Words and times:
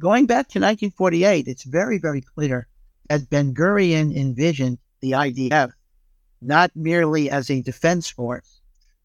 going 0.00 0.26
back 0.26 0.48
to 0.48 0.58
1948, 0.58 1.46
it's 1.46 1.64
very, 1.64 1.98
very 1.98 2.22
clear 2.22 2.66
that 3.08 3.28
Ben 3.28 3.54
Gurion 3.54 4.16
envisioned 4.16 4.78
the 5.00 5.12
IDF 5.12 5.72
not 6.42 6.70
merely 6.74 7.30
as 7.30 7.50
a 7.50 7.62
defense 7.62 8.08
force, 8.08 8.60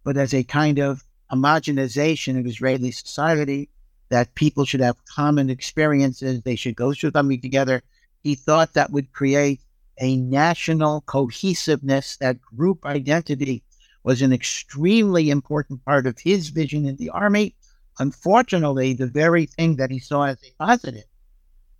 but 0.05 0.15
as 0.15 0.33
a 0.33 0.43
kind 0.43 0.79
of 0.79 1.03
homogenization 1.31 2.39
of 2.39 2.47
Israeli 2.47 2.91
society, 2.91 3.69
that 4.09 4.35
people 4.35 4.63
should 4.63 4.79
have 4.79 5.03
common 5.05 5.49
experiences, 5.49 6.41
they 6.41 6.55
should 6.55 6.75
go 6.75 6.93
through 6.93 7.11
something 7.11 7.41
together. 7.41 7.81
He 8.23 8.35
thought 8.35 8.73
that 8.73 8.91
would 8.91 9.11
create 9.11 9.61
a 9.99 10.15
national 10.17 11.01
cohesiveness, 11.01 12.17
that 12.17 12.41
group 12.41 12.85
identity 12.85 13.63
was 14.03 14.21
an 14.21 14.31
extremely 14.31 15.29
important 15.29 15.83
part 15.83 16.05
of 16.07 16.19
his 16.19 16.49
vision 16.49 16.85
in 16.85 16.95
the 16.97 17.09
army. 17.09 17.55
Unfortunately, 17.99 18.93
the 18.93 19.07
very 19.07 19.45
thing 19.45 19.77
that 19.77 19.91
he 19.91 19.99
saw 19.99 20.23
as 20.23 20.37
a 20.43 20.63
positive, 20.63 21.05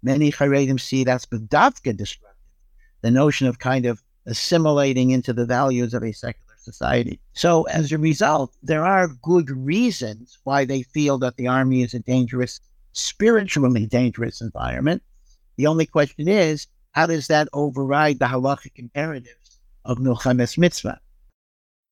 many 0.02 0.32
Haredim 0.32 0.80
see 0.80 1.06
as 1.06 1.26
Badavka 1.26 1.96
destructive, 1.96 2.36
the 3.02 3.12
notion 3.12 3.48
of 3.48 3.60
kind 3.60 3.86
of 3.86 4.02
assimilating 4.26 5.12
into 5.12 5.34
the 5.34 5.46
values 5.46 5.94
of 5.94 6.04
a 6.04 6.12
secular 6.12 6.56
society. 6.58 7.20
So 7.34 7.64
as 7.64 7.92
a 7.92 7.98
result, 7.98 8.56
there 8.64 8.86
are 8.86 9.09
good 9.22 9.50
reasons 9.50 10.40
why 10.44 10.66
they 10.66 10.84
feel 10.84 11.18
that 11.20 11.36
the 11.38 11.48
army 11.48 11.84
is 11.84 11.94
a 11.94 12.00
dangerous, 12.00 12.59
spiritually 12.94 13.86
dangerous 13.86 14.42
environment. 14.42 15.04
The 15.58 15.68
only 15.68 15.86
question 15.86 16.28
is, 16.28 16.68
how 16.92 17.08
does 17.08 17.28
that 17.28 17.50
override 17.54 18.20
the 18.20 18.26
halachic 18.26 18.72
imperatives 18.78 19.59
of 19.84 19.98
Milchemes 19.98 20.58
Mitzvah? 20.58 21.00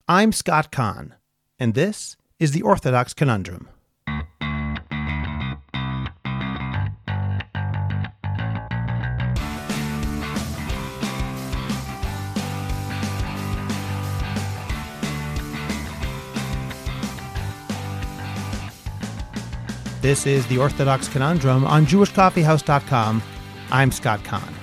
I'm 0.08 0.32
Scott 0.32 0.72
Kahn, 0.72 1.16
and 1.60 1.74
this 1.74 2.16
is 2.40 2.52
the 2.52 2.62
Orthodox 2.62 3.14
Conundrum. 3.14 3.70
This 20.04 20.28
is 20.28 20.46
the 20.48 20.58
Orthodox 20.58 21.08
Conundrum 21.08 21.64
on 21.64 21.86
JewishCoffeehouse.com. 21.86 23.24
I'm 23.72 23.90
Scott 23.90 24.22
Kahn. 24.26 24.54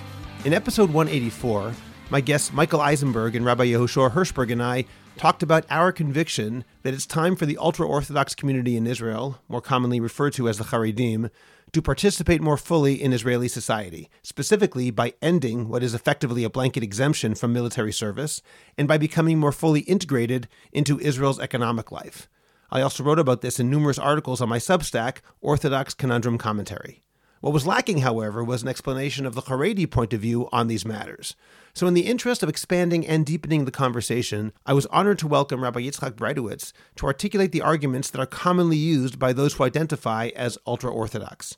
In 0.45 0.53
episode 0.53 0.91
184, 0.91 1.73
my 2.11 2.21
guests 2.21 2.53
Michael 2.53 2.83
Eisenberg 2.83 3.35
and 3.35 3.47
Rabbi 3.47 3.69
Yehoshua 3.69 4.11
Hershberg 4.11 4.53
and 4.53 4.63
I 4.63 4.85
talked 5.17 5.43
about 5.43 5.65
our 5.71 5.93
conviction 5.93 6.63
that 6.83 6.93
it's 6.93 7.07
time 7.07 7.37
for 7.37 7.47
the 7.47 7.57
ultra 7.57 7.89
Orthodox 7.89 8.35
community 8.35 8.77
in 8.77 8.87
Israel, 8.87 9.41
more 9.49 9.63
commonly 9.63 9.99
referred 9.99 10.35
to 10.35 10.47
as 10.47 10.59
the 10.59 10.65
Haredim, 10.65 11.31
to 11.73 11.81
participate 11.81 12.43
more 12.43 12.59
fully 12.59 13.03
in 13.03 13.15
Israeli 13.15 13.49
society, 13.49 14.11
specifically 14.21 14.91
by 14.91 15.15
ending 15.23 15.71
what 15.71 15.83
is 15.83 15.95
effectively 15.95 16.45
a 16.45 16.51
blanket 16.51 16.83
exemption 16.83 17.35
from 17.35 17.55
military 17.55 17.95
service 17.95 18.43
and 18.77 18.87
by 18.87 18.99
becoming 18.99 19.39
more 19.39 19.53
fully 19.53 19.81
integrated 19.81 20.49
into 20.71 21.01
Israel's 21.01 21.41
economic 21.41 21.91
life. 21.91 22.29
I 22.73 22.83
also 22.83 23.03
wrote 23.03 23.19
about 23.19 23.41
this 23.41 23.59
in 23.59 23.69
numerous 23.69 23.99
articles 23.99 24.41
on 24.41 24.49
my 24.49 24.59
Substack, 24.59 25.19
Orthodox 25.41 25.93
Conundrum 25.93 26.39
Commentary. 26.39 27.03
What 27.41 27.53
was 27.53 27.67
lacking, 27.67 27.99
however, 27.99 28.45
was 28.45 28.63
an 28.63 28.69
explanation 28.69 29.27
of 29.27 29.35
the 29.35 29.43
Haredi 29.43 29.91
point 29.91 30.13
of 30.13 30.21
view 30.21 30.49
on 30.53 30.69
these 30.69 30.85
matters. 30.85 31.35
So, 31.73 31.87
in 31.87 31.95
the 31.95 32.07
interest 32.07 32.43
of 32.43 32.49
expanding 32.49 33.07
and 33.07 33.25
deepening 33.27 33.65
the 33.65 33.71
conversation, 33.71 34.53
I 34.67 34.75
was 34.75 34.87
honored 34.87 35.19
to 35.21 35.27
welcome 35.27 35.63
Rabbi 35.63 35.81
Yitzchak 35.81 36.13
Breitowitz 36.13 36.73
to 36.97 37.07
articulate 37.07 37.53
the 37.53 37.63
arguments 37.63 38.11
that 38.11 38.21
are 38.21 38.27
commonly 38.27 38.77
used 38.77 39.19
by 39.19 39.33
those 39.33 39.55
who 39.55 39.65
identify 39.65 40.29
as 40.37 40.59
ultra 40.67 40.93
Orthodox. 40.93 41.57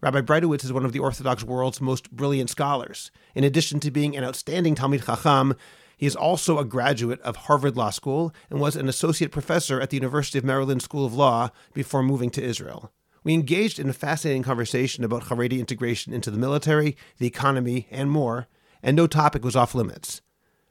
Rabbi 0.00 0.22
Breitowitz 0.22 0.64
is 0.64 0.72
one 0.72 0.84
of 0.84 0.92
the 0.92 1.00
Orthodox 1.00 1.44
world's 1.44 1.80
most 1.80 2.10
brilliant 2.10 2.50
scholars. 2.50 3.10
In 3.34 3.44
addition 3.44 3.80
to 3.80 3.90
being 3.90 4.16
an 4.16 4.24
outstanding 4.24 4.74
Talmid 4.74 5.04
Chacham, 5.04 5.54
he 5.98 6.06
is 6.06 6.16
also 6.16 6.58
a 6.58 6.64
graduate 6.64 7.20
of 7.22 7.36
Harvard 7.36 7.76
Law 7.76 7.90
School 7.90 8.32
and 8.48 8.60
was 8.60 8.76
an 8.76 8.88
associate 8.88 9.32
professor 9.32 9.80
at 9.80 9.90
the 9.90 9.96
University 9.96 10.38
of 10.38 10.44
Maryland 10.44 10.80
School 10.80 11.04
of 11.04 11.12
Law 11.12 11.50
before 11.74 12.02
moving 12.02 12.30
to 12.30 12.42
Israel. 12.42 12.92
We 13.24 13.34
engaged 13.34 13.80
in 13.80 13.90
a 13.90 13.92
fascinating 13.92 14.44
conversation 14.44 15.02
about 15.02 15.24
Haredi 15.24 15.58
integration 15.58 16.14
into 16.14 16.30
the 16.30 16.38
military, 16.38 16.96
the 17.18 17.26
economy, 17.26 17.88
and 17.90 18.10
more, 18.10 18.46
and 18.80 18.96
no 18.96 19.08
topic 19.08 19.44
was 19.44 19.56
off 19.56 19.74
limits. 19.74 20.22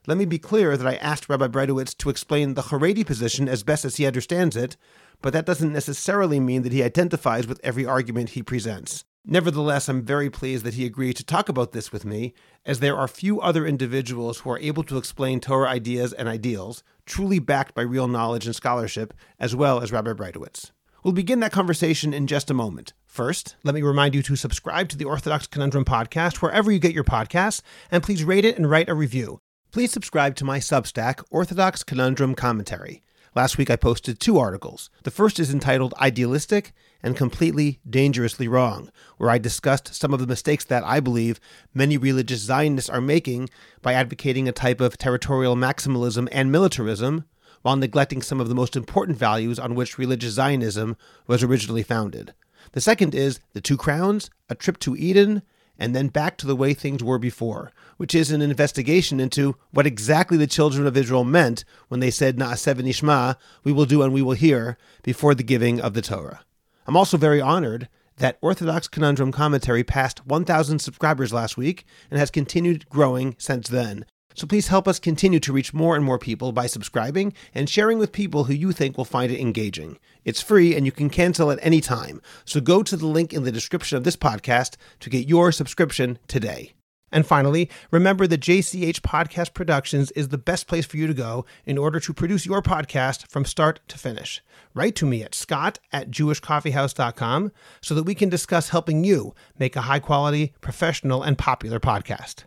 Let 0.08 0.18
me 0.18 0.24
be 0.24 0.40
clear 0.40 0.78
that 0.78 0.88
I 0.88 0.96
asked 0.96 1.28
Rabbi 1.28 1.48
Breitowitz 1.48 1.94
to 1.98 2.10
explain 2.10 2.54
the 2.54 2.64
Haredi 2.64 3.06
position 3.06 3.50
as 3.50 3.64
best 3.64 3.84
as 3.84 3.98
he 3.98 4.08
understands 4.08 4.56
it, 4.56 4.78
but 5.22 5.34
that 5.34 5.46
doesn't 5.46 5.74
necessarily 5.74 6.40
mean 6.40 6.62
that 6.62 6.72
he 6.72 6.82
identifies 6.82 7.46
with 7.46 7.60
every 7.62 7.86
argument 7.86 8.30
he 8.30 8.42
presents. 8.42 9.04
Nevertheless, 9.30 9.90
I'm 9.90 10.04
very 10.04 10.30
pleased 10.30 10.64
that 10.64 10.76
he 10.76 10.86
agreed 10.86 11.18
to 11.18 11.24
talk 11.24 11.50
about 11.50 11.74
this 11.74 11.92
with 11.92 12.06
me, 12.06 12.34
as 12.66 12.80
there 12.80 12.96
are 12.96 13.10
few 13.10 13.42
other 13.42 13.68
individuals 13.68 14.40
who 14.40 14.52
are 14.52 14.60
able 14.60 14.84
to 14.84 14.98
explain 14.98 15.42
Torah 15.42 15.68
ideas 15.68 16.14
and 16.14 16.30
ideals, 16.30 16.82
truly 17.06 17.38
backed 17.38 17.76
by 17.76 17.82
real 17.82 18.08
knowledge 18.08 18.46
and 18.46 18.56
scholarship, 18.56 19.14
as 19.38 19.54
well 19.54 19.82
as 19.82 19.92
Rabbi 19.92 20.14
Breitowitz. 20.14 20.72
We'll 21.04 21.12
begin 21.12 21.42
that 21.42 21.52
conversation 21.52 22.14
in 22.14 22.26
just 22.26 22.50
a 22.50 22.54
moment. 22.54 22.94
First, 23.06 23.58
let 23.66 23.76
me 23.76 23.82
remind 23.82 24.16
you 24.16 24.24
to 24.24 24.38
subscribe 24.38 24.88
to 24.90 24.98
the 24.98 25.04
Orthodox 25.04 25.46
Conundrum 25.46 25.84
podcast 25.84 26.38
wherever 26.38 26.72
you 26.72 26.80
get 26.80 26.94
your 26.94 27.04
podcasts, 27.04 27.62
and 27.92 28.02
please 28.02 28.24
rate 28.24 28.46
it 28.46 28.56
and 28.56 28.70
write 28.70 28.88
a 28.88 28.94
review. 28.94 29.40
Please 29.74 29.92
subscribe 29.92 30.36
to 30.36 30.46
my 30.46 30.60
Substack, 30.60 31.22
Orthodox 31.30 31.84
Conundrum 31.84 32.34
Commentary. 32.34 33.04
Last 33.36 33.58
week 33.58 33.70
I 33.70 33.76
posted 33.76 34.22
two 34.22 34.40
articles. 34.40 34.90
The 35.04 35.12
first 35.12 35.38
is 35.38 35.54
entitled 35.54 35.94
Idealistic 36.00 36.72
and 37.04 37.16
Completely 37.16 37.80
Dangerously 37.90 38.48
Wrong, 38.48 38.92
where 39.18 39.30
I 39.30 39.38
discussed 39.38 39.94
some 39.94 40.14
of 40.14 40.20
the 40.20 40.28
mistakes 40.28 40.66
that 40.66 40.84
I 40.84 41.00
believe 41.00 41.40
many 41.74 41.98
religious 41.98 42.42
Zionists 42.42 42.90
are 42.90 43.02
making 43.02 43.50
by 43.82 43.94
advocating 43.94 44.48
a 44.48 44.52
type 44.52 44.82
of 44.82 44.98
territorial 44.98 45.56
maximalism 45.56 46.28
and 46.32 46.52
militarism 46.52 47.26
while 47.62 47.76
neglecting 47.76 48.22
some 48.22 48.40
of 48.40 48.50
the 48.50 48.56
most 48.56 48.76
important 48.76 49.18
values 49.18 49.60
on 49.60 49.76
which 49.76 49.98
religious 49.98 50.34
Zionism 50.34 50.96
was 51.28 51.44
originally 51.44 51.84
founded. 51.84 52.34
The 52.74 52.82
second 52.82 53.16
is 53.16 53.40
The 53.54 53.62
Two 53.62 53.78
Crowns, 53.78 54.30
A 54.50 54.56
Trip 54.56 54.80
to 54.80 54.96
Eden, 54.96 55.42
and 55.80 55.96
then 55.96 56.08
back 56.08 56.38
to 56.38 56.48
the 56.48 56.56
way 56.56 56.74
things 56.74 57.04
were 57.04 57.20
before, 57.20 57.72
which 57.98 58.16
is 58.16 58.32
an 58.32 58.42
investigation 58.42 59.20
into 59.20 59.56
what 59.72 59.86
exactly 59.86 60.38
the 60.38 60.48
children 60.48 60.88
of 60.88 60.98
Israel 60.98 61.24
meant 61.24 61.64
when 61.88 62.00
they 62.00 62.12
said 62.12 62.38
Na'aseh 62.38 62.76
v'nishma, 62.76 63.36
we 63.64 63.72
will 63.72 63.86
do 63.86 64.02
and 64.02 64.12
we 64.12 64.22
will 64.22 64.34
hear, 64.34 64.78
before 65.04 65.36
the 65.36 65.44
giving 65.44 65.80
of 65.80 65.94
the 65.94 66.02
Torah. 66.02 66.42
I'm 66.88 66.96
also 66.96 67.18
very 67.18 67.42
honored 67.42 67.90
that 68.18 68.38
Orthodox 68.42 68.88
Conundrum 68.88 69.32
Commentary 69.32 69.84
passed 69.84 70.26
1,000 70.26 70.80
subscribers 70.80 71.34
last 71.34 71.58
week 71.58 71.86
and 72.10 72.20
has 72.20 72.32
continued 72.32 72.88
growing 72.90 73.36
since 73.38 73.68
then. 73.68 74.06
So 74.36 74.48
please 74.48 74.68
help 74.68 74.88
us 74.88 75.00
continue 75.00 75.40
to 75.42 75.52
reach 75.52 75.74
more 75.74 75.96
and 75.96 76.06
more 76.06 76.20
people 76.20 76.52
by 76.52 76.68
subscribing 76.68 77.34
and 77.54 77.70
sharing 77.70 77.98
with 77.98 78.12
people 78.12 78.46
who 78.46 78.54
you 78.54 78.72
think 78.72 78.96
will 78.96 79.04
find 79.04 79.32
it 79.32 79.42
engaging. 79.42 79.98
It's 80.24 80.42
free 80.42 80.76
and 80.76 80.86
you 80.86 80.92
can 80.92 81.10
cancel 81.10 81.52
at 81.52 81.60
any 81.62 81.82
time. 81.82 82.22
So 82.46 82.62
go 82.62 82.84
to 82.84 82.96
the 82.96 83.08
link 83.08 83.34
in 83.34 83.44
the 83.44 83.52
description 83.52 83.98
of 83.98 84.04
this 84.04 84.16
podcast 84.16 84.78
to 85.00 85.10
get 85.10 85.28
your 85.28 85.52
subscription 85.52 86.20
today. 86.28 86.77
And 87.12 87.26
finally, 87.26 87.70
remember 87.90 88.28
that 88.28 88.42
JCH 88.42 89.00
Podcast 89.00 89.54
Productions 89.54 90.12
is 90.12 90.28
the 90.28 90.38
best 90.38 90.68
place 90.68 90.86
for 90.86 90.98
you 90.98 91.08
to 91.08 91.14
go 91.14 91.46
in 91.66 91.78
order 91.78 92.00
to 92.02 92.14
produce 92.14 92.46
your 92.46 92.62
podcast 92.62 93.30
from 93.30 93.46
start 93.46 93.80
to 93.88 93.98
finish. 93.98 94.42
Write 94.74 94.96
to 94.96 95.06
me 95.06 95.24
at 95.24 95.34
scott 95.34 95.80
at 95.94 96.12
jewishcoffeehouse.com 96.12 97.52
so 97.82 97.96
that 97.96 98.04
we 98.04 98.14
can 98.14 98.30
discuss 98.30 98.70
helping 98.70 99.04
you 99.04 99.34
make 99.58 99.76
a 99.76 99.82
high 99.82 100.00
quality, 100.00 100.54
professional, 100.60 101.24
and 101.24 101.38
popular 101.38 101.80
podcast. 101.80 102.44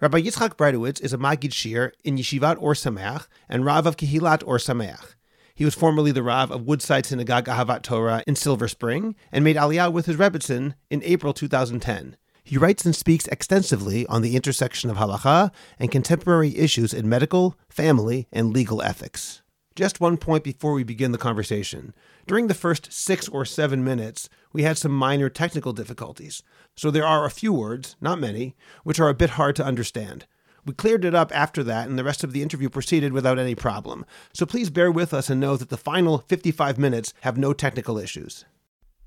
Rabbi 0.00 0.22
Yitzchak 0.22 0.54
Breitowitz 0.54 1.02
is 1.02 1.12
a 1.12 1.18
Magid 1.18 1.50
Shiur 1.50 1.90
in 2.04 2.16
Yeshivat 2.16 2.56
Or 2.58 2.72
Sameach 2.72 3.26
and 3.48 3.64
Rav 3.66 3.86
of 3.86 3.96
Kehilat 3.96 4.42
Or 4.46 4.56
Sameach. 4.56 5.14
He 5.54 5.64
was 5.66 5.74
formerly 5.74 6.10
the 6.10 6.22
Rav 6.22 6.50
of 6.50 6.66
Woodside 6.66 7.04
Synagogue 7.04 7.44
Ahavat 7.44 7.82
Torah 7.82 8.22
in 8.26 8.34
Silver 8.34 8.66
Spring 8.66 9.14
and 9.30 9.44
made 9.44 9.56
Aliyah 9.56 9.92
with 9.92 10.06
his 10.06 10.16
Rebbitzin 10.16 10.72
in 10.88 11.02
April 11.02 11.34
2010. 11.34 12.16
He 12.42 12.58
writes 12.58 12.84
and 12.84 12.94
speaks 12.94 13.26
extensively 13.28 14.06
on 14.06 14.22
the 14.22 14.36
intersection 14.36 14.90
of 14.90 14.96
halacha 14.96 15.50
and 15.78 15.90
contemporary 15.90 16.56
issues 16.56 16.94
in 16.94 17.08
medical, 17.08 17.56
family, 17.68 18.26
and 18.32 18.52
legal 18.52 18.82
ethics. 18.82 19.42
Just 19.76 20.00
one 20.00 20.16
point 20.16 20.42
before 20.42 20.72
we 20.72 20.82
begin 20.82 21.12
the 21.12 21.18
conversation. 21.18 21.94
During 22.26 22.48
the 22.48 22.54
first 22.54 22.92
six 22.92 23.28
or 23.28 23.44
seven 23.44 23.84
minutes, 23.84 24.28
we 24.52 24.62
had 24.62 24.76
some 24.76 24.92
minor 24.92 25.28
technical 25.28 25.72
difficulties, 25.72 26.42
so 26.76 26.90
there 26.90 27.06
are 27.06 27.24
a 27.24 27.30
few 27.30 27.52
words, 27.52 27.96
not 28.00 28.20
many, 28.20 28.56
which 28.82 28.98
are 28.98 29.08
a 29.08 29.14
bit 29.14 29.30
hard 29.30 29.56
to 29.56 29.64
understand. 29.64 30.26
We 30.66 30.74
cleared 30.74 31.04
it 31.04 31.14
up 31.14 31.34
after 31.34 31.62
that, 31.64 31.88
and 31.88 31.98
the 31.98 32.04
rest 32.04 32.22
of 32.22 32.32
the 32.32 32.42
interview 32.42 32.68
proceeded 32.68 33.12
without 33.12 33.38
any 33.38 33.54
problem. 33.54 34.04
So 34.34 34.44
please 34.44 34.70
bear 34.70 34.90
with 34.90 35.14
us 35.14 35.30
and 35.30 35.40
know 35.40 35.56
that 35.56 35.70
the 35.70 35.76
final 35.76 36.18
55 36.18 36.78
minutes 36.78 37.14
have 37.20 37.38
no 37.38 37.52
technical 37.52 37.96
issues. 37.96 38.44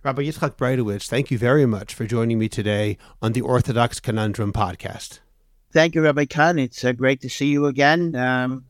Rabbi 0.03 0.23
Yitzchak 0.23 0.57
Breitowitz, 0.57 1.07
thank 1.07 1.31
you 1.31 1.37
very 1.37 1.65
much 1.65 1.93
for 1.93 2.05
joining 2.05 2.37
me 2.37 2.49
today 2.49 2.97
on 3.21 3.31
the 3.31 3.39
Orthodox 3.39 4.01
Conundrum 4.01 4.51
podcast. 4.51 5.19
Thank 5.71 5.95
you, 5.95 6.03
Rabbi 6.03 6.25
Kahn. 6.25 6.59
It's 6.59 6.83
uh, 6.83 6.91
great 6.91 7.21
to 7.21 7.29
see 7.29 7.47
you 7.47 7.67
again. 7.67 8.13
Um, 8.13 8.65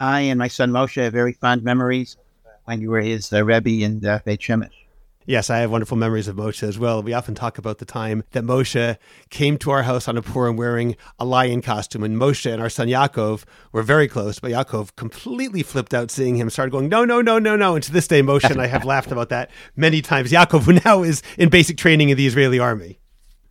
I 0.00 0.20
and 0.22 0.38
my 0.38 0.48
son 0.48 0.70
Moshe 0.70 1.02
have 1.02 1.12
very 1.12 1.34
fond 1.34 1.62
memories 1.62 2.16
when 2.64 2.80
you 2.80 2.88
were 2.88 3.02
his 3.02 3.30
uh, 3.30 3.44
Rebbe 3.44 3.84
in 3.84 4.06
uh, 4.06 4.20
Beit 4.24 4.40
Shemesh. 4.40 4.79
Yes, 5.26 5.50
I 5.50 5.58
have 5.58 5.70
wonderful 5.70 5.98
memories 5.98 6.28
of 6.28 6.36
Moshe 6.36 6.62
as 6.62 6.78
well. 6.78 7.02
We 7.02 7.12
often 7.12 7.34
talk 7.34 7.58
about 7.58 7.76
the 7.76 7.84
time 7.84 8.24
that 8.30 8.42
Moshe 8.42 8.96
came 9.28 9.58
to 9.58 9.70
our 9.70 9.82
house 9.82 10.08
on 10.08 10.16
a 10.16 10.22
Purim 10.22 10.56
wearing 10.56 10.96
a 11.18 11.26
lion 11.26 11.60
costume, 11.60 12.02
and 12.02 12.16
Moshe 12.16 12.50
and 12.50 12.60
our 12.60 12.70
son 12.70 12.88
Yaakov 12.88 13.44
were 13.70 13.82
very 13.82 14.08
close, 14.08 14.40
but 14.40 14.50
Yaakov 14.50 14.96
completely 14.96 15.62
flipped 15.62 15.92
out 15.92 16.10
seeing 16.10 16.36
him, 16.36 16.48
started 16.48 16.70
going, 16.70 16.88
no, 16.88 17.04
no, 17.04 17.20
no, 17.20 17.38
no, 17.38 17.54
no. 17.54 17.74
And 17.74 17.84
to 17.84 17.92
this 17.92 18.08
day, 18.08 18.22
Moshe 18.22 18.50
and 18.50 18.62
I 18.62 18.66
have 18.66 18.86
laughed 18.86 19.12
about 19.12 19.28
that 19.28 19.50
many 19.76 20.00
times. 20.00 20.32
Yaakov, 20.32 20.62
who 20.62 20.80
now 20.84 21.02
is 21.02 21.22
in 21.36 21.50
basic 21.50 21.76
training 21.76 22.08
in 22.08 22.16
the 22.16 22.26
Israeli 22.26 22.58
army. 22.58 22.98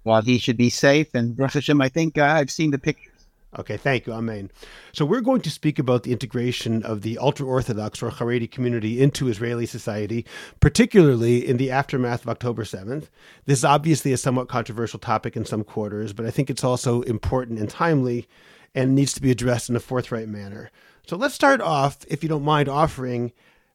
Well, 0.03 0.23
he 0.23 0.39
should 0.39 0.57
be 0.57 0.71
safe, 0.71 1.13
and 1.13 1.37
Rosh 1.37 1.53
Hashem, 1.53 1.79
I 1.81 1.89
think 1.89 2.17
uh, 2.17 2.23
I've 2.23 2.49
seen 2.49 2.71
the 2.71 2.79
picture 2.79 3.08
Okay, 3.57 3.77
thank 3.77 4.05
you. 4.05 4.13
Amen. 4.13 4.51
So 4.93 5.05
we're 5.05 5.21
going 5.21 5.41
to 5.41 5.49
speak 5.49 5.79
about 5.79 6.03
the 6.03 6.11
integration 6.11 6.83
of 6.83 7.01
the 7.01 7.17
ultra-Orthodox 7.17 8.03
or 8.03 8.11
Haredi 8.11 8.49
community 8.49 9.01
into 9.01 9.27
Israeli 9.27 9.65
society, 9.65 10.23
particularly 10.59 11.47
in 11.47 11.57
the 11.57 11.71
aftermath 11.71 12.21
of 12.21 12.29
October 12.29 12.63
7th. 12.63 13.07
This 13.45 13.59
is 13.59 13.65
obviously 13.65 14.13
a 14.13 14.17
somewhat 14.17 14.49
controversial 14.49 14.99
topic 14.99 15.35
in 15.35 15.45
some 15.45 15.63
quarters, 15.63 16.13
but 16.13 16.27
I 16.27 16.31
think 16.31 16.51
it's 16.51 16.63
also 16.63 17.01
important 17.01 17.57
and 17.57 17.69
timely 17.69 18.27
and 18.75 18.93
needs 18.93 19.13
to 19.13 19.21
be 19.21 19.31
addressed 19.31 19.67
in 19.67 19.75
a 19.75 19.79
forthright 19.79 20.29
manner. 20.29 20.69
So 21.07 21.17
let's 21.17 21.33
start 21.33 21.59
off, 21.59 22.05
if 22.07 22.21
you 22.21 22.29
don't 22.29 22.43
mind, 22.43 22.69
offering 22.69 23.31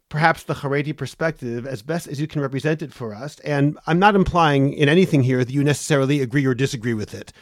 perhaps 0.09 0.45
the 0.45 0.55
Haredi 0.55 0.97
perspective 0.97 1.67
as 1.67 1.83
best 1.83 2.07
as 2.07 2.21
you 2.21 2.29
can 2.29 2.41
represent 2.41 2.81
it 2.81 2.93
for 2.93 3.13
us. 3.13 3.41
And 3.41 3.77
I'm 3.89 3.99
not 3.99 4.15
implying 4.15 4.73
in 4.73 4.89
anything 4.89 5.25
here 5.25 5.45
that 5.45 5.53
you 5.53 5.65
necessarily 5.65 6.21
agree 6.21 6.47
or 6.47 6.55
disagree 6.55 6.95
with 6.95 7.13
it. 7.13 7.33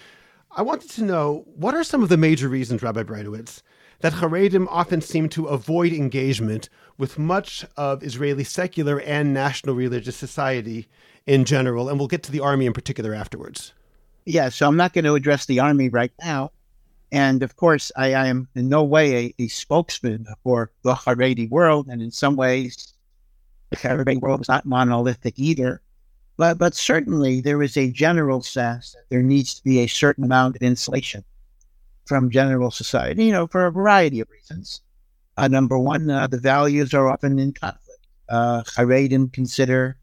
I 0.55 0.61
wanted 0.61 0.91
to 0.91 1.05
know 1.05 1.47
what 1.57 1.75
are 1.75 1.83
some 1.83 2.03
of 2.03 2.11
the 2.11 2.19
major 2.19 2.47
reasons, 2.47 2.83
Rabbi 2.83 3.05
Breitowitz, 3.05 3.63
that 4.01 4.13
Haredim 4.13 4.67
often 4.69 5.01
seem 5.01 5.31
to 5.31 5.47
avoid 5.47 5.95
engagement 5.95 6.69
with 6.99 7.19
much 7.19 7.65
of 7.79 8.03
Israeli 8.03 8.45
secular 8.45 9.01
and 9.01 9.33
national 9.33 9.75
religious 9.75 10.17
society 10.17 10.89
in 11.27 11.47
general, 11.47 11.89
and 11.89 11.99
we'll 11.99 12.09
get 12.09 12.23
to 12.25 12.33
the 12.33 12.41
army 12.41 12.67
in 12.67 12.75
particular 12.75 13.15
afterwards. 13.15 13.73
Yeah, 14.27 14.51
so 14.51 14.69
I'm 14.69 14.77
not 14.77 14.93
going 14.93 15.07
to 15.07 15.15
address 15.15 15.47
the 15.47 15.61
army 15.61 15.89
right 15.89 16.13
now. 16.23 16.51
And 17.11 17.43
of 17.43 17.57
course, 17.57 17.91
I, 17.97 18.13
I 18.13 18.27
am 18.27 18.49
in 18.55 18.69
no 18.69 18.85
way 18.85 19.17
a, 19.17 19.35
a, 19.45 19.49
spokesman 19.49 20.27
for 20.43 20.71
the 20.83 20.95
Haredi 20.95 21.49
world. 21.49 21.89
And 21.89 22.03
in 22.03 22.11
some 22.11 22.37
ways, 22.37 22.93
the 23.71 23.77
Haredi 23.77 24.21
world 24.21 24.43
is 24.43 24.49
not 24.49 24.67
monolithic 24.67 25.39
either. 25.39 25.81
But, 26.37 26.59
but 26.59 26.75
certainly 26.75 27.41
there 27.41 27.63
is 27.63 27.77
a 27.77 27.91
general 27.91 28.43
sense 28.43 28.93
that 28.93 29.05
there 29.11 29.23
needs 29.23 29.55
to 29.55 29.63
be 29.63 29.81
a 29.81 29.87
certain 29.87 30.25
amount 30.25 30.57
of 30.57 30.63
insulation 30.63 31.25
from 32.07 32.31
general 32.31 32.71
society, 32.71 33.27
you 33.27 33.33
know, 33.33 33.47
for 33.47 33.67
a 33.67 33.73
variety 33.73 34.21
of 34.21 34.29
reasons. 34.31 34.81
Uh, 35.37 35.49
number 35.49 35.79
one, 35.79 36.11
uh, 36.11 36.27
the 36.27 36.39
values 36.39 36.93
are 36.95 37.09
often 37.09 37.39
in 37.39 37.53
conflict. 37.53 38.07
Uh, 38.29 38.63
Haredim 38.63 39.33
consider 39.33 39.97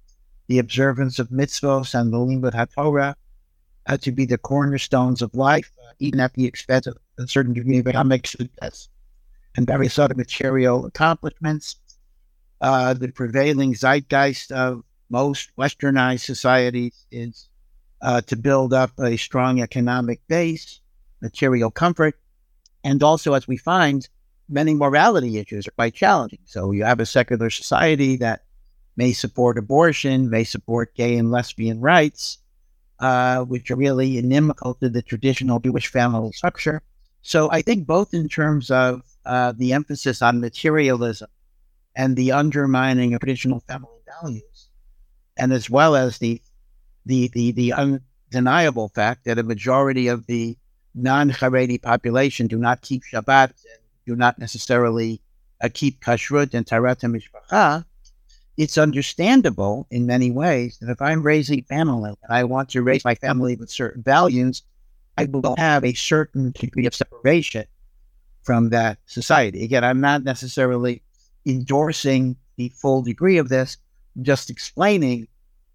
the 0.48 0.60
observance 0.60 1.20
of 1.20 1.30
mitzvos 1.30 1.94
and 1.94 2.12
the 2.12 2.18
limud 2.18 2.54
haTorah 2.54 3.16
uh, 3.88 3.98
to 3.98 4.12
be 4.12 4.26
the 4.26 4.38
cornerstones 4.38 5.22
of 5.22 5.34
life, 5.34 5.72
uh, 5.84 5.92
even 6.00 6.20
at 6.20 6.34
the 6.34 6.46
expense 6.46 6.88
of 6.88 6.98
a 7.18 7.28
certain 7.28 7.54
degree 7.54 7.80
of 7.80 7.88
economic 7.88 8.28
success 8.28 8.90
and 9.56 9.68
various 9.68 9.98
other 10.00 10.16
material 10.16 10.86
accomplishments. 10.86 11.76
Uh, 12.62 12.94
the 12.94 13.08
prevailing 13.10 13.74
zeitgeist 13.74 14.52
of 14.52 14.84
most 15.10 15.52
westernized 15.58 16.22
societies 16.22 17.06
is 17.12 17.50
uh, 18.02 18.22
to 18.22 18.36
build 18.36 18.74
up 18.74 18.92
a 19.00 19.18
strong 19.18 19.62
economic 19.62 20.22
base, 20.28 20.80
material 21.22 21.72
comfort, 21.72 22.20
and 22.84 23.04
also, 23.04 23.34
as 23.34 23.48
we 23.48 23.58
find, 23.58 24.08
many 24.48 24.74
morality 24.74 25.38
issues 25.38 25.68
are 25.68 25.72
quite 25.72 25.94
challenging. 25.94 26.40
So 26.46 26.72
you 26.72 26.84
have 26.84 27.00
a 27.00 27.06
secular 27.06 27.50
society 27.50 28.16
that 28.18 28.44
may 28.96 29.12
support 29.12 29.58
abortion, 29.58 30.30
may 30.30 30.44
support 30.44 30.96
gay 30.96 31.18
and 31.18 31.32
lesbian 31.32 31.82
rights, 31.82 32.40
uh, 33.00 33.44
which 33.44 33.70
are 33.72 33.76
really 33.76 34.18
inimical 34.18 34.74
to 34.76 34.90
the 34.90 35.02
traditional 35.02 35.60
Jewish 35.60 35.88
family 35.88 36.32
structure. 36.32 36.82
So 37.22 37.52
I 37.52 37.62
think 37.62 37.86
both 37.86 38.14
in 38.14 38.28
terms 38.30 38.72
of 38.72 39.02
uh, 39.26 39.54
the 39.56 39.74
emphasis 39.74 40.22
on 40.22 40.40
materialism 40.42 41.30
and 41.96 42.16
the 42.16 42.32
undermining 42.32 43.14
of 43.14 43.20
traditional 43.20 43.60
family 43.62 44.00
values, 44.22 44.69
and 45.40 45.54
as 45.54 45.70
well 45.70 45.96
as 45.96 46.18
the 46.20 46.42
the 47.06 47.30
the, 47.34 47.52
the 47.52 47.74
undeniable 47.74 48.90
fact 48.90 49.26
that 49.26 49.40
a 49.40 49.44
majority 49.44 50.08
of 50.08 50.28
the 50.28 50.58
non-Haredi 50.96 51.82
population 51.82 52.48
do 52.48 52.58
not 52.58 52.82
keep 52.82 53.04
Shabbat 53.04 53.50
and 53.50 53.82
do 54.06 54.16
not 54.16 54.38
necessarily 54.38 55.22
uh, 55.62 55.70
keep 55.74 56.02
kashrut 56.02 56.54
and 56.54 56.66
taharat 56.66 57.02
mishpacha, 57.04 57.86
it's 58.58 58.78
understandable 58.78 59.88
in 59.90 60.06
many 60.06 60.32
ways 60.32 60.78
that 60.80 60.90
if 60.90 61.02
I'm 61.02 61.24
raising 61.24 61.64
family 61.64 62.14
and 62.24 62.32
I 62.34 62.44
want 62.44 62.70
to 62.70 62.82
raise 62.82 63.06
my 63.06 63.16
family 63.16 63.56
with 63.56 63.70
certain 63.70 64.04
values, 64.04 64.64
I 65.18 65.26
will 65.26 65.56
have 65.58 65.86
a 65.86 65.94
certain 65.94 66.52
degree 66.52 66.86
of 66.86 66.96
separation 66.96 67.66
from 68.44 68.70
that 68.70 68.98
society. 69.06 69.64
Again, 69.64 69.84
I'm 69.84 70.02
not 70.02 70.24
necessarily 70.24 71.02
endorsing 71.46 72.36
the 72.58 72.70
full 72.70 73.02
degree 73.02 73.38
of 73.38 73.50
this, 73.50 73.78
just 74.24 74.50
explaining 74.50 75.28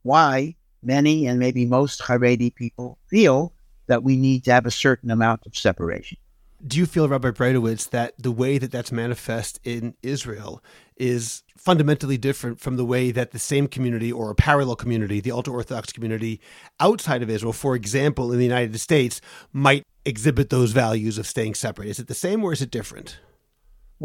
why 0.02 0.55
many 0.82 1.26
and 1.26 1.38
maybe 1.38 1.64
most 1.64 2.00
Haredi 2.00 2.55
people 2.55 2.99
feel 3.08 3.52
that 3.87 4.02
we 4.02 4.17
need 4.17 4.44
to 4.44 4.52
have 4.52 4.67
a 4.67 4.70
certain 4.70 5.11
amount 5.11 5.46
of 5.46 5.56
separation. 5.56 6.19
Do 6.67 6.79
you 6.79 6.87
feel, 6.87 7.08
Rabbi 7.08 7.31
Breitowitz, 7.31 7.91
that 7.91 8.14
the 8.19 8.32
way 8.32 8.56
that 8.56 8.70
that's 8.70 8.91
manifest 8.91 9.61
in 9.64 9.94
Israel 10.02 10.62
is 10.96 11.43
fundamentally 11.58 12.17
different 12.17 12.58
from 12.58 12.76
the 12.76 12.85
way 12.87 13.11
that 13.11 13.32
the 13.32 13.38
same 13.38 13.69
community 13.69 14.11
or 14.11 14.31
a 14.31 14.35
parallel 14.35 14.76
community, 14.76 15.20
the 15.20 15.32
ultra 15.32 15.52
Orthodox 15.52 15.93
community 15.93 16.40
outside 16.81 17.23
of 17.23 17.29
Israel, 17.29 17.52
for 17.52 17.75
example, 17.75 18.32
in 18.32 18.38
the 18.38 18.44
United 18.44 18.79
States, 18.81 19.20
might 19.52 19.82
exhibit 20.06 20.49
those 20.49 20.73
values 20.73 21.19
of 21.19 21.26
staying 21.26 21.55
separate? 21.55 21.88
Is 21.88 21.99
it 21.99 22.06
the 22.06 22.14
same 22.14 22.43
or 22.43 22.52
is 22.52 22.62
it 22.62 22.70
different? 22.70 23.19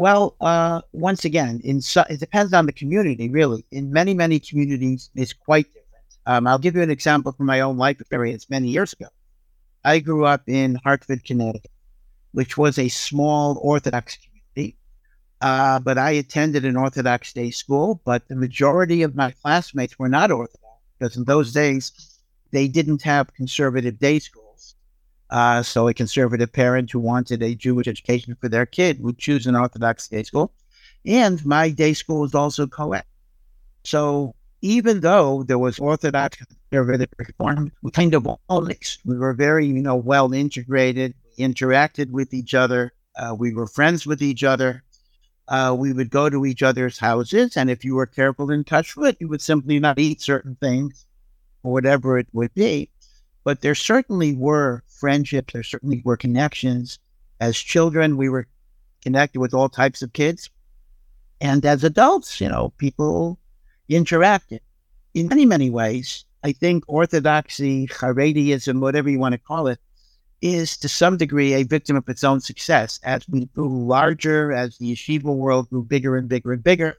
Well, 0.00 0.34
uh, 0.40 0.80
once 0.94 1.26
again, 1.26 1.60
in 1.62 1.82
it 2.08 2.20
depends 2.20 2.54
on 2.54 2.64
the 2.64 2.72
community, 2.72 3.28
really. 3.28 3.66
In 3.70 3.92
many, 3.92 4.14
many 4.14 4.40
communities, 4.40 5.10
it's 5.14 5.34
quite 5.34 5.66
different. 5.66 6.06
Um, 6.24 6.46
I'll 6.46 6.58
give 6.58 6.74
you 6.74 6.80
an 6.80 6.90
example 6.90 7.32
from 7.32 7.44
my 7.44 7.60
own 7.60 7.76
life 7.76 8.00
experience 8.00 8.48
many 8.48 8.68
years 8.68 8.94
ago. 8.94 9.08
I 9.84 9.98
grew 9.98 10.24
up 10.24 10.48
in 10.48 10.76
Hartford, 10.76 11.22
Connecticut, 11.22 11.70
which 12.32 12.56
was 12.56 12.78
a 12.78 12.88
small 12.88 13.58
Orthodox 13.60 14.16
community. 14.16 14.78
Uh, 15.42 15.80
but 15.80 15.98
I 15.98 16.12
attended 16.12 16.64
an 16.64 16.78
Orthodox 16.78 17.34
day 17.34 17.50
school, 17.50 18.00
but 18.06 18.26
the 18.26 18.36
majority 18.36 19.02
of 19.02 19.14
my 19.14 19.34
classmates 19.42 19.98
were 19.98 20.08
not 20.08 20.30
Orthodox 20.30 20.78
because 20.98 21.18
in 21.18 21.24
those 21.24 21.52
days 21.52 21.92
they 22.52 22.68
didn't 22.68 23.02
have 23.02 23.34
conservative 23.34 23.98
day 23.98 24.18
schools. 24.18 24.39
Uh, 25.30 25.62
so 25.62 25.86
a 25.86 25.94
conservative 25.94 26.52
parent 26.52 26.90
who 26.90 26.98
wanted 26.98 27.42
a 27.42 27.54
Jewish 27.54 27.86
education 27.86 28.36
for 28.40 28.48
their 28.48 28.66
kid 28.66 29.02
would 29.02 29.18
choose 29.18 29.46
an 29.46 29.56
Orthodox 29.56 30.08
day 30.08 30.24
school. 30.24 30.52
And 31.06 31.44
my 31.46 31.70
day 31.70 31.94
school 31.94 32.20
was 32.20 32.34
also 32.34 32.66
co-ed. 32.66 33.04
So 33.84 34.34
even 34.60 35.00
though 35.00 35.44
there 35.44 35.58
was 35.58 35.78
Orthodox 35.78 36.36
conservative 36.36 37.08
reform, 37.16 37.72
we 37.82 37.90
kind 37.92 38.12
of 38.14 38.26
all 38.26 38.60
mixed. 38.60 39.00
We 39.06 39.16
were 39.16 39.32
very, 39.32 39.66
you 39.66 39.80
know, 39.80 39.96
well 39.96 40.32
integrated. 40.34 41.14
We 41.38 41.44
interacted 41.44 42.10
with 42.10 42.34
each 42.34 42.52
other. 42.54 42.92
Uh, 43.16 43.34
we 43.38 43.54
were 43.54 43.66
friends 43.66 44.06
with 44.06 44.22
each 44.22 44.44
other. 44.44 44.82
Uh, 45.48 45.74
we 45.76 45.92
would 45.92 46.10
go 46.10 46.28
to 46.28 46.46
each 46.46 46.62
other's 46.62 46.98
houses, 46.98 47.56
and 47.56 47.68
if 47.68 47.84
you 47.84 47.96
were 47.96 48.06
careful 48.06 48.52
in 48.52 48.62
kashrut, 48.62 49.16
you 49.18 49.26
would 49.26 49.40
simply 49.42 49.80
not 49.80 49.98
eat 49.98 50.20
certain 50.20 50.56
things, 50.60 51.06
or 51.64 51.72
whatever 51.72 52.18
it 52.18 52.28
would 52.32 52.54
be. 52.54 52.88
But 53.42 53.60
there 53.60 53.74
certainly 53.74 54.32
were 54.36 54.84
friendships, 55.00 55.52
there 55.52 55.62
certainly 55.62 56.02
were 56.04 56.16
connections. 56.16 56.98
As 57.40 57.56
children, 57.56 58.18
we 58.18 58.28
were 58.28 58.46
connected 59.02 59.40
with 59.40 59.54
all 59.54 59.68
types 59.68 60.02
of 60.02 60.12
kids. 60.12 60.50
And 61.40 61.64
as 61.64 61.82
adults, 61.82 62.40
you 62.40 62.48
know, 62.48 62.72
people 62.76 63.38
interacted 63.88 64.60
in 65.14 65.28
many, 65.28 65.46
many 65.46 65.70
ways. 65.70 66.24
I 66.44 66.52
think 66.52 66.84
orthodoxy, 66.86 67.86
Haredism, 67.88 68.80
whatever 68.80 69.10
you 69.10 69.18
want 69.18 69.32
to 69.32 69.38
call 69.38 69.66
it, 69.66 69.78
is 70.42 70.76
to 70.78 70.88
some 70.88 71.16
degree 71.16 71.52
a 71.52 71.64
victim 71.64 71.96
of 71.96 72.08
its 72.08 72.24
own 72.24 72.40
success. 72.40 73.00
As 73.02 73.28
we 73.28 73.46
grew 73.46 73.86
larger, 73.86 74.52
as 74.52 74.78
the 74.78 74.92
yeshiva 74.92 75.34
world 75.34 75.68
grew 75.70 75.82
bigger 75.82 76.16
and 76.16 76.28
bigger 76.28 76.52
and 76.52 76.62
bigger, 76.62 76.94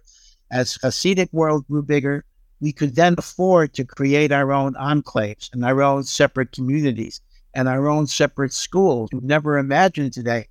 as 0.51 0.77
Hasidic 0.79 1.29
world 1.31 1.65
grew 1.67 1.81
bigger, 1.81 2.25
we 2.59 2.71
could 2.71 2.95
then 2.95 3.15
afford 3.17 3.73
to 3.73 3.85
create 3.85 4.31
our 4.31 4.51
own 4.51 4.73
enclaves 4.75 5.51
and 5.53 5.65
our 5.65 5.81
own 5.81 6.03
separate 6.03 6.51
communities 6.51 7.21
and 7.53 7.67
our 7.67 7.87
own 7.87 8.07
separate 8.07 8.53
schools. 8.53 9.09
We've 9.11 9.23
never 9.23 9.57
imagined 9.57 10.13
today 10.13 10.47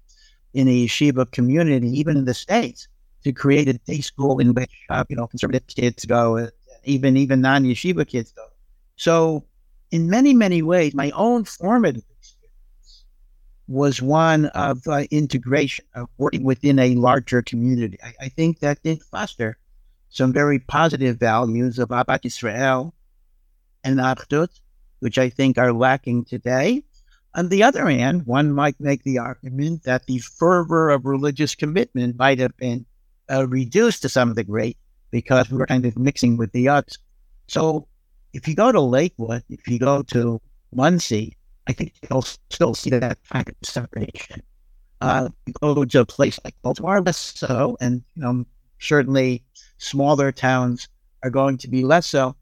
in 0.55 0.69
a 0.69 0.87
yeshiva 0.87 1.31
community, 1.31 1.89
even 1.99 2.17
in 2.17 2.25
the 2.25 2.35
States, 2.35 2.89
to 3.25 3.33
create 3.33 3.69
a 3.69 3.75
day 3.75 4.01
school 4.01 4.39
in 4.39 4.55
which, 4.55 4.71
uh, 4.89 5.05
you 5.09 5.17
know, 5.17 5.27
conservative 5.27 5.67
kids 5.67 6.05
go, 6.05 6.39
uh, 6.39 6.49
even, 6.85 7.17
even 7.17 7.41
non-yeshiva 7.41 8.07
kids 8.07 8.33
go. 8.33 8.47
So 8.97 9.45
in 9.91 10.09
many, 10.09 10.35
many 10.35 10.63
ways, 10.63 10.95
my 10.95 11.11
own 11.13 11.45
formative 11.45 12.03
experience 12.19 13.05
was 13.69 14.03
one 14.03 14.47
of 14.47 14.87
uh, 14.89 15.05
integration, 15.11 15.85
of 15.95 16.09
working 16.19 16.45
within 16.45 16.79
a 16.79 16.95
larger 16.97 17.43
community. 17.43 17.99
I, 18.03 18.27
I 18.27 18.29
think 18.29 18.61
that 18.61 18.83
did 18.83 19.03
foster 19.03 19.59
some 20.09 20.33
very 20.33 20.59
positive 20.59 21.19
values 21.19 21.79
of 21.79 21.91
Ahavat 21.91 22.25
Israel 22.25 22.95
and 23.85 23.99
Achdut, 23.99 24.49
which 24.99 25.19
I 25.19 25.29
think 25.31 25.57
are 25.57 25.73
lacking 25.73 26.25
today. 26.25 26.83
On 27.35 27.49
the 27.49 27.63
other 27.63 27.89
hand, 27.89 28.27
one 28.27 28.53
might 28.53 28.81
make 28.81 29.05
the 29.05 29.19
argument 29.19 29.85
that 29.85 30.07
the 30.07 30.19
fervor 30.19 30.91
of 30.91 31.05
religious 31.05 31.55
commitment 31.55 32.19
might 32.19 32.41
have 32.41 32.57
been 32.57 32.87
uh, 33.31 33.47
reduced 33.47 34.03
to 34.03 34.09
some 34.09 34.35
degree 34.35 34.77
because 35.11 35.51
we 35.51 35.59
were 35.59 35.67
kind 35.67 35.87
of 35.87 35.97
mixing 35.97 36.37
with 36.37 36.53
the 36.53 36.69
others. 36.69 36.99
So 37.47 37.87
if 38.33 38.49
you 38.49 38.55
go 38.55 38.73
to 38.73 38.81
Lakewood, 38.81 39.45
if 39.49 39.67
you 39.69 39.79
go 39.79 40.03
to 40.03 40.41
Monsey, 40.73 41.37
I 41.67 41.73
think 41.73 41.95
you'll 42.09 42.23
still 42.23 42.75
see 42.75 42.91
that 42.91 43.19
kind 43.31 43.49
of 43.49 43.55
separation. 43.63 44.43
Uh, 45.01 45.29
you 45.47 45.53
go 45.61 45.85
to 45.85 46.01
a 46.01 46.07
place 46.07 46.39
like 46.45 46.55
Baltimore, 46.63 47.01
less 47.01 47.17
so, 47.17 47.77
and 47.81 48.03
you 48.15 48.23
know 48.23 48.45
certainly 48.79 49.43
smaller 49.79 50.33
towns 50.33 50.89
are 51.23 51.31
going 51.31 51.59
to 51.59 51.69
be 51.69 51.85
less 51.85 52.07
so. 52.07 52.35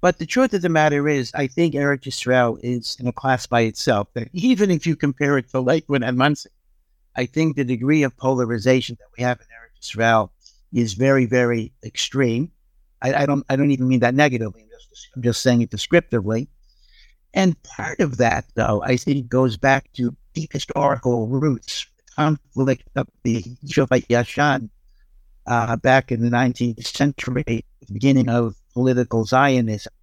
But 0.00 0.18
the 0.18 0.26
truth 0.26 0.52
of 0.54 0.62
the 0.62 0.68
matter 0.68 1.08
is, 1.08 1.32
I 1.34 1.46
think 1.46 1.74
Eretz 1.74 2.02
Yisrael 2.02 2.58
is 2.62 2.96
in 3.00 3.06
a 3.06 3.12
class 3.12 3.46
by 3.46 3.62
itself. 3.62 4.08
That 4.14 4.28
even 4.32 4.70
if 4.70 4.86
you 4.86 4.94
compare 4.94 5.38
it 5.38 5.48
to 5.50 5.60
Lakewood 5.60 6.02
and 6.02 6.18
Monsey, 6.18 6.50
I 7.16 7.26
think 7.26 7.56
the 7.56 7.64
degree 7.64 8.02
of 8.02 8.16
polarization 8.16 8.96
that 9.00 9.08
we 9.16 9.24
have 9.24 9.40
in 9.40 9.46
Eretz 9.46 9.82
Yisrael 9.82 10.30
is 10.72 10.94
very, 10.94 11.24
very 11.24 11.72
extreme. 11.84 12.52
I, 13.00 13.22
I 13.22 13.26
don't, 13.26 13.44
I 13.48 13.56
don't 13.56 13.70
even 13.70 13.88
mean 13.88 14.00
that 14.00 14.14
negatively. 14.14 14.62
I'm 14.62 14.68
just, 14.68 15.08
I'm 15.16 15.22
just 15.22 15.42
saying 15.42 15.62
it 15.62 15.70
descriptively. 15.70 16.48
And 17.32 17.60
part 17.62 18.00
of 18.00 18.18
that, 18.18 18.46
though, 18.54 18.82
I 18.82 18.96
think 18.96 19.28
goes 19.28 19.56
back 19.56 19.92
to 19.94 20.14
deep 20.34 20.52
historical 20.52 21.26
roots, 21.26 21.86
conflict 22.14 22.88
of 22.96 23.08
the 23.22 23.42
Yishuv 23.64 23.88
Yashan 24.08 24.70
uh, 25.46 25.76
back 25.76 26.12
in 26.12 26.22
the 26.22 26.30
19th 26.30 26.86
century, 26.86 27.44
the 27.46 27.92
beginning 27.92 28.28
of 28.28 28.56
political 28.76 29.24
Zionism, 29.24 29.94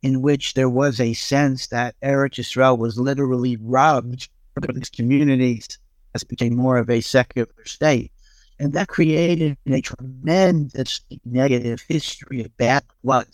in 0.00 0.22
which 0.22 0.54
there 0.54 0.70
was 0.70 1.00
a 1.00 1.14
sense 1.14 1.66
that 1.66 1.96
Eretz 2.00 2.38
Israel 2.38 2.76
was 2.76 2.96
literally 2.96 3.56
robbed 3.56 4.28
from 4.54 4.76
these 4.76 4.88
communities 4.88 5.66
as 6.14 6.22
it 6.22 6.28
became 6.28 6.54
more 6.54 6.78
of 6.78 6.88
a 6.88 7.00
secular 7.00 7.48
state. 7.64 8.12
And 8.60 8.72
that 8.74 8.86
created 8.86 9.58
a 9.66 9.80
tremendous 9.80 11.00
negative 11.24 11.82
history 11.88 12.40
of 12.44 12.56
bad 12.56 12.84
blood. 13.02 13.26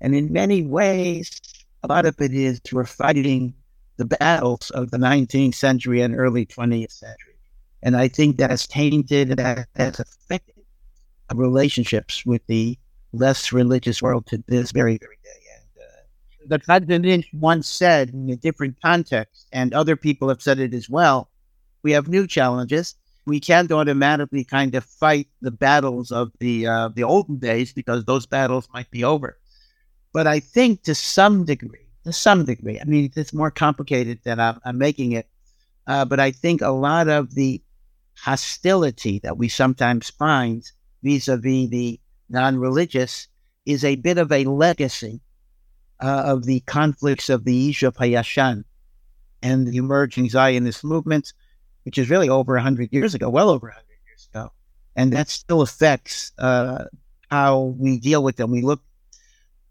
And 0.00 0.14
in 0.14 0.32
many 0.32 0.62
ways, 0.62 1.40
a 1.82 1.88
lot 1.88 2.06
of 2.06 2.20
it 2.20 2.32
is 2.32 2.60
we're 2.70 2.84
fighting 2.84 3.52
the 3.96 4.04
battles 4.04 4.70
of 4.70 4.92
the 4.92 4.98
19th 4.98 5.56
century 5.56 6.00
and 6.00 6.14
early 6.14 6.46
20th 6.46 6.92
century. 6.92 7.34
And 7.82 7.96
I 7.96 8.06
think 8.06 8.36
that 8.36 8.50
has 8.50 8.68
tainted, 8.68 9.30
that 9.30 9.66
has 9.74 9.98
affected 9.98 10.62
relationships 11.34 12.24
with 12.24 12.46
the 12.46 12.78
less 13.12 13.52
religious 13.52 14.02
world 14.02 14.26
to 14.26 14.42
this 14.46 14.72
very, 14.72 14.98
very 14.98 15.18
day. 15.22 15.30
And 15.56 15.84
uh, 15.84 16.56
the 16.56 16.58
president 16.58 17.26
once 17.32 17.68
said 17.68 18.10
in 18.10 18.28
a 18.30 18.36
different 18.36 18.76
context, 18.82 19.46
and 19.52 19.72
other 19.74 19.96
people 19.96 20.28
have 20.28 20.42
said 20.42 20.58
it 20.58 20.74
as 20.74 20.88
well, 20.88 21.30
we 21.82 21.92
have 21.92 22.08
new 22.08 22.26
challenges 22.26 22.96
we 23.26 23.40
can't 23.40 23.70
automatically 23.70 24.44
kind 24.44 24.74
of 24.74 24.84
fight 24.84 25.28
the 25.40 25.50
battles 25.50 26.10
of 26.10 26.32
the 26.40 26.66
uh, 26.66 26.88
the 26.88 27.04
olden 27.04 27.38
days 27.38 27.72
because 27.72 28.04
those 28.04 28.26
battles 28.26 28.68
might 28.72 28.90
be 28.90 29.04
over. 29.04 29.38
But 30.12 30.26
I 30.26 30.40
think 30.40 30.82
to 30.82 30.94
some 30.94 31.44
degree, 31.44 31.86
to 32.04 32.12
some 32.12 32.44
degree, 32.44 32.80
I 32.80 32.84
mean, 32.84 33.10
it's 33.16 33.32
more 33.32 33.50
complicated 33.50 34.20
than 34.24 34.40
I'm, 34.40 34.60
I'm 34.64 34.78
making 34.78 35.12
it. 35.12 35.26
Uh, 35.86 36.04
but 36.04 36.20
I 36.20 36.30
think 36.30 36.60
a 36.60 36.70
lot 36.70 37.08
of 37.08 37.34
the 37.34 37.62
hostility 38.16 39.20
that 39.20 39.38
we 39.38 39.48
sometimes 39.48 40.10
find 40.10 40.62
vis-a-vis 41.02 41.70
the 41.70 42.00
non-religious 42.28 43.28
is 43.66 43.84
a 43.84 43.96
bit 43.96 44.18
of 44.18 44.32
a 44.32 44.44
legacy 44.44 45.20
uh, 46.00 46.22
of 46.26 46.44
the 46.44 46.60
conflicts 46.60 47.28
of 47.28 47.44
the 47.44 47.70
Yishuv 47.70 47.94
Hayashan 47.94 48.64
and 49.42 49.66
the 49.66 49.76
emerging 49.76 50.28
Zionist 50.28 50.84
movement, 50.84 51.32
which 51.84 51.98
is 51.98 52.10
really 52.10 52.28
over 52.28 52.54
100 52.54 52.92
years 52.92 53.14
ago, 53.14 53.28
well 53.28 53.50
over 53.50 53.68
100 53.68 53.84
years 54.06 54.28
ago. 54.32 54.52
And 54.96 55.12
that 55.12 55.28
still 55.28 55.62
affects 55.62 56.32
uh, 56.38 56.84
how 57.30 57.74
we 57.78 57.98
deal 57.98 58.22
with 58.22 58.36
them. 58.36 58.50
We 58.50 58.62
look, 58.62 58.82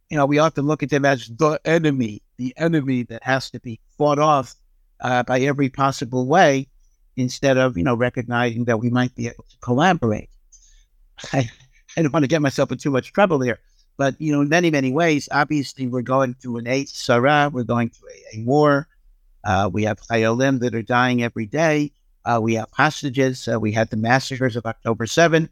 you 0.10 0.18
know, 0.18 0.26
we 0.26 0.40
often 0.40 0.66
look 0.66 0.84
at 0.84 0.90
them 0.90 1.06
as 1.06 1.28
the 1.28 1.60
enemy, 1.66 2.22
the 2.38 2.54
enemy 2.58 3.04
that 3.04 3.24
has 3.24 3.50
to 3.52 3.60
be 3.60 3.80
fought 3.98 4.20
off 4.20 4.56
uh, 5.00 5.24
by 5.24 5.42
every 5.42 5.70
possible 5.70 6.28
way 6.28 6.68
instead 7.18 7.58
of, 7.58 7.78
you 7.78 7.84
know, 7.84 7.96
recognizing 7.96 8.66
that 8.66 8.80
we 8.80 8.90
might 8.90 9.14
be 9.16 9.28
able 9.28 9.46
to 9.50 9.58
collaborate. 9.60 10.30
I 11.98 12.02
don't 12.02 12.14
want 12.14 12.24
to 12.24 12.28
get 12.28 12.42
myself 12.42 12.72
in 12.72 12.78
too 12.78 12.92
much 12.92 13.14
trouble 13.14 13.42
here. 13.42 13.60
But, 13.98 14.20
you 14.20 14.32
know, 14.32 14.42
in 14.42 14.50
many, 14.50 14.72
many 14.72 14.92
ways, 14.92 15.28
obviously, 15.32 15.88
we're 15.88 16.02
going 16.02 16.34
through 16.36 16.58
an 16.58 16.68
eis 16.68 16.92
tzarah, 16.92 17.52
we're 17.52 17.64
going 17.64 17.90
through 17.90 18.10
a, 18.10 18.40
a 18.40 18.44
war. 18.44 18.88
Uh, 19.44 19.70
we 19.72 19.84
have 19.84 20.00
Chayolim 20.02 20.60
that 20.62 20.74
are 20.74 20.82
dying 20.82 21.24
every 21.24 21.46
day. 21.46 21.92
Uh, 22.26 22.40
we 22.42 22.54
have 22.56 22.70
hostages. 22.72 23.48
Uh, 23.48 23.60
we 23.60 23.72
had 23.72 23.90
the 23.90 23.98
massacres 23.98 24.56
of 24.56 24.66
October 24.66 25.06
7th. 25.06 25.50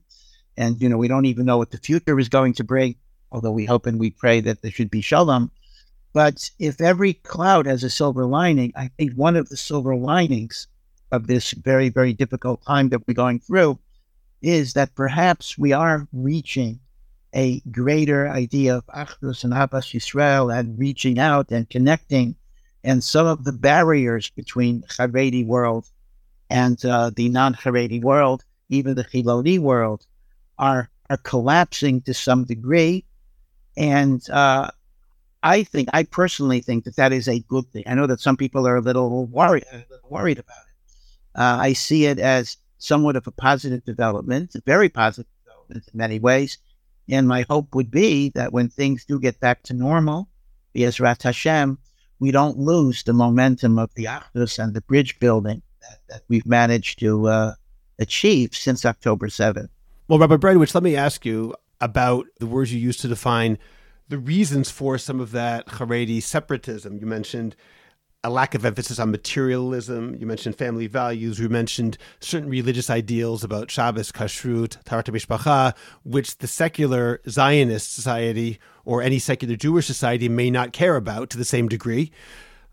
And, 0.58 0.81
you 0.81 0.89
know, 0.89 0.98
we 0.98 1.08
don't 1.08 1.25
even 1.25 1.46
know 1.46 1.58
what 1.58 1.72
the 1.72 1.77
future 1.77 2.19
is 2.19 2.29
going 2.29 2.53
to 2.53 2.63
bring, 2.63 2.96
although 3.31 3.51
we 3.51 3.65
hope 3.65 3.86
and 3.86 4.00
we 4.00 4.12
pray 4.12 4.41
that 4.41 4.62
there 4.62 4.72
should 4.72 4.91
be 4.91 5.01
shalom. 5.01 5.51
But 6.13 6.50
if 6.60 6.81
every 6.81 7.13
cloud 7.13 7.65
has 7.65 7.84
a 7.84 7.89
silver 7.89 8.25
lining, 8.25 8.74
I 8.75 8.89
think 8.98 9.13
one 9.13 9.36
of 9.36 9.50
the 9.50 9.58
silver 9.58 9.96
linings 9.96 10.67
of 11.12 11.27
this 11.27 11.51
very, 11.51 11.89
very 11.89 12.13
difficult 12.13 12.63
time 12.65 12.89
that 12.89 13.08
we're 13.08 13.13
going 13.13 13.39
through 13.39 13.79
is 14.41 14.74
that 14.74 14.96
perhaps 14.96 15.58
we 15.58 15.74
are 15.74 16.08
reaching 16.13 16.79
a 17.36 17.60
greater 17.72 18.27
idea 18.27 18.77
of 18.77 18.86
Achdus 18.88 19.43
and 19.43 19.53
Ahavas 19.53 19.93
Yisrael 19.93 20.55
and 20.55 20.79
reaching 20.79 21.19
out 21.19 21.51
and 21.51 21.69
connecting. 21.69 22.36
And 22.84 23.03
some 23.03 23.27
of 23.27 23.43
the 23.43 23.51
barriers 23.51 24.29
between 24.29 24.84
Haredi 24.84 25.46
world 25.46 25.86
and 26.50 26.84
uh, 26.86 27.12
the 27.15 27.29
non-Haredi 27.29 28.01
world, 28.01 28.43
even 28.69 28.96
the 28.96 29.03
Chiloni 29.03 29.60
world, 29.60 30.05
are 30.58 30.89
are 31.10 31.17
collapsing 31.17 32.01
to 32.01 32.13
some 32.13 32.46
degree. 32.46 33.03
And 33.75 34.27
uh, 34.29 34.69
I 35.41 35.63
think, 35.63 35.89
I 35.93 36.03
personally 36.03 36.62
think 36.62 36.84
that 36.84 36.98
that 36.98 37.12
is 37.13 37.27
a 37.27 37.39
good 37.39 37.65
thing. 37.72 37.84
I 37.88 37.96
know 37.96 38.08
that 38.08 38.19
some 38.19 38.38
people 38.38 38.67
are 38.67 38.75
a 38.77 38.81
little 38.81 39.25
worried, 39.25 39.63
a 39.72 39.77
little 39.89 40.10
worried 40.10 40.38
about 40.38 40.58
it. 40.67 41.39
Uh, 41.39 41.58
I 41.62 41.74
see 41.74 42.05
it 42.05 42.19
as 42.19 42.58
somewhat 42.79 43.15
of 43.15 43.27
a 43.27 43.31
positive 43.31 43.86
development, 43.86 44.55
very 44.65 44.89
positive 44.89 45.31
development 45.45 45.89
in 45.93 45.98
many 45.98 46.17
ways. 46.19 46.57
And 47.07 47.27
my 47.27 47.45
hope 47.50 47.75
would 47.75 47.91
be 47.91 48.29
that 48.29 48.53
when 48.53 48.69
things 48.69 49.05
do 49.05 49.19
get 49.19 49.39
back 49.39 49.63
to 49.63 49.74
normal, 49.74 50.29
Rat 50.75 51.24
Hashem, 51.24 51.77
we 52.19 52.31
don't 52.31 52.57
lose 52.57 53.03
the 53.03 53.13
momentum 53.13 53.77
of 53.77 53.93
the 53.95 54.05
Achdus 54.05 54.62
and 54.62 54.74
the 54.74 54.81
bridge 54.81 55.19
building 55.19 55.62
that, 55.81 56.00
that 56.09 56.21
we've 56.27 56.45
managed 56.45 57.00
to 57.00 57.27
uh, 57.27 57.53
achieve 57.98 58.55
since 58.55 58.86
October 58.86 59.27
7th. 59.27 59.69
Well, 60.07 60.19
Rabbi 60.19 60.38
Breitowitz, 60.38 60.74
let 60.74 60.83
me 60.83 60.95
ask 60.95 61.25
you 61.25 61.55
about 61.81 62.25
the 62.39 62.48
words 62.48 62.74
you 62.74 62.79
used 62.79 63.01
to 63.01 63.07
define 63.07 63.57
the 64.07 64.17
reasons 64.17 64.69
for 64.69 64.98
some 64.98 65.19
of 65.19 65.31
that 65.31 65.67
Haredi 65.67 66.21
separatism. 66.21 66.98
You 66.98 67.05
mentioned 67.05 67.55
a 68.24 68.30
lack 68.30 68.54
of 68.54 68.66
emphasis 68.66 69.00
on 69.00 69.12
materialism. 69.12 70.16
You 70.16 70.26
mentioned 70.26 70.58
family 70.58 70.88
values. 70.88 71.40
You 71.40 71.48
mentioned 71.48 71.98
certain 72.20 72.50
religious 72.50 72.90
ideals 72.90 73.44
about 73.44 73.72
Shabbos, 73.72 74.12
Kashrut, 74.12 74.84
Taharat 74.84 75.06
Mishpacha, 75.06 75.76
which 76.04 76.38
the 76.40 76.48
secular 76.48 77.22
Zionist 77.30 77.94
society 77.94 78.60
or 78.84 79.02
any 79.02 79.20
secular 79.20 79.56
Jewish 79.56 79.88
society 79.88 80.28
may 80.28 80.52
not 80.52 80.74
care 80.74 80.98
about 80.98 81.30
to 81.30 81.38
the 81.38 81.46
same 81.46 81.70
degree. 81.70 82.12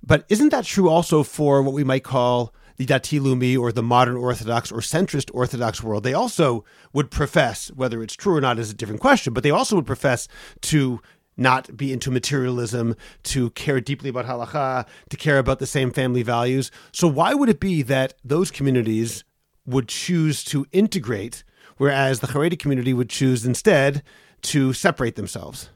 But 0.05 0.25
isn't 0.29 0.49
that 0.49 0.65
true 0.65 0.88
also 0.88 1.23
for 1.23 1.62
what 1.62 1.75
we 1.75 1.85
might 1.85 2.05
call 2.05 2.53
the 2.76 2.87
Dati 2.87 3.19
Leumi 3.21 3.59
or 3.59 3.73
the 3.73 3.83
modern 3.83 4.17
Orthodox 4.17 4.71
or 4.71 4.81
centrist 4.81 5.31
Orthodox 5.33 5.83
world, 5.83 6.03
they 6.03 6.12
also 6.12 6.65
would 6.93 7.11
profess, 7.11 7.69
whether 7.73 8.03
it's 8.03 8.15
true 8.15 8.37
or 8.37 8.41
not 8.41 8.59
is 8.59 8.71
a 8.71 8.75
different 8.75 9.00
question, 9.00 9.33
but 9.33 9.43
they 9.43 9.50
also 9.50 9.76
would 9.76 9.87
profess 9.87 10.29
to 10.62 11.00
not 11.37 11.76
be 11.76 11.93
into 11.93 12.11
materialism, 12.11 12.97
to 13.25 13.50
care 13.50 13.81
deeply 13.81 14.11
about 14.11 14.26
halacha, 14.26 14.87
to 15.11 15.16
care 15.16 15.38
about 15.38 15.59
the 15.59 15.66
same 15.66 15.90
family 15.90 16.23
values. 16.23 16.71
So 16.93 17.09
why 17.09 17.35
would 17.35 17.49
it 17.49 17.61
be 17.61 17.83
that 17.83 18.14
those 18.25 18.50
communities 18.50 19.25
would 19.66 19.88
choose 19.88 20.45
to 20.45 20.66
integrate, 20.73 21.45
whereas 21.76 22.21
the 22.21 22.28
Haredi 22.28 22.59
community 22.59 22.95
would 22.95 23.11
choose 23.11 23.45
instead 23.45 24.02
to 24.43 24.73
separate 24.73 25.16
themselves? 25.16 25.69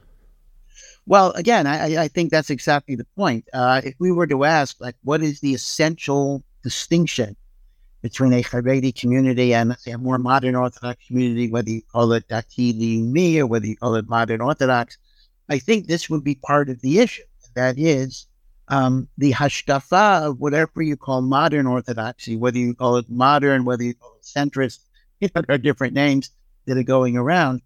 Well, 1.07 1.33
again, 1.33 1.67
I, 1.67 2.05
I 2.05 2.09
think 2.09 2.31
that's 2.31 2.51
exactly 2.51 2.95
the 2.95 3.07
point. 3.17 3.49
Uh, 3.53 3.81
if 3.85 3.95
we 3.99 4.13
were 4.13 4.29
to 4.29 4.45
ask, 4.45 4.81
like, 4.81 4.97
what 5.03 5.23
is 5.23 5.41
the 5.41 5.55
essential 5.55 6.45
distinction 6.63 7.37
between 8.03 8.33
a 8.33 8.43
Haredi 8.43 8.99
community 8.99 9.53
and 9.53 9.77
say 9.79 9.91
a 9.91 9.99
more 9.99 10.19
modern 10.19 10.55
Orthodox 10.55 11.05
community, 11.07 11.51
whether 11.51 11.71
you 11.71 11.83
call 11.93 12.13
it 12.13 12.29
Dati 12.29 12.73
Leumi 12.79 13.39
or 13.39 13.47
whether 13.47 13.67
you 13.67 13.77
call 13.77 13.95
it 13.97 14.09
modern 14.09 14.41
Orthodox, 14.41 14.99
I 15.51 15.59
think 15.59 15.87
this 15.87 16.09
would 16.09 16.23
be 16.23 16.37
part 16.37 16.69
of 16.71 16.81
the 16.81 17.01
issue. 17.01 17.25
That 17.57 17.77
is 17.77 18.27
um, 18.69 19.09
the 19.19 19.33
hashkafa 19.33 20.29
of 20.29 20.39
whatever 20.39 20.81
you 20.81 20.97
call 20.97 21.23
modern 21.23 21.67
Orthodoxy, 21.67 22.37
whether 22.37 22.59
you 22.59 22.73
call 22.73 22.97
it 22.97 23.11
modern, 23.11 23.65
whether 23.65 23.83
you 23.83 23.95
call 23.95 24.15
it 24.15 24.25
centrist, 24.25 24.79
you 25.21 25.29
know, 25.35 25.43
there 25.43 25.57
are 25.57 25.59
different 25.59 25.93
names 25.93 26.31
that 26.67 26.79
are 26.79 26.85
going 26.85 27.17
around. 27.17 27.63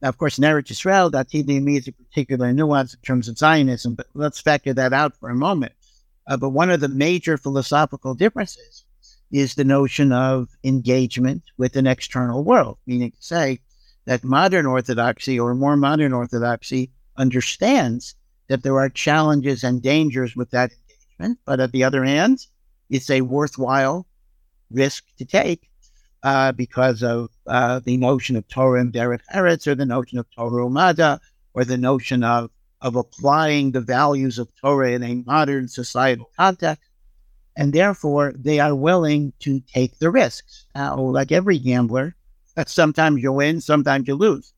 Now, 0.00 0.08
of 0.08 0.16
course, 0.16 0.38
Eretz 0.38 0.70
Israel, 0.70 1.10
that 1.10 1.28
TDME 1.28 1.78
is 1.78 1.88
a 1.88 1.92
particular 1.92 2.52
nuance 2.54 2.94
in 2.94 3.00
terms 3.00 3.28
of 3.28 3.36
Zionism, 3.36 3.94
but 3.94 4.06
let's 4.14 4.40
factor 4.40 4.72
that 4.72 4.94
out 4.94 5.14
for 5.16 5.28
a 5.28 5.34
moment. 5.34 5.72
Uh, 6.26 6.38
but 6.38 6.50
one 6.50 6.70
of 6.70 6.80
the 6.80 6.88
major 6.88 7.36
philosophical 7.36 8.14
differences 8.14 8.84
is 9.30 9.54
the 9.54 9.64
notion 9.64 10.10
of 10.10 10.48
engagement 10.64 11.42
with 11.58 11.76
an 11.76 11.86
external 11.86 12.42
world, 12.42 12.78
meaning 12.86 13.10
to 13.10 13.22
say 13.22 13.60
that 14.06 14.24
modern 14.24 14.64
Orthodoxy 14.64 15.38
or 15.38 15.54
more 15.54 15.76
modern 15.76 16.14
Orthodoxy 16.14 16.90
understands 17.18 18.14
that 18.48 18.62
there 18.62 18.78
are 18.78 18.88
challenges 18.88 19.64
and 19.64 19.82
dangers 19.82 20.36
with 20.36 20.50
that 20.50 20.70
engagement, 20.72 21.38
but 21.44 21.60
at 21.60 21.72
the 21.72 21.84
other 21.84 22.04
hand, 22.04 22.46
it's 22.90 23.10
a 23.10 23.22
worthwhile 23.22 24.06
risk 24.70 25.04
to 25.18 25.24
take 25.24 25.68
uh, 26.22 26.52
because 26.52 27.02
of 27.02 27.30
uh, 27.46 27.80
the 27.80 27.96
notion 27.96 28.36
of 28.36 28.46
Torah 28.48 28.80
and 28.80 28.92
Derech 28.92 29.20
Eretz, 29.34 29.66
or 29.66 29.74
the 29.74 29.86
notion 29.86 30.18
of 30.18 30.26
Torah 30.30 30.64
Umada, 30.64 31.20
or 31.54 31.64
the 31.64 31.78
notion 31.78 32.22
of 32.22 32.50
of 32.82 32.94
applying 32.94 33.72
the 33.72 33.80
values 33.80 34.38
of 34.38 34.48
Torah 34.60 34.92
in 34.92 35.02
a 35.02 35.22
modern 35.26 35.66
societal 35.66 36.30
context. 36.36 36.82
And 37.56 37.72
therefore, 37.72 38.34
they 38.36 38.60
are 38.60 38.74
willing 38.74 39.32
to 39.40 39.60
take 39.60 39.98
the 39.98 40.10
risks. 40.10 40.66
Like 40.74 41.32
every 41.32 41.58
gambler, 41.58 42.14
sometimes 42.66 43.22
you 43.22 43.32
win, 43.32 43.60
sometimes 43.60 44.06
you 44.06 44.14
lose. 44.14 44.52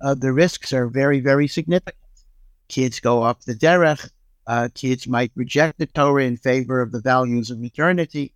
Uh, 0.00 0.14
the 0.14 0.32
risks 0.32 0.72
are 0.72 0.88
very, 0.88 1.20
very 1.20 1.46
significant. 1.46 1.99
Kids 2.70 3.00
go 3.00 3.24
off 3.24 3.44
the 3.44 3.54
derech. 3.54 4.08
Uh, 4.46 4.68
kids 4.72 5.08
might 5.08 5.32
reject 5.34 5.78
the 5.78 5.86
Torah 5.86 6.24
in 6.24 6.36
favor 6.36 6.80
of 6.80 6.92
the 6.92 7.00
values 7.00 7.50
of 7.50 7.62
eternity. 7.62 8.32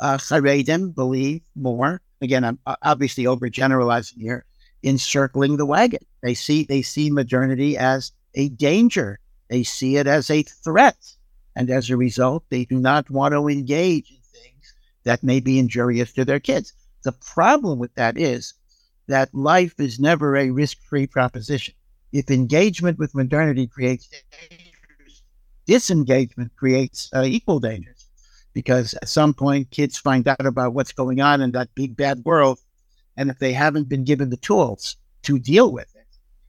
Uh, 0.00 0.16
Charedim 0.16 0.92
believe 0.92 1.42
more. 1.54 2.00
Again, 2.20 2.42
I'm 2.42 2.58
obviously 2.82 3.24
overgeneralizing 3.24 4.20
here. 4.20 4.44
Encircling 4.82 5.58
the 5.58 5.66
wagon, 5.66 6.04
they 6.22 6.34
see 6.34 6.64
they 6.64 6.82
see 6.82 7.08
modernity 7.08 7.76
as 7.76 8.10
a 8.34 8.48
danger. 8.48 9.20
They 9.48 9.62
see 9.62 9.96
it 9.96 10.08
as 10.08 10.28
a 10.28 10.42
threat. 10.42 10.98
And 11.54 11.70
as 11.70 11.88
a 11.88 11.96
result, 11.96 12.44
they 12.48 12.64
do 12.64 12.80
not 12.80 13.10
want 13.10 13.32
to 13.32 13.48
engage 13.48 14.10
in 14.10 14.18
things 14.32 14.74
that 15.04 15.22
may 15.22 15.38
be 15.38 15.58
injurious 15.58 16.12
to 16.14 16.24
their 16.24 16.40
kids. 16.40 16.72
The 17.04 17.12
problem 17.12 17.78
with 17.78 17.94
that 17.94 18.18
is 18.18 18.54
that 19.06 19.32
life 19.34 19.78
is 19.78 20.00
never 20.00 20.36
a 20.36 20.50
risk 20.50 20.78
free 20.82 21.06
proposition. 21.06 21.74
If 22.12 22.30
engagement 22.30 22.98
with 22.98 23.14
modernity 23.14 23.66
creates 23.66 24.08
dangers, 24.08 25.22
disengagement 25.66 26.52
creates 26.56 27.10
uh, 27.14 27.24
equal 27.24 27.60
dangers 27.60 28.06
because 28.54 28.94
at 28.94 29.08
some 29.08 29.34
point 29.34 29.70
kids 29.70 29.98
find 29.98 30.26
out 30.26 30.46
about 30.46 30.72
what's 30.74 30.92
going 30.92 31.20
on 31.20 31.40
in 31.40 31.52
that 31.52 31.74
big 31.74 31.96
bad 31.96 32.24
world. 32.24 32.58
And 33.16 33.30
if 33.30 33.38
they 33.38 33.52
haven't 33.52 33.88
been 33.88 34.04
given 34.04 34.30
the 34.30 34.36
tools 34.36 34.96
to 35.22 35.38
deal 35.38 35.72
with 35.72 35.94
it, 35.94 36.06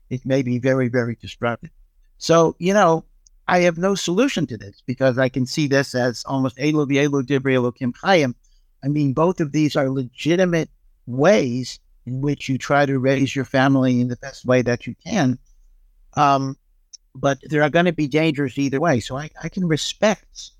it 0.08 0.24
may 0.24 0.42
be 0.42 0.58
very, 0.58 0.88
very 0.88 1.16
disruptive. 1.20 1.70
So, 2.18 2.56
you 2.58 2.72
know, 2.72 3.04
I 3.48 3.60
have 3.60 3.78
no 3.78 3.94
solution 3.94 4.46
to 4.46 4.56
this 4.56 4.82
because 4.86 5.18
I 5.18 5.28
can 5.28 5.44
see 5.44 5.66
this 5.66 5.94
as 5.94 6.22
almost 6.26 6.56
Eilu 6.56 6.88
V'eilu 6.88 7.22
Divrei 7.22 7.56
Elokim 7.58 7.92
Chayim. 8.02 8.34
I 8.82 8.88
mean, 8.88 9.12
both 9.12 9.40
of 9.40 9.52
these 9.52 9.76
are 9.76 9.90
legitimate 9.90 10.70
ways 11.06 11.80
in 12.06 12.20
which 12.20 12.48
you 12.48 12.58
try 12.58 12.86
to 12.86 12.98
raise 12.98 13.34
your 13.36 13.44
family 13.44 14.00
in 14.00 14.08
the 14.08 14.16
best 14.16 14.44
way 14.44 14.62
that 14.62 14.86
you 14.86 14.94
can. 15.04 15.38
Um, 16.14 16.56
but 17.14 17.38
there 17.42 17.62
are 17.62 17.70
going 17.70 17.86
to 17.86 17.92
be 17.92 18.06
dangers 18.06 18.58
either 18.58 18.80
way. 18.80 19.00
So 19.00 19.16
I, 19.16 19.30
I 19.42 19.48
can 19.48 19.66
respect 19.66 20.50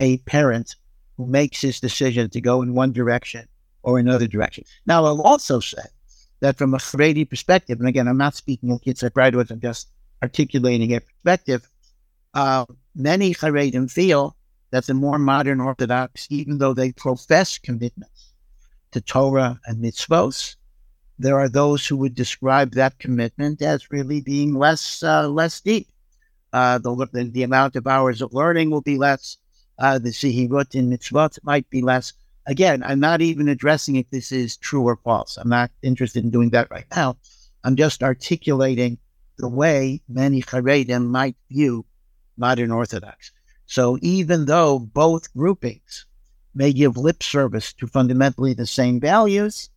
a 0.00 0.18
parent 0.18 0.74
who 1.16 1.26
makes 1.26 1.60
his 1.60 1.80
decision 1.80 2.30
to 2.30 2.40
go 2.40 2.62
in 2.62 2.74
one 2.74 2.92
direction 2.92 3.46
or 3.82 3.98
another 3.98 4.26
direction. 4.26 4.64
Now, 4.86 5.04
I'll 5.04 5.22
also 5.22 5.60
say 5.60 5.82
that 6.40 6.56
from 6.56 6.74
a 6.74 6.78
Haredi 6.78 7.28
perspective, 7.28 7.78
and 7.78 7.88
again, 7.88 8.08
I'm 8.08 8.18
not 8.18 8.34
speaking 8.34 8.70
of 8.70 8.82
kids 8.82 9.02
at 9.02 9.14
graduates, 9.14 9.50
I'm 9.50 9.60
just 9.60 9.88
articulating 10.22 10.92
a 10.94 11.00
perspective, 11.00 11.68
uh, 12.34 12.64
many 12.94 13.34
Haredim 13.34 13.90
feel 13.90 14.36
that 14.70 14.86
the 14.86 14.94
more 14.94 15.18
modern 15.18 15.60
Orthodox, 15.60 16.26
even 16.30 16.58
though 16.58 16.74
they 16.74 16.92
profess 16.92 17.58
commitments 17.58 18.32
to 18.92 19.00
Torah 19.00 19.60
and 19.66 19.82
mitzvos, 19.82 20.56
there 21.22 21.38
are 21.38 21.48
those 21.48 21.86
who 21.86 21.96
would 21.96 22.14
describe 22.14 22.72
that 22.72 22.98
commitment 22.98 23.62
as 23.62 23.90
really 23.90 24.20
being 24.20 24.54
less 24.54 25.02
uh, 25.02 25.28
less 25.28 25.60
deep. 25.60 25.88
Uh, 26.52 26.78
the, 26.78 27.30
the, 27.32 27.42
amount 27.42 27.76
of 27.76 27.86
hours 27.86 28.20
of 28.20 28.34
learning 28.34 28.70
will 28.70 28.82
be 28.82 28.98
less. 28.98 29.38
Uh, 29.78 29.98
the 29.98 30.10
zehirut 30.10 30.74
in 30.74 30.90
mitzvot 30.90 31.38
might 31.42 31.68
be 31.70 31.80
less. 31.80 32.12
Again, 32.46 32.82
I'm 32.84 33.00
not 33.00 33.22
even 33.22 33.48
addressing 33.48 33.96
if 33.96 34.10
this 34.10 34.32
is 34.32 34.56
true 34.56 34.82
or 34.82 34.96
false. 34.96 35.38
I'm 35.38 35.48
not 35.48 35.70
interested 35.82 36.24
in 36.24 36.30
doing 36.30 36.50
that 36.50 36.70
right 36.70 36.84
now. 36.94 37.16
I'm 37.64 37.76
just 37.76 38.02
articulating 38.02 38.98
the 39.38 39.48
way 39.48 40.02
many 40.08 40.42
Haredim 40.42 41.06
might 41.06 41.36
view 41.48 41.86
modern 42.36 42.70
Orthodox. 42.70 43.32
So 43.66 43.96
even 44.02 44.44
though 44.46 44.78
both 44.78 45.32
groupings 45.32 46.04
may 46.54 46.72
give 46.72 46.96
lip 46.96 47.22
service 47.22 47.72
to 47.74 47.86
fundamentally 47.86 48.52
the 48.52 48.66
same 48.66 49.00
values, 49.00 49.70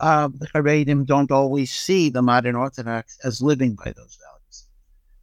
uh, 0.00 0.28
the 0.28 0.46
Haredim 0.48 1.06
don't 1.06 1.30
always 1.30 1.70
see 1.70 2.10
the 2.10 2.22
modern 2.22 2.54
Orthodox 2.54 3.18
as 3.24 3.40
living 3.40 3.74
by 3.74 3.92
those 3.92 4.18
values. 4.22 4.64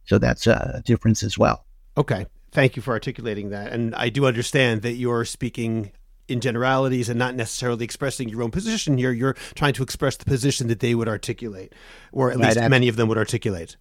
So 0.04 0.18
that's 0.18 0.46
a 0.46 0.82
difference 0.84 1.22
as 1.22 1.38
well. 1.38 1.64
Okay. 1.96 2.26
Thank 2.52 2.76
you 2.76 2.82
for 2.82 2.92
articulating 2.92 3.50
that. 3.50 3.72
And 3.72 3.94
I 3.94 4.08
do 4.08 4.26
understand 4.26 4.82
that 4.82 4.92
you're 4.92 5.24
speaking 5.24 5.92
in 6.28 6.40
generalities 6.40 7.08
and 7.08 7.18
not 7.18 7.34
necessarily 7.34 7.84
expressing 7.84 8.28
your 8.28 8.42
own 8.42 8.50
position 8.50 8.96
here. 8.96 9.12
You're 9.12 9.34
trying 9.54 9.74
to 9.74 9.82
express 9.82 10.16
the 10.16 10.24
position 10.24 10.68
that 10.68 10.80
they 10.80 10.94
would 10.94 11.08
articulate, 11.08 11.74
or 12.12 12.30
at 12.30 12.38
right, 12.38 12.56
least 12.56 12.70
many 12.70 12.88
of 12.88 12.96
them 12.96 13.08
would 13.08 13.18
articulate. 13.18 13.76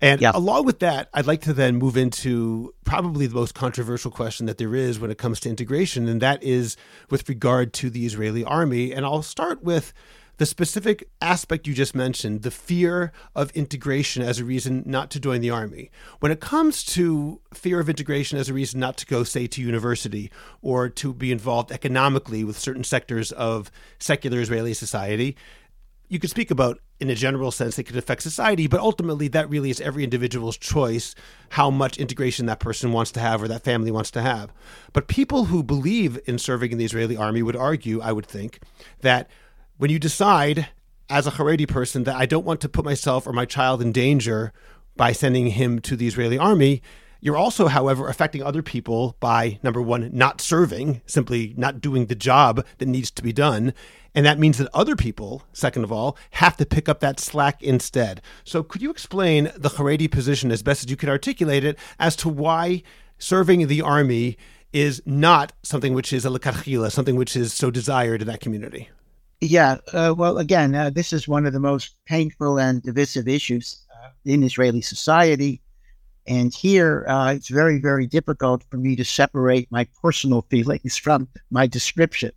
And 0.00 0.20
yeah. 0.20 0.32
along 0.34 0.66
with 0.66 0.80
that, 0.80 1.08
I'd 1.14 1.26
like 1.26 1.42
to 1.42 1.52
then 1.52 1.76
move 1.76 1.96
into 1.96 2.74
probably 2.84 3.26
the 3.26 3.34
most 3.34 3.54
controversial 3.54 4.10
question 4.10 4.46
that 4.46 4.58
there 4.58 4.74
is 4.74 4.98
when 4.98 5.10
it 5.10 5.18
comes 5.18 5.40
to 5.40 5.48
integration, 5.48 6.08
and 6.08 6.20
that 6.20 6.42
is 6.42 6.76
with 7.10 7.28
regard 7.28 7.72
to 7.74 7.90
the 7.90 8.06
Israeli 8.06 8.44
army. 8.44 8.92
And 8.92 9.04
I'll 9.04 9.22
start 9.22 9.62
with 9.62 9.92
the 10.36 10.46
specific 10.46 11.08
aspect 11.20 11.66
you 11.66 11.74
just 11.74 11.94
mentioned, 11.94 12.42
the 12.42 12.50
fear 12.50 13.12
of 13.34 13.50
integration 13.52 14.22
as 14.22 14.38
a 14.38 14.44
reason 14.44 14.82
not 14.86 15.10
to 15.10 15.20
join 15.20 15.40
the 15.40 15.50
army. 15.50 15.90
When 16.20 16.32
it 16.32 16.40
comes 16.40 16.82
to 16.84 17.40
fear 17.52 17.80
of 17.80 17.88
integration 17.88 18.38
as 18.38 18.48
a 18.48 18.54
reason 18.54 18.80
not 18.80 18.96
to 18.98 19.06
go, 19.06 19.24
say, 19.24 19.46
to 19.46 19.62
university 19.62 20.30
or 20.62 20.88
to 20.88 21.14
be 21.14 21.30
involved 21.30 21.70
economically 21.70 22.44
with 22.44 22.58
certain 22.58 22.84
sectors 22.84 23.32
of 23.32 23.70
secular 23.98 24.40
Israeli 24.40 24.74
society, 24.74 25.36
you 26.08 26.18
could 26.18 26.30
speak 26.30 26.50
about 26.50 26.80
in 27.00 27.10
a 27.10 27.14
general 27.14 27.50
sense 27.50 27.78
it 27.78 27.84
could 27.84 27.96
affect 27.96 28.22
society 28.22 28.66
but 28.66 28.78
ultimately 28.78 29.26
that 29.26 29.50
really 29.50 29.68
is 29.68 29.80
every 29.80 30.04
individual's 30.04 30.56
choice 30.56 31.14
how 31.50 31.70
much 31.70 31.98
integration 31.98 32.46
that 32.46 32.60
person 32.60 32.92
wants 32.92 33.10
to 33.10 33.20
have 33.20 33.42
or 33.42 33.48
that 33.48 33.64
family 33.64 33.90
wants 33.90 34.10
to 34.12 34.22
have 34.22 34.52
but 34.92 35.08
people 35.08 35.46
who 35.46 35.62
believe 35.62 36.18
in 36.26 36.38
serving 36.38 36.70
in 36.70 36.78
the 36.78 36.84
israeli 36.84 37.16
army 37.16 37.42
would 37.42 37.56
argue 37.56 38.00
i 38.00 38.12
would 38.12 38.26
think 38.26 38.60
that 39.00 39.28
when 39.76 39.90
you 39.90 39.98
decide 39.98 40.68
as 41.08 41.26
a 41.26 41.32
haredi 41.32 41.68
person 41.68 42.04
that 42.04 42.16
i 42.16 42.26
don't 42.26 42.46
want 42.46 42.60
to 42.60 42.68
put 42.68 42.84
myself 42.84 43.26
or 43.26 43.32
my 43.32 43.44
child 43.44 43.82
in 43.82 43.92
danger 43.92 44.52
by 44.96 45.12
sending 45.12 45.48
him 45.48 45.78
to 45.78 45.96
the 45.96 46.06
israeli 46.06 46.38
army 46.38 46.82
you're 47.24 47.38
also, 47.38 47.68
however, 47.68 48.06
affecting 48.06 48.42
other 48.42 48.62
people 48.62 49.16
by 49.18 49.58
number 49.62 49.80
one, 49.80 50.10
not 50.12 50.42
serving, 50.42 51.00
simply 51.06 51.54
not 51.56 51.80
doing 51.80 52.04
the 52.04 52.14
job 52.14 52.66
that 52.76 52.86
needs 52.86 53.10
to 53.12 53.22
be 53.22 53.32
done. 53.32 53.72
And 54.14 54.26
that 54.26 54.38
means 54.38 54.58
that 54.58 54.68
other 54.74 54.94
people, 54.94 55.42
second 55.54 55.84
of 55.84 55.90
all, 55.90 56.18
have 56.32 56.54
to 56.58 56.66
pick 56.66 56.86
up 56.86 57.00
that 57.00 57.18
slack 57.18 57.62
instead. 57.62 58.20
So, 58.44 58.62
could 58.62 58.82
you 58.82 58.90
explain 58.90 59.44
the 59.56 59.70
Haredi 59.70 60.10
position 60.10 60.52
as 60.52 60.62
best 60.62 60.84
as 60.84 60.90
you 60.90 60.98
can 60.98 61.08
articulate 61.08 61.64
it 61.64 61.78
as 61.98 62.14
to 62.16 62.28
why 62.28 62.82
serving 63.16 63.68
the 63.68 63.80
army 63.80 64.36
is 64.74 65.00
not 65.06 65.54
something 65.62 65.94
which 65.94 66.12
is 66.12 66.26
a 66.26 66.28
lekachila, 66.28 66.92
something 66.92 67.16
which 67.16 67.34
is 67.36 67.54
so 67.54 67.70
desired 67.70 68.20
in 68.20 68.28
that 68.28 68.40
community? 68.40 68.90
Yeah, 69.44 69.76
uh, 69.92 70.14
well, 70.16 70.38
again, 70.38 70.74
uh, 70.74 70.88
this 70.88 71.12
is 71.12 71.28
one 71.28 71.44
of 71.44 71.52
the 71.52 71.60
most 71.60 71.96
painful 72.06 72.58
and 72.58 72.82
divisive 72.82 73.28
issues 73.28 73.84
uh, 73.94 74.08
in 74.24 74.42
Israeli 74.42 74.80
society. 74.80 75.60
And 76.26 76.54
here, 76.54 77.04
uh, 77.06 77.34
it's 77.36 77.48
very, 77.48 77.78
very 77.78 78.06
difficult 78.06 78.64
for 78.70 78.78
me 78.78 78.96
to 78.96 79.04
separate 79.04 79.70
my 79.70 79.86
personal 80.00 80.42
feelings 80.50 80.96
from 80.96 81.28
my 81.50 81.66
description 81.66 82.32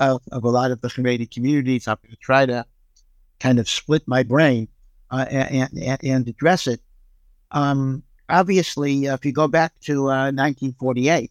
of, 0.00 0.20
of 0.32 0.42
a 0.42 0.48
lot 0.48 0.72
of 0.72 0.80
the 0.80 0.88
Haredi 0.88 1.30
communities. 1.32 1.86
I'm 1.86 1.96
going 2.02 2.10
to 2.10 2.16
try 2.16 2.44
to 2.46 2.66
kind 3.38 3.60
of 3.60 3.68
split 3.68 4.02
my 4.08 4.24
brain 4.24 4.66
uh, 5.12 5.26
and, 5.30 5.70
and, 5.80 6.04
and, 6.04 6.28
address 6.28 6.66
it. 6.66 6.80
Um, 7.52 8.02
obviously, 8.28 9.06
uh, 9.06 9.14
if 9.14 9.24
you 9.24 9.30
go 9.32 9.46
back 9.46 9.78
to 9.82 10.06
1948, 10.06 11.30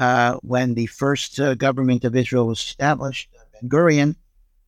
uh, 0.00 0.02
uh, 0.02 0.34
when 0.42 0.74
the 0.74 0.86
first 0.86 1.38
uh, 1.38 1.54
government 1.54 2.04
of 2.04 2.16
Israel 2.16 2.48
was 2.48 2.58
established, 2.58 3.28
Ben 3.52 3.70
Gurion, 3.70 4.16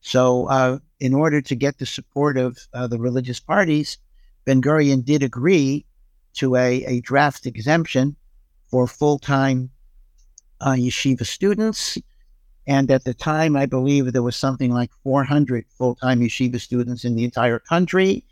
so 0.03 0.79
in 0.99 1.13
order 1.13 1.41
to 1.41 1.55
get 1.55 1.79
the 1.79 1.85
support 1.85 2.37
of 2.37 2.57
the 2.73 2.99
religious 2.99 3.39
parties, 3.39 3.97
Ben 4.45 4.61
Gurion 4.61 5.03
did 5.03 5.23
agree 5.23 5.85
to 6.33 6.55
a, 6.55 6.83
a 6.85 7.01
draft 7.01 7.45
exemption 7.45 8.15
for 8.69 8.87
full 8.87 9.19
time 9.19 9.69
uh, 10.61 10.71
yeshiva 10.71 11.25
students. 11.25 11.97
And 12.65 12.89
at 12.91 13.03
the 13.03 13.13
time, 13.13 13.55
I 13.55 13.65
believe 13.65 14.11
there 14.11 14.23
was 14.23 14.35
something 14.35 14.71
like 14.71 14.91
400 15.03 15.65
full 15.69 15.95
time 15.95 16.21
yeshiva 16.21 16.59
students 16.59 17.05
in 17.05 17.15
the 17.15 17.23
entire 17.23 17.59
country. 17.59 18.23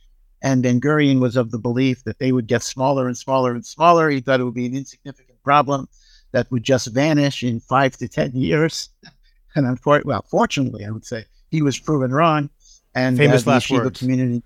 And 0.41 0.63
Ben 0.63 0.81
Gurion 0.81 1.19
was 1.19 1.35
of 1.35 1.51
the 1.51 1.59
belief 1.59 2.03
that 2.05 2.19
they 2.19 2.31
would 2.31 2.47
get 2.47 2.63
smaller 2.63 3.07
and 3.07 3.17
smaller 3.17 3.53
and 3.53 3.65
smaller. 3.65 4.09
He 4.09 4.21
thought 4.21 4.39
it 4.39 4.43
would 4.43 4.53
be 4.53 4.65
an 4.65 4.75
insignificant 4.75 5.41
problem 5.43 5.87
that 6.31 6.49
would 6.49 6.63
just 6.63 6.87
vanish 6.87 7.43
in 7.43 7.59
five 7.59 7.97
to 7.97 8.07
10 8.07 8.31
years. 8.35 8.89
And 9.53 9.67
unfortunately, 9.67 10.11
well, 10.11 10.25
fortunately, 10.29 10.85
I 10.85 10.91
would 10.91 11.05
say 11.05 11.25
he 11.51 11.61
was 11.61 11.77
proven 11.77 12.11
wrong. 12.11 12.49
And 12.95 13.17
famous 13.17 13.45
uh, 13.45 13.51
last 13.51 13.69
the 13.69 13.75
words. 13.75 13.99
community, 13.99 14.43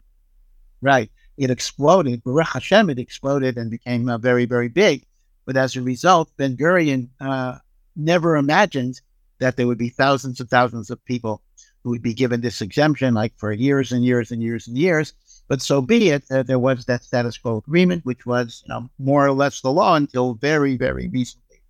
right? 0.81 1.09
It 1.37 1.49
exploded. 1.49 2.23
Baruch 2.23 2.47
Hashem, 2.47 2.89
it 2.89 2.99
exploded 2.99 3.57
and 3.57 3.71
became 3.71 4.09
uh, 4.09 4.17
very, 4.17 4.45
very 4.45 4.67
big. 4.67 5.05
But 5.45 5.57
as 5.57 5.75
a 5.75 5.81
result, 5.81 6.31
Ben 6.37 6.57
Gurion 6.57 7.09
uh, 7.19 7.57
never 7.95 8.35
imagined 8.35 9.01
that 9.39 9.57
there 9.57 9.67
would 9.67 9.77
be 9.77 9.89
thousands 9.89 10.39
and 10.39 10.49
thousands 10.49 10.89
of 10.89 11.03
people 11.05 11.41
who 11.83 11.91
would 11.91 12.01
be 12.01 12.13
given 12.13 12.41
this 12.41 12.61
exemption, 12.61 13.13
like 13.13 13.33
for 13.37 13.51
years 13.51 13.91
and 13.91 14.03
years 14.03 14.31
and 14.31 14.41
years 14.41 14.67
and 14.67 14.77
years. 14.77 15.13
But 15.47 15.61
so 15.61 15.81
be 15.81 16.09
it. 16.09 16.23
Uh, 16.31 16.41
there 16.41 16.57
was 16.57 16.85
that 16.85 17.03
status 17.03 17.37
quo 17.37 17.57
agreement, 17.57 18.05
which 18.05 18.25
was 18.25 18.63
you 18.65 18.73
know, 18.73 18.89
more 18.97 19.25
or 19.25 19.31
less 19.31 19.61
the 19.61 19.71
law 19.71 19.95
until 19.95 20.33
very, 20.33 20.77
very 20.77 21.07
recently, 21.09 21.61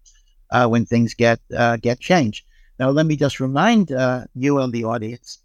uh, 0.51 0.67
when 0.67 0.85
things 0.85 1.13
get 1.13 1.39
uh, 1.55 1.75
get 1.77 1.99
changed. 1.99 2.44
Now, 2.79 2.89
let 2.89 3.05
me 3.05 3.15
just 3.15 3.39
remind 3.39 3.91
uh, 3.91 4.25
you 4.35 4.59
and 4.59 4.73
the 4.73 4.83
audience 4.83 5.39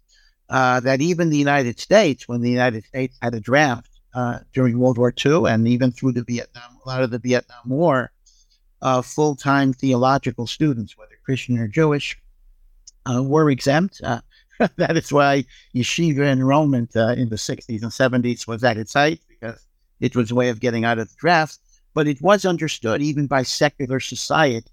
uh, 0.49 0.79
that 0.81 1.01
even 1.01 1.29
the 1.29 1.37
United 1.37 1.79
States, 1.79 2.27
when 2.27 2.41
the 2.41 2.49
United 2.49 2.83
States 2.85 3.17
had 3.21 3.33
a 3.33 3.39
draft 3.39 3.89
uh, 4.13 4.39
during 4.53 4.79
World 4.79 4.97
War 4.97 5.13
II 5.25 5.45
and 5.47 5.67
even 5.67 5.91
through 5.91 6.11
the 6.13 6.23
Vietnam, 6.23 6.77
a 6.85 6.89
lot 6.89 7.03
of 7.03 7.11
the 7.11 7.19
Vietnam 7.19 7.69
War, 7.69 8.11
full 9.03 9.35
time 9.35 9.71
theological 9.71 10.47
students, 10.47 10.97
whether 10.97 11.17
Christian 11.23 11.57
or 11.57 11.67
Jewish, 11.67 12.19
were 13.07 13.49
exempt. 13.49 14.01
that 14.77 14.97
is 14.97 15.11
why 15.11 15.43
yeshiva 15.75 16.31
enrollment 16.31 16.95
uh, 16.95 17.15
in 17.17 17.29
the 17.29 17.35
60s 17.35 17.81
and 17.81 17.91
70s 17.91 18.47
was 18.47 18.63
at 18.63 18.77
its 18.77 18.93
height 18.93 19.19
because 19.27 19.65
it 19.99 20.15
was 20.15 20.29
a 20.31 20.35
way 20.35 20.49
of 20.49 20.59
getting 20.59 20.85
out 20.85 20.99
of 20.99 21.09
the 21.09 21.15
draft. 21.17 21.57
But 21.93 22.07
it 22.07 22.21
was 22.21 22.45
understood 22.45 23.01
even 23.01 23.27
by 23.27 23.43
secular 23.43 23.99
societies 23.99 24.71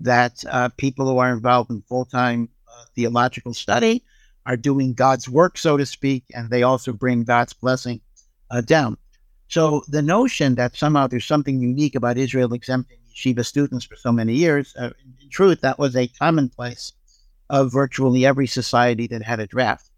that 0.00 0.44
uh, 0.50 0.68
people 0.76 1.06
who 1.06 1.18
are 1.18 1.32
involved 1.32 1.70
in 1.70 1.82
full 1.82 2.04
time 2.04 2.48
uh, 2.68 2.84
theological 2.94 3.54
study 3.54 4.02
are 4.44 4.56
doing 4.56 4.92
God's 4.92 5.28
work, 5.28 5.58
so 5.58 5.76
to 5.76 5.86
speak, 5.86 6.24
and 6.34 6.50
they 6.50 6.62
also 6.62 6.92
bring 6.92 7.24
God's 7.24 7.52
blessing 7.52 8.00
uh, 8.50 8.60
down. 8.60 8.96
So 9.48 9.82
the 9.88 10.02
notion 10.02 10.54
that 10.56 10.76
somehow 10.76 11.06
there's 11.06 11.24
something 11.24 11.60
unique 11.60 11.94
about 11.94 12.18
Israel 12.18 12.52
exempting 12.52 12.98
yeshiva 13.12 13.44
students 13.44 13.84
for 13.84 13.96
so 13.96 14.12
many 14.12 14.34
years, 14.34 14.74
uh, 14.78 14.90
in 15.22 15.30
truth, 15.30 15.60
that 15.62 15.78
was 15.78 15.96
a 15.96 16.08
commonplace 16.08 16.92
of 17.48 17.72
virtually 17.72 18.26
every 18.26 18.46
society 18.46 19.06
that 19.08 19.22
had 19.22 19.40
a 19.40 19.46
draft. 19.46 19.90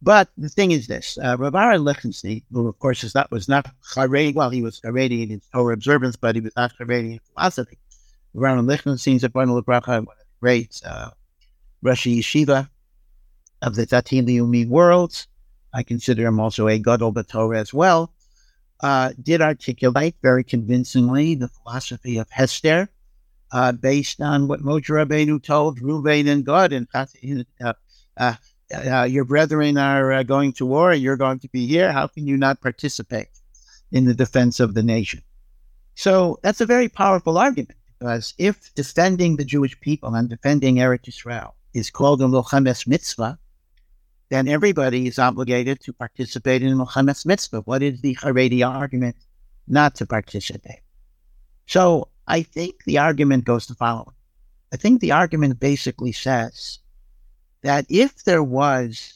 But 0.00 0.28
the 0.38 0.48
thing 0.48 0.70
is 0.70 0.86
this, 0.86 1.18
uh, 1.22 1.36
Rav 1.38 1.54
Aaron 1.54 1.84
Lichtenstein, 1.84 2.42
who 2.52 2.68
of 2.68 2.78
course 2.78 3.02
is 3.02 3.14
not, 3.14 3.30
was 3.30 3.48
not 3.48 3.68
Haredi, 3.94 4.34
well, 4.34 4.50
he 4.50 4.62
was 4.62 4.80
Haredi 4.80 5.22
in 5.24 5.30
his 5.30 5.46
Torah 5.52 5.74
observance, 5.74 6.16
but 6.16 6.36
he 6.36 6.40
was 6.40 6.54
not 6.56 6.72
Haredi 6.78 7.12
in 7.12 7.20
philosophy. 7.34 7.78
Aaron 8.44 8.66
Lichtenstein's 8.66 9.24
a 9.24 9.28
one 9.28 9.48
of 9.48 9.64
the 9.64 10.06
great 10.40 10.80
uh, 10.84 11.10
Roshei 11.84 12.18
Yeshiva 12.18 12.68
of 13.62 13.74
the 13.74 13.86
Datim 13.86 14.26
Leumi 14.26 14.68
worlds. 14.68 15.26
I 15.72 15.82
consider 15.82 16.26
him 16.26 16.40
also 16.40 16.68
a 16.68 16.78
Gadol 16.78 17.12
Torah 17.24 17.58
as 17.58 17.74
well. 17.74 18.12
Uh, 18.80 19.12
did 19.20 19.42
articulate 19.42 20.14
very 20.22 20.44
convincingly 20.44 21.34
the 21.34 21.48
philosophy 21.48 22.18
of 22.18 22.28
Hesder, 22.30 22.88
uh, 23.50 23.72
based 23.72 24.20
on 24.20 24.46
what 24.46 24.60
Moshe 24.60 24.88
Rabbeinu 24.88 25.42
told 25.42 25.80
Reuven 25.80 26.28
and 26.28 26.46
Gad, 26.46 26.72
and 26.72 26.86
uh, 27.60 27.72
uh, 28.16 28.34
uh, 28.72 29.04
your 29.04 29.24
brethren 29.24 29.78
are 29.78 30.12
uh, 30.12 30.22
going 30.22 30.52
to 30.54 30.66
war, 30.66 30.92
and 30.92 31.02
you're 31.02 31.16
going 31.16 31.40
to 31.40 31.48
be 31.48 31.66
here. 31.66 31.92
How 31.92 32.06
can 32.06 32.26
you 32.26 32.36
not 32.36 32.60
participate 32.60 33.28
in 33.90 34.04
the 34.04 34.14
defense 34.14 34.60
of 34.60 34.74
the 34.74 34.82
nation? 34.82 35.22
So 35.94 36.38
that's 36.42 36.60
a 36.60 36.66
very 36.66 36.88
powerful 36.88 37.38
argument 37.38 37.77
because 37.98 38.34
if 38.38 38.72
defending 38.74 39.36
the 39.36 39.44
Jewish 39.44 39.78
people 39.80 40.14
and 40.14 40.28
defending 40.28 40.76
Eretz 40.76 41.08
Israel 41.08 41.54
is 41.74 41.90
called 41.90 42.22
a 42.22 42.24
Milchemes 42.24 42.86
Mitzvah, 42.86 43.38
then 44.30 44.46
everybody 44.46 45.06
is 45.06 45.18
obligated 45.18 45.80
to 45.80 45.92
participate 45.92 46.62
in 46.62 46.76
Milchemes 46.76 47.26
Mitzvah. 47.26 47.62
What 47.62 47.82
is 47.82 48.00
the 48.00 48.14
Haredi 48.16 48.66
argument 48.66 49.16
not 49.66 49.94
to 49.96 50.06
participate? 50.06 50.80
So 51.66 52.08
I 52.26 52.42
think 52.42 52.84
the 52.84 52.98
argument 52.98 53.44
goes 53.44 53.66
the 53.66 53.74
following. 53.74 54.14
I 54.72 54.76
think 54.76 55.00
the 55.00 55.12
argument 55.12 55.58
basically 55.58 56.12
says 56.12 56.78
that 57.62 57.86
if 57.88 58.24
there 58.24 58.42
was 58.42 59.14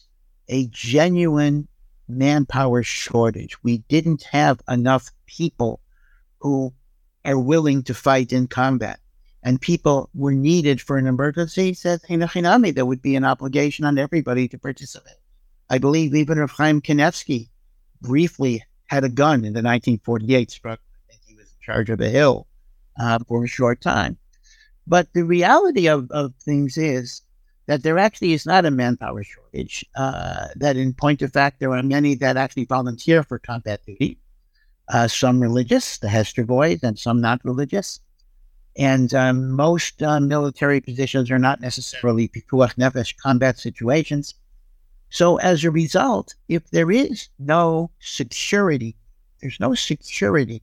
a 0.48 0.66
genuine 0.66 1.68
manpower 2.08 2.82
shortage, 2.82 3.62
we 3.62 3.78
didn't 3.88 4.24
have 4.24 4.60
enough 4.68 5.10
people 5.26 5.80
who 6.40 6.72
are 7.24 7.38
willing 7.38 7.82
to 7.84 7.94
fight 7.94 8.32
in 8.32 8.46
combat, 8.46 9.00
and 9.42 9.60
people 9.60 10.10
were 10.14 10.32
needed 10.32 10.80
for 10.80 10.98
an 10.98 11.06
emergency, 11.06 11.74
says 11.74 12.02
Hinachinami, 12.02 12.74
there 12.74 12.86
would 12.86 13.02
be 13.02 13.16
an 13.16 13.24
obligation 13.24 13.84
on 13.84 13.98
everybody 13.98 14.48
to 14.48 14.58
participate. 14.58 15.16
I 15.70 15.78
believe 15.78 16.14
even 16.14 16.38
Rav 16.38 16.50
Chaim 16.50 16.80
Kanievsky 16.80 17.48
briefly 18.00 18.64
had 18.86 19.04
a 19.04 19.08
gun 19.08 19.44
in 19.44 19.54
the 19.54 19.62
1948 19.62 20.50
struggle. 20.50 20.84
I 21.08 21.12
think 21.12 21.22
he 21.26 21.34
was 21.34 21.46
in 21.46 21.64
charge 21.64 21.90
of 21.90 22.00
a 22.00 22.08
hill 22.08 22.46
uh, 23.00 23.18
for 23.26 23.44
a 23.44 23.48
short 23.48 23.80
time. 23.80 24.18
But 24.86 25.12
the 25.14 25.24
reality 25.24 25.88
of, 25.88 26.10
of 26.10 26.34
things 26.36 26.76
is 26.76 27.22
that 27.66 27.82
there 27.82 27.98
actually 27.98 28.32
is 28.32 28.44
not 28.44 28.66
a 28.66 28.70
manpower 28.70 29.22
shortage. 29.22 29.84
Uh, 29.94 30.48
that, 30.56 30.76
in 30.76 30.92
point 30.92 31.22
of 31.22 31.32
fact, 31.32 31.60
there 31.60 31.72
are 31.72 31.82
many 31.82 32.14
that 32.16 32.36
actually 32.36 32.64
volunteer 32.64 33.22
for 33.22 33.38
combat 33.38 33.80
duty. 33.86 34.18
Uh, 34.92 35.08
some 35.08 35.40
religious, 35.40 35.98
the 35.98 36.06
Hesder 36.06 36.46
boys, 36.46 36.80
and 36.82 36.98
some 36.98 37.20
not 37.20 37.44
religious. 37.44 37.98
And 38.76 39.12
um, 39.14 39.50
most 39.50 40.02
uh, 40.02 40.20
military 40.20 40.80
positions 40.80 41.30
are 41.30 41.38
not 41.38 41.60
necessarily 41.60 42.28
pikuach 42.28 42.74
nefesh 42.76 43.16
combat 43.16 43.58
situations. 43.58 44.34
So, 45.10 45.38
as 45.38 45.64
a 45.64 45.70
result, 45.70 46.34
if 46.48 46.70
there 46.70 46.90
is 46.90 47.28
no 47.38 47.90
security, 48.00 48.96
there's 49.40 49.58
no 49.60 49.74
security 49.74 50.62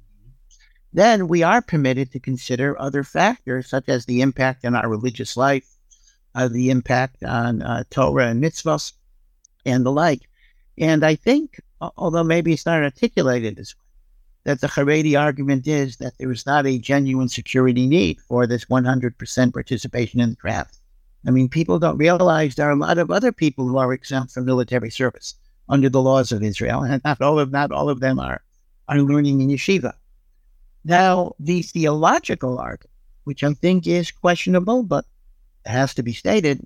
then 0.93 1.27
we 1.27 1.43
are 1.43 1.61
permitted 1.61 2.11
to 2.11 2.19
consider 2.19 2.79
other 2.79 3.03
factors 3.03 3.67
such 3.67 3.87
as 3.89 4.05
the 4.05 4.21
impact 4.21 4.65
on 4.65 4.75
our 4.75 4.89
religious 4.89 5.37
life, 5.37 5.67
uh, 6.33 6.47
the 6.47 6.69
impact 6.69 7.23
on 7.23 7.61
uh, 7.61 7.83
Torah 7.89 8.27
and 8.27 8.43
mitzvahs, 8.43 8.93
and 9.65 9.85
the 9.85 9.91
like. 9.91 10.21
And 10.77 11.03
I 11.03 11.15
think, 11.15 11.61
although 11.97 12.23
maybe 12.23 12.53
it's 12.53 12.65
not 12.65 12.81
articulated 12.81 13.55
this 13.55 13.75
way, 13.75 13.85
that 14.43 14.61
the 14.61 14.67
Haredi 14.67 15.19
argument 15.19 15.67
is 15.67 15.97
that 15.97 16.17
there 16.17 16.31
is 16.31 16.45
not 16.45 16.65
a 16.65 16.77
genuine 16.77 17.29
security 17.29 17.85
need 17.87 18.19
for 18.21 18.47
this 18.47 18.65
100% 18.65 19.53
participation 19.53 20.19
in 20.19 20.29
the 20.29 20.35
draft. 20.35 20.79
I 21.27 21.31
mean, 21.31 21.49
people 21.49 21.79
don't 21.79 21.97
realize 21.97 22.55
there 22.55 22.69
are 22.69 22.71
a 22.71 22.75
lot 22.75 22.97
of 22.97 23.11
other 23.11 23.31
people 23.31 23.67
who 23.67 23.77
are 23.77 23.93
exempt 23.93 24.31
from 24.31 24.45
military 24.45 24.89
service 24.89 25.35
under 25.67 25.89
the 25.89 26.01
laws 26.01 26.31
of 26.31 26.41
Israel, 26.41 26.81
and 26.83 27.01
not 27.03 27.21
all 27.21 27.39
of 27.39 27.51
not 27.51 27.71
all 27.71 27.89
of 27.89 27.99
them 27.99 28.19
are 28.19 28.41
are 28.87 29.01
learning 29.01 29.41
in 29.41 29.49
yeshiva. 29.49 29.93
Now, 30.83 31.35
the 31.39 31.61
theological 31.61 32.57
argument, 32.57 32.89
which 33.25 33.43
I 33.43 33.53
think 33.53 33.85
is 33.85 34.11
questionable, 34.11 34.83
but 34.83 35.05
has 35.65 35.93
to 35.95 36.03
be 36.03 36.13
stated, 36.13 36.65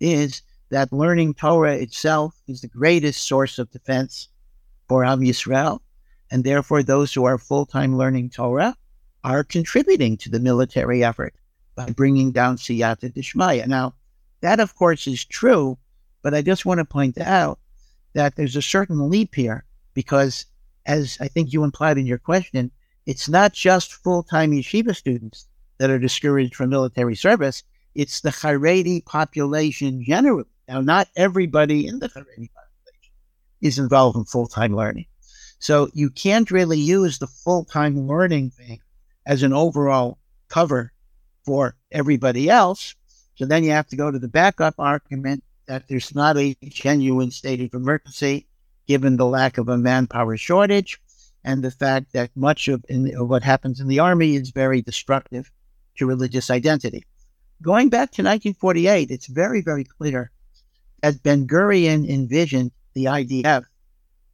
is 0.00 0.42
that 0.70 0.92
learning 0.92 1.34
Torah 1.34 1.76
itself 1.76 2.34
is 2.46 2.60
the 2.60 2.68
greatest 2.68 3.26
source 3.26 3.58
of 3.58 3.70
defense 3.70 4.28
for 4.86 5.04
Am 5.04 5.20
Yisrael, 5.20 5.80
and 6.34 6.42
therefore 6.42 6.82
those 6.82 7.14
who 7.14 7.24
are 7.24 7.38
full-time 7.38 7.96
learning 7.96 8.28
Torah 8.28 8.76
are 9.22 9.44
contributing 9.44 10.16
to 10.16 10.28
the 10.28 10.40
military 10.40 11.04
effort 11.04 11.32
by 11.76 11.88
bringing 11.90 12.32
down 12.32 12.56
Siyata 12.56 13.14
Dishmaya. 13.14 13.68
Now, 13.68 13.94
that 14.40 14.58
of 14.58 14.74
course 14.74 15.06
is 15.06 15.24
true, 15.24 15.78
but 16.22 16.34
I 16.34 16.42
just 16.42 16.66
want 16.66 16.78
to 16.78 16.84
point 16.84 17.18
out 17.18 17.60
that 18.14 18.34
there's 18.34 18.56
a 18.56 18.62
certain 18.62 19.08
leap 19.08 19.32
here 19.36 19.64
because, 19.94 20.46
as 20.86 21.16
I 21.20 21.28
think 21.28 21.52
you 21.52 21.62
implied 21.62 21.98
in 21.98 22.06
your 22.06 22.18
question, 22.18 22.72
it's 23.06 23.28
not 23.28 23.52
just 23.52 23.94
full 23.94 24.24
time 24.24 24.50
yeshiva 24.50 24.96
students 24.96 25.46
that 25.78 25.88
are 25.90 26.00
discouraged 26.00 26.56
from 26.56 26.70
military 26.70 27.14
service, 27.14 27.62
it's 27.94 28.22
the 28.22 28.30
Haredi 28.30 29.04
population 29.04 30.02
generally. 30.02 30.50
Now, 30.66 30.80
not 30.80 31.06
everybody 31.14 31.86
in 31.86 32.00
the 32.00 32.08
Haredi 32.08 32.50
population 32.50 33.12
is 33.60 33.78
involved 33.78 34.16
in 34.16 34.24
full 34.24 34.48
time 34.48 34.74
learning. 34.74 35.06
So 35.64 35.88
you 35.94 36.10
can't 36.10 36.50
really 36.50 36.78
use 36.78 37.18
the 37.18 37.26
full 37.26 37.64
time 37.64 38.06
learning 38.06 38.50
thing 38.50 38.80
as 39.24 39.42
an 39.42 39.54
overall 39.54 40.18
cover 40.50 40.92
for 41.42 41.74
everybody 41.90 42.50
else. 42.50 42.94
So 43.36 43.46
then 43.46 43.64
you 43.64 43.70
have 43.70 43.86
to 43.88 43.96
go 43.96 44.10
to 44.10 44.18
the 44.18 44.28
backup 44.28 44.74
argument 44.76 45.42
that 45.64 45.88
there's 45.88 46.14
not 46.14 46.36
a 46.36 46.54
genuine 46.64 47.30
state 47.30 47.62
of 47.62 47.72
emergency 47.72 48.46
given 48.86 49.16
the 49.16 49.24
lack 49.24 49.56
of 49.56 49.70
a 49.70 49.78
manpower 49.78 50.36
shortage 50.36 51.00
and 51.44 51.64
the 51.64 51.70
fact 51.70 52.12
that 52.12 52.36
much 52.36 52.68
of, 52.68 52.84
of 52.90 53.30
what 53.30 53.42
happens 53.42 53.80
in 53.80 53.88
the 53.88 54.00
army 54.00 54.34
is 54.34 54.50
very 54.50 54.82
destructive 54.82 55.50
to 55.96 56.04
religious 56.04 56.50
identity. 56.50 57.06
Going 57.62 57.88
back 57.88 58.10
to 58.10 58.22
1948, 58.22 59.10
it's 59.10 59.28
very, 59.28 59.62
very 59.62 59.84
clear 59.84 60.30
that 61.00 61.22
Ben 61.22 61.46
Gurion 61.46 62.06
envisioned 62.06 62.72
the 62.92 63.06
IDF 63.06 63.64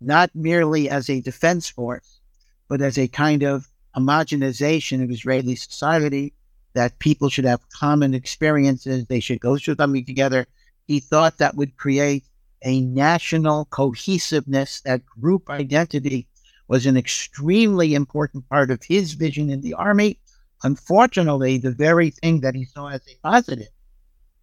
not 0.00 0.30
merely 0.34 0.88
as 0.88 1.10
a 1.10 1.20
defense 1.20 1.68
force, 1.68 2.20
but 2.68 2.80
as 2.80 2.98
a 2.98 3.08
kind 3.08 3.42
of 3.42 3.68
homogenization 3.96 5.02
of 5.02 5.10
Israeli 5.10 5.56
society, 5.56 6.32
that 6.74 6.98
people 7.00 7.28
should 7.28 7.44
have 7.44 7.68
common 7.70 8.14
experiences, 8.14 9.06
they 9.06 9.20
should 9.20 9.40
go 9.40 9.58
through 9.58 9.74
something 9.74 10.04
together. 10.04 10.46
He 10.86 11.00
thought 11.00 11.38
that 11.38 11.56
would 11.56 11.76
create 11.76 12.24
a 12.62 12.80
national 12.82 13.64
cohesiveness, 13.66 14.80
that 14.82 15.04
group 15.06 15.50
identity 15.50 16.28
was 16.68 16.86
an 16.86 16.96
extremely 16.96 17.94
important 17.94 18.48
part 18.48 18.70
of 18.70 18.82
his 18.84 19.14
vision 19.14 19.50
in 19.50 19.60
the 19.60 19.74
army. 19.74 20.20
Unfortunately, 20.62 21.58
the 21.58 21.72
very 21.72 22.10
thing 22.10 22.40
that 22.40 22.54
he 22.54 22.64
saw 22.64 22.88
as 22.88 23.00
a 23.08 23.18
positive, 23.22 23.68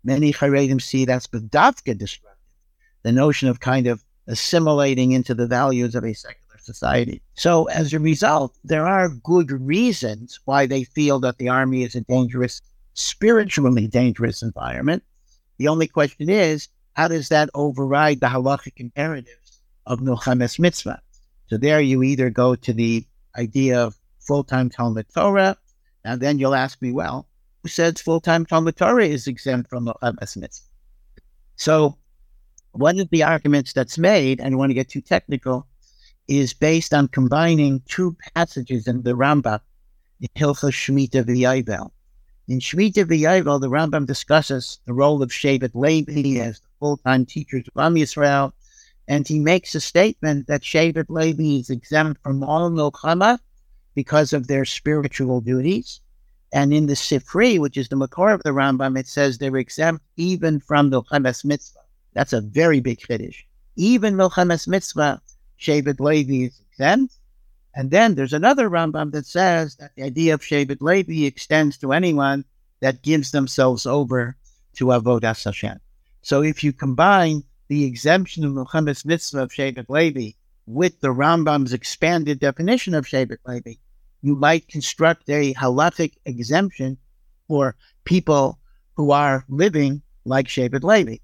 many 0.04 0.34
Haredim 0.34 0.82
see 0.82 1.06
that's 1.06 1.28
Badavka 1.28 1.98
destructive, 1.98 2.38
the 3.04 3.12
notion 3.12 3.48
of 3.48 3.60
kind 3.60 3.88
of 3.88 4.04
assimilating 4.27 5.11
into 5.11 5.33
the 5.33 5.47
values 5.47 5.95
of 5.95 6.03
a 6.03 6.13
secular 6.13 6.57
society. 6.59 7.21
So 7.35 7.65
as 7.65 7.93
a 7.93 7.99
result, 7.99 8.55
there 8.63 8.85
are 8.85 9.09
good 9.09 9.51
reasons 9.51 10.39
why 10.45 10.65
they 10.65 10.83
feel 10.83 11.19
that 11.21 11.37
the 11.37 11.49
army 11.49 11.83
is 11.83 11.95
a 11.95 12.01
dangerous, 12.01 12.61
spiritually 12.93 13.87
dangerous 13.87 14.41
environment. 14.41 15.03
The 15.57 15.69
only 15.69 15.87
question 15.87 16.29
is, 16.29 16.67
how 16.93 17.07
does 17.07 17.29
that 17.29 17.49
override 17.53 18.19
the 18.19 18.27
halachic 18.27 18.73
imperatives 18.77 19.61
of 19.85 19.99
Milchemes 19.99 20.59
Mitzvah? 20.59 21.01
So 21.47 21.57
there 21.57 21.79
you 21.79 22.03
either 22.03 22.29
go 22.29 22.55
to 22.55 22.73
the 22.73 23.05
idea 23.37 23.79
of 23.79 23.95
full-time 24.19 24.69
Talmud 24.69 25.05
Torah, 25.13 25.55
and 26.03 26.19
then 26.19 26.37
you'll 26.37 26.55
ask 26.55 26.81
me, 26.81 26.91
well, 26.91 27.27
who 27.63 27.69
says 27.69 28.01
full-time 28.01 28.45
Talmud 28.45 28.75
Torah 28.75 29.05
is 29.05 29.27
exempt 29.27 29.69
from 29.69 29.85
Milchemes 29.85 30.35
Mitzvah? 30.35 30.65
So 31.55 31.97
one 32.77 32.99
of 32.99 33.09
the 33.09 33.23
arguments 33.23 33.73
that's 33.73 33.97
made, 33.97 34.39
and 34.39 34.47
I 34.47 34.49
don't 34.51 34.59
want 34.59 34.69
to 34.69 34.75
get 34.75 34.89
too 34.89 35.01
technical, 35.01 35.65
is 36.27 36.53
based 36.53 36.93
on 36.93 37.07
combining 37.07 37.81
two 37.87 38.15
passages 38.35 38.87
in 38.87 39.03
the 39.03 39.13
Rambam, 39.13 39.59
in 40.21 40.27
Hilchos 40.35 40.73
Shemitah 40.73 41.23
V'Yovel. 41.23 41.91
In 42.47 42.59
Shemitah 42.59 43.05
V'Yovel, 43.05 43.61
the 43.61 43.69
Rambam 43.69 44.05
discusses 44.05 44.79
the 44.85 44.93
role 44.93 45.21
of 45.21 45.29
Shevet 45.29 45.71
Levi 45.73 46.39
as 46.39 46.59
the 46.59 46.67
full-time 46.79 47.25
teachers 47.25 47.65
of 47.67 47.81
Am 47.81 47.95
Yisrael, 47.95 48.51
and 49.07 49.27
he 49.27 49.39
makes 49.39 49.73
a 49.73 49.79
statement 49.79 50.47
that 50.47 50.61
Shevet 50.61 51.05
Levi 51.09 51.59
is 51.59 51.69
exempt 51.69 52.21
from 52.21 52.43
all 52.43 52.69
milchama 52.69 53.39
because 53.95 54.33
of 54.33 54.47
their 54.47 54.65
spiritual 54.65 55.41
duties. 55.41 56.01
And 56.53 56.73
in 56.73 56.87
the 56.87 56.93
Sifri, 56.93 57.59
which 57.59 57.77
is 57.77 57.89
the 57.89 57.95
Makor 57.95 58.33
of 58.33 58.43
the 58.43 58.51
Rambam, 58.51 58.97
it 58.99 59.07
says 59.07 59.37
they're 59.37 59.57
exempt 59.57 60.03
even 60.17 60.59
from 60.59 60.89
the 60.89 61.01
Chemes 61.03 61.43
Mitzvah. 61.43 61.79
That's 62.17 62.34
a 62.34 62.41
very 62.41 62.80
big 62.80 62.97
chiddush. 62.97 63.43
Even 63.75 64.15
Milchemes 64.15 64.67
Mitzvah, 64.67 65.21
Shevet 65.62 65.99
Levi 65.99 66.47
is 66.47 66.60
exempt. 66.71 67.13
And 67.75 67.91
then 67.91 68.15
there's 68.15 68.34
another 68.34 68.71
Rambam 68.71 69.12
that 69.12 69.27
says 69.27 69.75
that 69.75 69.91
the 69.95 70.01
idea 70.01 70.34
of 70.34 70.41
Shevet 70.41 70.82
Levi 70.82 71.27
extends 71.27 71.77
to 71.77 71.93
anyone 71.93 72.43
that 72.80 73.03
gives 73.03 73.30
themselves 73.30 73.86
over 73.86 74.36
to 74.77 74.86
Avodas 74.86 75.43
Hashem. 75.43 75.80
So 76.23 76.41
if 76.41 76.63
you 76.63 76.73
combine 76.73 77.43
the 77.67 77.86
exemption 77.86 78.43
of 78.43 78.53
Milchemes 78.53 79.06
Mitzvah 79.06 79.43
of 79.43 79.51
Shevet 79.51 79.88
Levi 79.88 80.32
with 80.65 80.99
the 81.01 81.10
Rambam's 81.10 81.71
expanded 81.71 82.39
definition 82.39 82.95
of 82.95 83.06
Shevet 83.06 83.45
Levi, 83.45 83.73
you 84.23 84.36
might 84.36 84.67
construct 84.69 85.30
a 85.30 85.53
halachic 85.53 86.13
exemption 86.25 86.97
for 87.47 87.75
people 88.06 88.58
who 88.95 89.12
are 89.12 89.45
living 89.49 90.01
like 90.25 90.47
Shevet 90.47 90.84
Levi. 90.84 91.17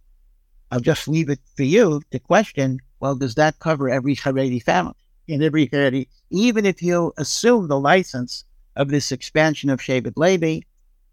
I'll 0.73 0.79
just 0.79 1.07
leave 1.07 1.29
it 1.29 1.39
for 1.55 1.61
you 1.61 2.01
to 2.09 2.17
question, 2.17 2.79
well, 2.99 3.13
does 3.13 3.35
that 3.35 3.59
cover 3.59 3.91
every 3.91 4.15
Haredi 4.15 4.59
family 4.59 4.95
in 5.27 5.43
every 5.43 5.67
Haredi? 5.67 6.07
Even 6.31 6.65
if 6.65 6.81
you 6.81 7.13
assume 7.17 7.67
the 7.67 7.79
license 7.79 8.43
of 8.75 8.89
this 8.89 9.11
expansion 9.11 9.69
of 9.69 9.79
Shevet 9.79 10.17
Levi, 10.17 10.61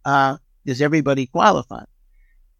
uh, 0.06 0.38
does 0.64 0.80
everybody 0.80 1.26
qualify? 1.26 1.84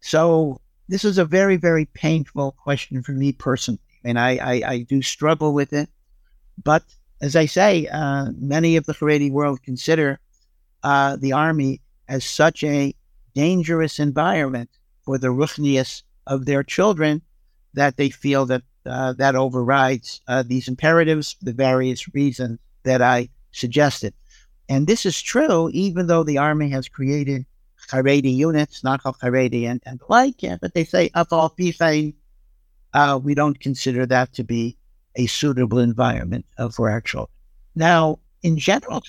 So 0.01 0.61
this 0.89 1.03
is 1.03 1.17
a 1.17 1.25
very, 1.25 1.57
very 1.57 1.85
painful 1.85 2.51
question 2.51 3.01
for 3.01 3.13
me 3.13 3.31
personally. 3.31 3.79
And 4.03 4.19
I, 4.19 4.37
I, 4.37 4.53
I 4.73 4.77
do 4.83 5.01
struggle 5.01 5.55
with 5.55 5.73
it. 5.73 5.89
But 6.63 6.83
as 7.19 7.35
I 7.35 7.47
say, 7.47 7.87
uh, 7.87 8.27
many 8.37 8.75
of 8.75 8.85
the 8.85 8.93
Haredi 8.93 9.31
world 9.31 9.63
consider 9.63 10.19
uh, 10.83 11.15
the 11.15 11.33
army 11.33 11.81
as 12.07 12.23
such 12.25 12.63
a 12.63 12.93
dangerous 13.33 13.97
environment 13.97 14.69
for 15.03 15.17
the 15.17 15.29
Ruchnius 15.29 16.03
of 16.27 16.45
their 16.45 16.63
children 16.63 17.21
that 17.73 17.97
they 17.97 18.09
feel 18.09 18.45
that 18.45 18.63
uh, 18.85 19.13
that 19.13 19.35
overrides 19.35 20.21
uh, 20.27 20.43
these 20.43 20.67
imperatives 20.67 21.33
for 21.33 21.45
the 21.45 21.53
various 21.53 22.13
reasons 22.13 22.57
that 22.83 23.01
I 23.01 23.29
suggested. 23.51 24.13
And 24.69 24.87
this 24.87 25.05
is 25.05 25.21
true, 25.21 25.69
even 25.73 26.07
though 26.07 26.23
the 26.23 26.39
Army 26.39 26.69
has 26.69 26.87
created 26.87 27.45
Haredi 27.89 28.33
units, 28.33 28.83
not 28.83 29.03
Haredi 29.03 29.65
and, 29.65 29.81
and 29.85 29.99
the 29.99 30.05
like, 30.09 30.41
yeah, 30.41 30.57
but 30.59 30.73
they 30.73 30.83
say, 30.83 31.09
Afal 31.09 31.53
uh, 32.93 33.19
we 33.21 33.35
don't 33.35 33.59
consider 33.59 34.05
that 34.05 34.33
to 34.33 34.43
be 34.43 34.77
a 35.15 35.25
suitable 35.27 35.79
environment 35.79 36.45
uh, 36.57 36.69
for 36.69 36.89
our 36.89 37.01
children. 37.01 37.35
Now, 37.75 38.19
in 38.43 38.57
general 38.57 39.03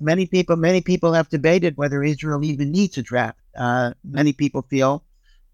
many 0.00 0.26
people, 0.26 0.56
many 0.56 0.80
people 0.80 1.12
have 1.12 1.28
debated 1.28 1.76
whether 1.76 2.02
Israel 2.02 2.44
even 2.44 2.72
needs 2.72 2.98
a 2.98 3.02
draft. 3.02 3.38
Uh, 3.56 3.92
many 4.04 4.32
people 4.32 4.62
feel 4.62 5.04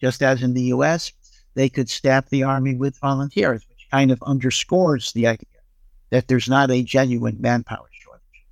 just 0.02 0.20
as 0.20 0.42
in 0.42 0.52
the 0.52 0.62
U.S., 0.62 1.12
they 1.54 1.68
could 1.68 1.88
staff 1.88 2.28
the 2.28 2.42
army 2.42 2.74
with 2.74 2.98
volunteers, 2.98 3.62
which 3.68 3.86
kind 3.90 4.10
of 4.10 4.20
underscores 4.24 5.12
the 5.12 5.28
idea 5.28 5.46
that 6.10 6.26
there's 6.26 6.48
not 6.48 6.70
a 6.70 6.82
genuine 6.82 7.36
manpower 7.40 7.88
shortage. 7.92 8.44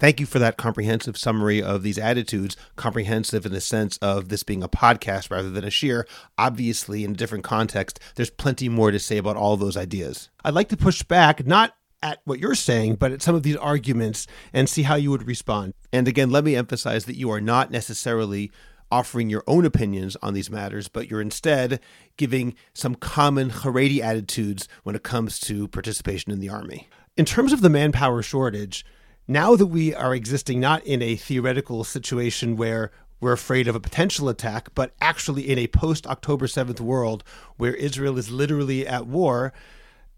Thank 0.00 0.18
you 0.18 0.26
for 0.26 0.40
that 0.40 0.56
comprehensive 0.56 1.16
summary 1.16 1.62
of 1.62 1.84
these 1.84 1.98
attitudes, 1.98 2.56
comprehensive 2.74 3.46
in 3.46 3.52
the 3.52 3.60
sense 3.60 3.96
of 3.98 4.28
this 4.28 4.42
being 4.42 4.62
a 4.62 4.68
podcast 4.68 5.30
rather 5.30 5.50
than 5.50 5.64
a 5.64 5.68
shiur. 5.68 6.04
Obviously, 6.36 7.04
in 7.04 7.12
a 7.12 7.14
different 7.14 7.44
context, 7.44 8.00
there's 8.16 8.30
plenty 8.30 8.68
more 8.68 8.90
to 8.90 8.98
say 8.98 9.18
about 9.18 9.36
all 9.36 9.56
those 9.56 9.76
ideas. 9.76 10.30
I'd 10.44 10.54
like 10.54 10.68
to 10.70 10.76
push 10.76 11.04
back, 11.04 11.46
not 11.46 11.74
at 12.02 12.20
what 12.24 12.40
you're 12.40 12.54
saying, 12.54 12.96
but 12.96 13.12
at 13.12 13.22
some 13.22 13.34
of 13.36 13.44
these 13.44 13.56
arguments 13.56 14.26
and 14.52 14.68
see 14.68 14.82
how 14.82 14.96
you 14.96 15.10
would 15.10 15.26
respond. 15.26 15.74
And 15.92 16.08
again, 16.08 16.30
let 16.30 16.44
me 16.44 16.56
emphasize 16.56 17.04
that 17.04 17.16
you 17.16 17.30
are 17.30 17.40
not 17.40 17.70
necessarily 17.70 18.50
offering 18.90 19.30
your 19.30 19.44
own 19.46 19.64
opinions 19.64 20.16
on 20.22 20.34
these 20.34 20.50
matters, 20.50 20.88
but 20.88 21.10
you're 21.10 21.20
instead 21.20 21.80
giving 22.16 22.54
some 22.74 22.94
common 22.94 23.50
Haredi 23.50 24.00
attitudes 24.00 24.68
when 24.82 24.96
it 24.96 25.02
comes 25.02 25.38
to 25.40 25.68
participation 25.68 26.32
in 26.32 26.40
the 26.40 26.48
army. 26.48 26.88
In 27.16 27.24
terms 27.24 27.52
of 27.52 27.60
the 27.60 27.70
manpower 27.70 28.22
shortage, 28.22 28.84
now 29.26 29.56
that 29.56 29.66
we 29.66 29.94
are 29.94 30.14
existing 30.14 30.60
not 30.60 30.84
in 30.84 31.02
a 31.02 31.16
theoretical 31.16 31.84
situation 31.84 32.56
where 32.56 32.90
we're 33.20 33.32
afraid 33.32 33.68
of 33.68 33.74
a 33.74 33.80
potential 33.80 34.28
attack, 34.28 34.68
but 34.74 34.94
actually 35.00 35.48
in 35.48 35.58
a 35.58 35.66
post 35.66 36.06
October 36.06 36.46
7th 36.46 36.80
world 36.80 37.24
where 37.56 37.74
Israel 37.74 38.16
is 38.16 38.30
literally 38.30 38.86
at 38.86 39.06
war, 39.06 39.52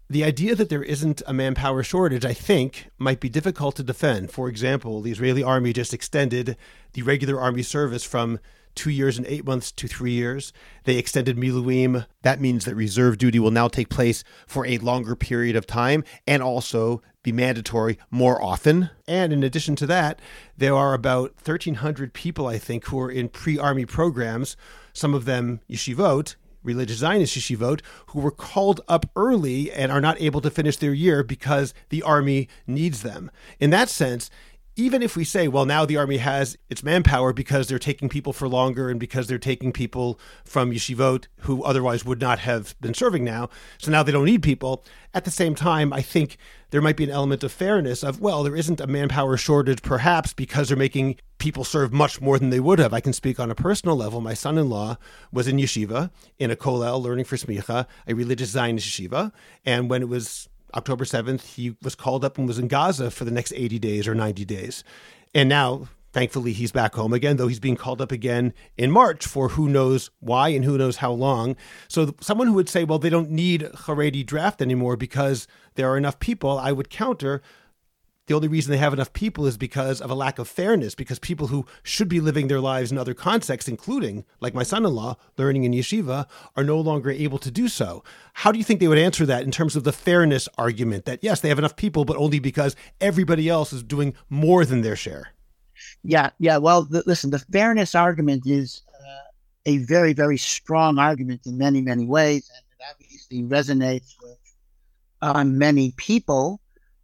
the 0.09 0.23
idea 0.23 0.55
that 0.55 0.69
there 0.69 0.83
isn't 0.83 1.21
a 1.25 1.33
manpower 1.33 1.83
shortage, 1.83 2.25
I 2.25 2.33
think, 2.33 2.89
might 2.97 3.19
be 3.19 3.29
difficult 3.29 3.77
to 3.77 3.83
defend. 3.83 4.29
For 4.31 4.49
example, 4.49 5.01
the 5.01 5.11
Israeli 5.11 5.41
army 5.41 5.71
just 5.73 5.93
extended 5.93 6.57
the 6.93 7.01
regular 7.01 7.39
army 7.39 7.63
service 7.63 8.03
from 8.03 8.39
two 8.75 8.89
years 8.89 9.17
and 9.17 9.27
eight 9.27 9.45
months 9.45 9.71
to 9.71 9.87
three 9.87 10.11
years. 10.11 10.53
They 10.83 10.97
extended 10.97 11.37
Miluim. 11.37 12.05
That 12.21 12.41
means 12.41 12.65
that 12.65 12.75
reserve 12.75 13.17
duty 13.17 13.39
will 13.39 13.51
now 13.51 13.67
take 13.67 13.89
place 13.89 14.23
for 14.47 14.65
a 14.65 14.77
longer 14.79 15.15
period 15.15 15.55
of 15.55 15.67
time 15.67 16.03
and 16.27 16.41
also 16.41 17.01
be 17.23 17.31
mandatory 17.31 17.97
more 18.09 18.41
often. 18.41 18.89
And 19.07 19.31
in 19.31 19.43
addition 19.43 19.75
to 19.77 19.87
that, 19.87 20.19
there 20.57 20.75
are 20.75 20.93
about 20.93 21.35
1,300 21.43 22.13
people, 22.13 22.47
I 22.47 22.57
think, 22.57 22.85
who 22.85 22.99
are 22.99 23.11
in 23.11 23.29
pre 23.29 23.57
army 23.57 23.85
programs, 23.85 24.57
some 24.93 25.13
of 25.13 25.25
them 25.25 25.61
yeshivot, 25.69 26.35
religious 26.63 26.97
Zionist 26.97 27.37
yeshivot, 27.37 27.81
who 28.07 28.19
were 28.19 28.31
called 28.31 28.81
up 28.87 29.09
early 29.15 29.71
and 29.71 29.91
are 29.91 30.01
not 30.01 30.19
able 30.21 30.41
to 30.41 30.49
finish 30.49 30.77
their 30.77 30.93
year 30.93 31.23
because 31.23 31.73
the 31.89 32.03
army 32.03 32.47
needs 32.67 33.01
them. 33.01 33.31
In 33.59 33.69
that 33.71 33.89
sense, 33.89 34.29
even 34.75 35.03
if 35.03 35.17
we 35.17 35.23
say, 35.23 35.47
well, 35.47 35.65
now 35.65 35.85
the 35.85 35.97
army 35.97 36.17
has 36.17 36.57
its 36.69 36.83
manpower 36.83 37.33
because 37.33 37.67
they're 37.67 37.79
taking 37.79 38.07
people 38.07 38.31
for 38.31 38.47
longer 38.47 38.89
and 38.89 38.99
because 38.99 39.27
they're 39.27 39.37
taking 39.37 39.71
people 39.71 40.19
from 40.45 40.71
yeshivot 40.71 41.25
who 41.39 41.63
otherwise 41.63 42.05
would 42.05 42.21
not 42.21 42.39
have 42.39 42.79
been 42.79 42.93
serving 42.93 43.23
now, 43.23 43.49
so 43.77 43.91
now 43.91 44.01
they 44.01 44.11
don't 44.11 44.25
need 44.25 44.41
people. 44.41 44.85
At 45.13 45.25
the 45.25 45.31
same 45.31 45.55
time, 45.55 45.91
I 45.91 46.01
think 46.01 46.37
there 46.69 46.81
might 46.81 46.95
be 46.95 47.03
an 47.03 47.09
element 47.09 47.43
of 47.43 47.51
fairness 47.51 48.01
of, 48.01 48.21
well, 48.21 48.43
there 48.43 48.55
isn't 48.55 48.79
a 48.79 48.87
manpower 48.87 49.35
shortage 49.35 49.81
perhaps 49.81 50.33
because 50.33 50.69
they're 50.69 50.77
making 50.77 51.17
people 51.37 51.65
serve 51.65 51.91
much 51.91 52.21
more 52.21 52.39
than 52.39 52.49
they 52.49 52.59
would 52.61 52.79
have. 52.79 52.93
I 52.93 53.01
can 53.01 53.13
speak 53.13 53.39
on 53.39 53.51
a 53.51 53.55
personal 53.55 53.97
level. 53.97 54.21
My 54.21 54.33
son 54.33 54.57
in 54.57 54.69
law 54.69 54.97
was 55.33 55.47
in 55.47 55.57
yeshiva, 55.57 56.11
in 56.39 56.49
a 56.49 56.55
kollel, 56.55 57.01
learning 57.01 57.25
for 57.25 57.35
smicha, 57.35 57.87
a 58.07 58.13
religious 58.13 58.51
Zionist 58.51 58.87
yeshiva. 58.87 59.33
And 59.65 59.89
when 59.89 60.01
it 60.01 60.07
was 60.07 60.47
October 60.75 61.05
7th, 61.05 61.55
he 61.55 61.75
was 61.81 61.95
called 61.95 62.23
up 62.23 62.37
and 62.37 62.47
was 62.47 62.59
in 62.59 62.67
Gaza 62.67 63.11
for 63.11 63.25
the 63.25 63.31
next 63.31 63.53
80 63.53 63.79
days 63.79 64.07
or 64.07 64.15
90 64.15 64.45
days. 64.45 64.83
And 65.33 65.49
now, 65.49 65.87
Thankfully, 66.13 66.51
he's 66.51 66.73
back 66.73 66.95
home 66.95 67.13
again, 67.13 67.37
though 67.37 67.47
he's 67.47 67.61
being 67.61 67.77
called 67.77 68.01
up 68.01 68.11
again 68.11 68.53
in 68.77 68.91
March 68.91 69.25
for 69.25 69.49
who 69.49 69.69
knows 69.69 70.09
why 70.19 70.49
and 70.49 70.65
who 70.65 70.77
knows 70.77 70.97
how 70.97 71.11
long. 71.11 71.55
So, 71.87 72.13
someone 72.19 72.47
who 72.47 72.53
would 72.53 72.67
say, 72.67 72.83
well, 72.83 72.99
they 72.99 73.09
don't 73.09 73.31
need 73.31 73.61
Haredi 73.61 74.25
draft 74.25 74.61
anymore 74.61 74.97
because 74.97 75.47
there 75.75 75.89
are 75.89 75.97
enough 75.97 76.19
people, 76.19 76.59
I 76.59 76.73
would 76.73 76.89
counter 76.89 77.41
the 78.27 78.35
only 78.35 78.47
reason 78.47 78.71
they 78.71 78.77
have 78.77 78.93
enough 78.93 79.13
people 79.13 79.45
is 79.45 79.57
because 79.57 79.99
of 79.99 80.11
a 80.11 80.15
lack 80.15 80.37
of 80.39 80.47
fairness, 80.47 80.95
because 80.95 81.19
people 81.19 81.47
who 81.47 81.65
should 81.83 82.07
be 82.07 82.19
living 82.19 82.47
their 82.47 82.59
lives 82.59 82.91
in 82.91 82.97
other 82.97 83.13
contexts, 83.13 83.67
including, 83.67 84.25
like 84.39 84.53
my 84.53 84.63
son 84.63 84.85
in 84.85 84.93
law, 84.93 85.17
learning 85.37 85.63
in 85.63 85.71
yeshiva, 85.71 86.27
are 86.55 86.63
no 86.63 86.79
longer 86.79 87.09
able 87.09 87.39
to 87.39 87.51
do 87.51 87.67
so. 87.67 88.03
How 88.33 88.51
do 88.51 88.59
you 88.59 88.63
think 88.63 88.79
they 88.79 88.87
would 88.87 88.97
answer 88.97 89.25
that 89.25 89.43
in 89.43 89.51
terms 89.51 89.75
of 89.75 89.83
the 89.83 89.91
fairness 89.91 90.47
argument 90.57 91.05
that, 91.05 91.19
yes, 91.23 91.41
they 91.41 91.49
have 91.49 91.59
enough 91.59 91.75
people, 91.75 92.05
but 92.05 92.17
only 92.17 92.39
because 92.39 92.75
everybody 93.01 93.49
else 93.49 93.73
is 93.73 93.83
doing 93.83 94.13
more 94.29 94.65
than 94.65 94.81
their 94.81 94.95
share? 94.95 95.29
Yeah, 96.03 96.29
yeah. 96.37 96.57
Well, 96.57 96.85
th- 96.85 97.07
listen, 97.07 97.31
the 97.31 97.39
fairness 97.39 97.95
argument 97.95 98.43
is 98.45 98.83
uh, 98.87 99.31
a 99.65 99.77
very, 99.79 100.13
very 100.13 100.37
strong 100.37 100.99
argument 100.99 101.47
in 101.47 101.57
many, 101.57 101.81
many 101.81 102.05
ways, 102.05 102.49
and 102.55 102.63
it 102.69 102.85
obviously 102.89 103.43
resonates 103.43 104.13
with 104.21 104.37
uh, 105.23 105.43
many 105.43 105.91
people. 105.97 106.61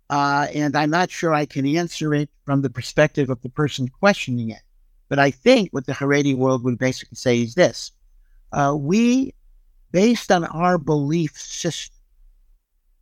Uh, 0.09 0.47
and 0.53 0.75
I'm 0.75 0.89
not 0.89 1.11
sure 1.11 1.33
I 1.33 1.45
can 1.45 1.65
answer 1.65 2.13
it 2.13 2.29
from 2.45 2.61
the 2.61 2.69
perspective 2.69 3.29
of 3.29 3.41
the 3.41 3.49
person 3.49 3.89
questioning 3.89 4.49
it. 4.51 4.61
But 5.09 5.19
I 5.19 5.31
think 5.31 5.69
what 5.71 5.85
the 5.85 5.93
Haredi 5.93 6.35
world 6.35 6.63
would 6.63 6.77
basically 6.77 7.15
say 7.15 7.41
is 7.41 7.55
this 7.55 7.91
uh, 8.51 8.75
we, 8.77 9.33
based 9.91 10.31
on 10.31 10.45
our 10.45 10.77
belief 10.77 11.37
system, 11.37 11.95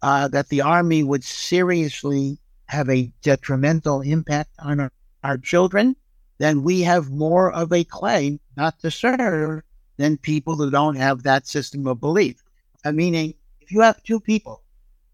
uh, 0.02 0.28
that 0.30 0.50
the 0.50 0.62
army 0.62 1.04
would 1.04 1.24
seriously 1.24 2.38
have 2.68 2.90
a 2.90 3.12
detrimental 3.22 4.02
impact 4.02 4.50
on 4.60 4.80
our, 4.80 4.92
our 5.24 5.38
children, 5.38 5.96
then 6.38 6.64
we 6.64 6.82
have 6.82 7.10
more 7.10 7.52
of 7.52 7.72
a 7.72 7.84
claim 7.84 8.40
not 8.58 8.80
to 8.80 8.92
serve 8.92 9.62
than 9.98 10.18
people 10.18 10.56
who 10.56 10.70
don't 10.70 10.96
have 10.96 11.24
that 11.24 11.48
system 11.48 11.88
of 11.88 12.00
belief. 12.00 12.44
Uh, 12.84 12.92
meaning, 12.92 13.34
if 13.62 13.72
you 13.72 13.82
have 13.82 14.02
two 14.04 14.20
people 14.20 14.62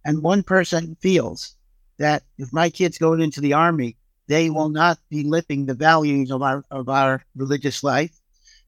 and 0.04 0.24
one 0.24 0.44
person 0.44 0.96
feels 1.00 1.56
that 2.02 2.24
if 2.40 2.52
my 2.52 2.70
kids 2.70 2.98
go 2.98 3.14
into 3.14 3.40
the 3.40 3.54
army, 3.54 3.96
they 4.28 4.50
will 4.50 4.66
mm-hmm. 4.66 4.84
not 4.84 5.00
be 5.10 5.24
living 5.24 5.66
the 5.66 5.76
values 5.76 6.32
of 6.32 6.42
our 6.42 6.64
of 6.72 6.90
our 6.90 7.24
religious 7.36 7.84
life, 7.84 8.20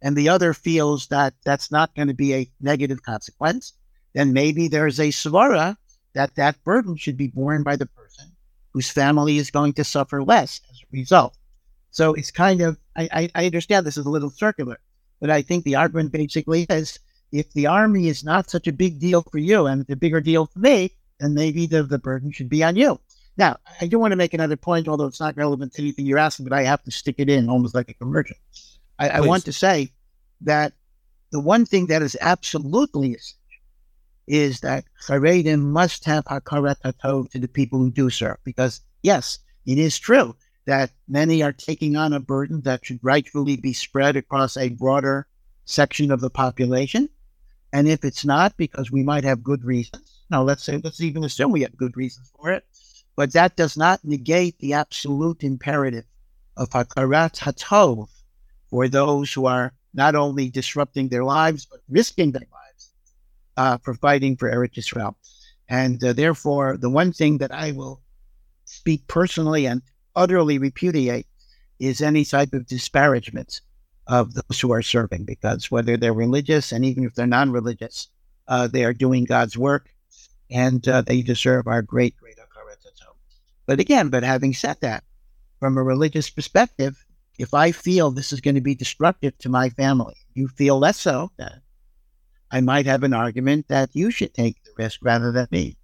and 0.01 0.15
the 0.15 0.29
other 0.29 0.53
feels 0.53 1.07
that 1.07 1.33
that's 1.43 1.71
not 1.71 1.95
going 1.95 2.07
to 2.09 2.13
be 2.13 2.33
a 2.33 2.49
negative 2.61 3.01
consequence, 3.01 3.73
then 4.13 4.33
maybe 4.33 4.67
there's 4.67 4.99
a 4.99 5.09
svara 5.09 5.77
that 6.13 6.35
that 6.35 6.63
burden 6.63 6.95
should 6.95 7.17
be 7.17 7.27
borne 7.27 7.63
by 7.63 7.75
the 7.75 7.87
person 7.87 8.31
whose 8.71 8.91
family 8.91 9.37
is 9.37 9.49
going 9.49 9.73
to 9.73 9.83
suffer 9.83 10.23
less 10.23 10.61
as 10.69 10.77
a 10.81 10.85
result. 10.91 11.35
So 11.89 12.13
it's 12.13 12.31
kind 12.31 12.61
of 12.61 12.77
I, 12.95 13.29
I 13.33 13.45
understand 13.47 13.85
this 13.85 13.97
is 13.97 14.05
a 14.05 14.15
little 14.15 14.29
circular, 14.29 14.79
but 15.19 15.31
I 15.31 15.41
think 15.41 15.63
the 15.63 15.75
argument 15.75 16.11
basically 16.11 16.67
is 16.69 16.99
if 17.31 17.51
the 17.53 17.65
army 17.65 18.09
is 18.09 18.23
not 18.23 18.51
such 18.51 18.67
a 18.67 18.71
big 18.83 18.99
deal 18.99 19.23
for 19.23 19.39
you 19.39 19.65
and 19.65 19.81
it's 19.81 19.89
a 19.89 19.95
bigger 19.95 20.21
deal 20.21 20.45
for 20.45 20.59
me, 20.59 20.91
then 21.19 21.33
maybe 21.33 21.65
the, 21.65 21.81
the 21.81 21.97
burden 21.97 22.31
should 22.31 22.49
be 22.49 22.63
on 22.63 22.75
you. 22.75 22.99
Now, 23.37 23.57
I 23.81 23.87
do 23.87 23.97
want 23.97 24.11
to 24.11 24.15
make 24.15 24.33
another 24.33 24.55
point, 24.55 24.87
although 24.87 25.07
it's 25.07 25.19
not 25.19 25.35
relevant 25.35 25.73
to 25.73 25.81
anything 25.81 26.05
you're 26.05 26.19
asking, 26.19 26.45
but 26.45 26.53
I 26.53 26.63
have 26.63 26.83
to 26.83 26.91
stick 26.91 27.15
it 27.17 27.29
in 27.29 27.49
almost 27.49 27.73
like 27.73 27.89
a 27.89 27.93
commercial. 27.93 28.37
I, 28.99 29.09
I 29.09 29.21
want 29.21 29.45
to 29.45 29.53
say 29.53 29.91
that 30.41 30.73
the 31.31 31.39
one 31.39 31.65
thing 31.65 31.87
that 31.87 32.01
is 32.01 32.15
absolutely 32.21 33.13
essential 33.13 33.39
is 34.27 34.59
that 34.61 34.85
Charedim 35.05 35.59
must 35.59 36.05
have 36.05 36.23
Hakarat 36.25 36.81
Hatov 36.85 37.31
to 37.31 37.39
the 37.39 37.47
people 37.47 37.79
who 37.79 37.91
do 37.91 38.09
serve. 38.09 38.37
Because, 38.43 38.81
yes, 39.01 39.39
it 39.65 39.77
is 39.77 39.97
true 39.97 40.35
that 40.65 40.91
many 41.07 41.43
are 41.43 41.51
taking 41.51 41.97
on 41.97 42.13
a 42.13 42.19
burden 42.19 42.61
that 42.61 42.85
should 42.85 42.99
rightfully 43.01 43.57
be 43.57 43.73
spread 43.73 44.15
across 44.15 44.55
a 44.55 44.69
broader 44.69 45.27
section 45.65 46.11
of 46.11 46.21
the 46.21 46.29
population. 46.29 47.09
And 47.73 47.87
if 47.87 48.05
it's 48.05 48.23
not, 48.23 48.55
because 48.55 48.91
we 48.91 49.03
might 49.03 49.23
have 49.23 49.43
good 49.43 49.65
reasons, 49.65 50.21
now 50.29 50.43
let's 50.43 50.63
say, 50.63 50.79
let's 50.83 51.01
even 51.01 51.23
assume 51.23 51.51
we 51.51 51.61
have 51.61 51.75
good 51.75 51.97
reasons 51.97 52.31
for 52.35 52.51
it, 52.51 52.65
but 53.15 53.33
that 53.33 53.55
does 53.55 53.77
not 53.77 54.03
negate 54.03 54.57
the 54.59 54.73
absolute 54.73 55.43
imperative 55.43 56.05
of 56.57 56.69
Hakarat 56.69 57.37
Hatov 57.37 58.09
for 58.69 58.87
those 58.87 59.31
who 59.33 59.45
are 59.45 59.73
not 59.93 60.15
only 60.15 60.49
disrupting 60.49 61.09
their 61.09 61.23
lives, 61.23 61.65
but 61.65 61.81
risking 61.87 62.31
their 62.31 62.47
lives 62.51 62.91
uh, 63.57 63.77
for 63.77 63.93
fighting 63.93 64.35
for 64.35 64.49
Eretz 64.51 64.77
Israel. 64.77 65.15
And 65.69 66.03
uh, 66.03 66.13
therefore, 66.13 66.77
the 66.77 66.89
one 66.89 67.13
thing 67.13 67.37
that 67.37 67.51
I 67.51 67.71
will 67.71 68.01
speak 68.65 69.07
personally 69.07 69.65
and 69.65 69.81
utterly 70.15 70.57
repudiate 70.57 71.27
is 71.79 72.01
any 72.01 72.25
type 72.25 72.53
of 72.53 72.67
disparagement 72.67 73.61
of 74.07 74.33
those 74.33 74.59
who 74.59 74.71
are 74.71 74.81
serving, 74.81 75.25
because 75.25 75.71
whether 75.71 75.95
they're 75.97 76.13
religious 76.13 76.71
and 76.71 76.83
even 76.83 77.05
if 77.05 77.15
they're 77.15 77.27
non 77.27 77.51
religious, 77.51 78.07
uh, 78.47 78.67
they 78.67 78.83
are 78.83 78.93
doing 78.93 79.23
God's 79.23 79.57
work 79.57 79.89
and 80.49 80.87
uh, 80.87 81.01
they 81.01 81.21
deserve 81.21 81.67
our 81.67 81.81
great 81.81 82.15
but 83.65 83.79
again, 83.79 84.09
but 84.09 84.23
having 84.23 84.53
said 84.53 84.77
that, 84.81 85.03
from 85.59 85.77
a 85.77 85.83
religious 85.83 86.29
perspective, 86.29 87.05
if 87.39 87.53
I 87.53 87.71
feel 87.71 88.11
this 88.11 88.33
is 88.33 88.41
going 88.41 88.55
to 88.55 88.61
be 88.61 88.75
destructive 88.75 89.37
to 89.39 89.49
my 89.49 89.69
family, 89.69 90.15
you 90.33 90.47
feel 90.47 90.77
less 90.77 90.99
so, 90.99 91.31
then 91.37 91.61
I 92.51 92.61
might 92.61 92.85
have 92.85 93.03
an 93.03 93.13
argument 93.13 93.67
that 93.69 93.89
you 93.93 94.11
should 94.11 94.33
take 94.33 94.63
the 94.63 94.71
risk 94.77 94.99
rather 95.01 95.31
than 95.31 95.47
me. 95.51 95.77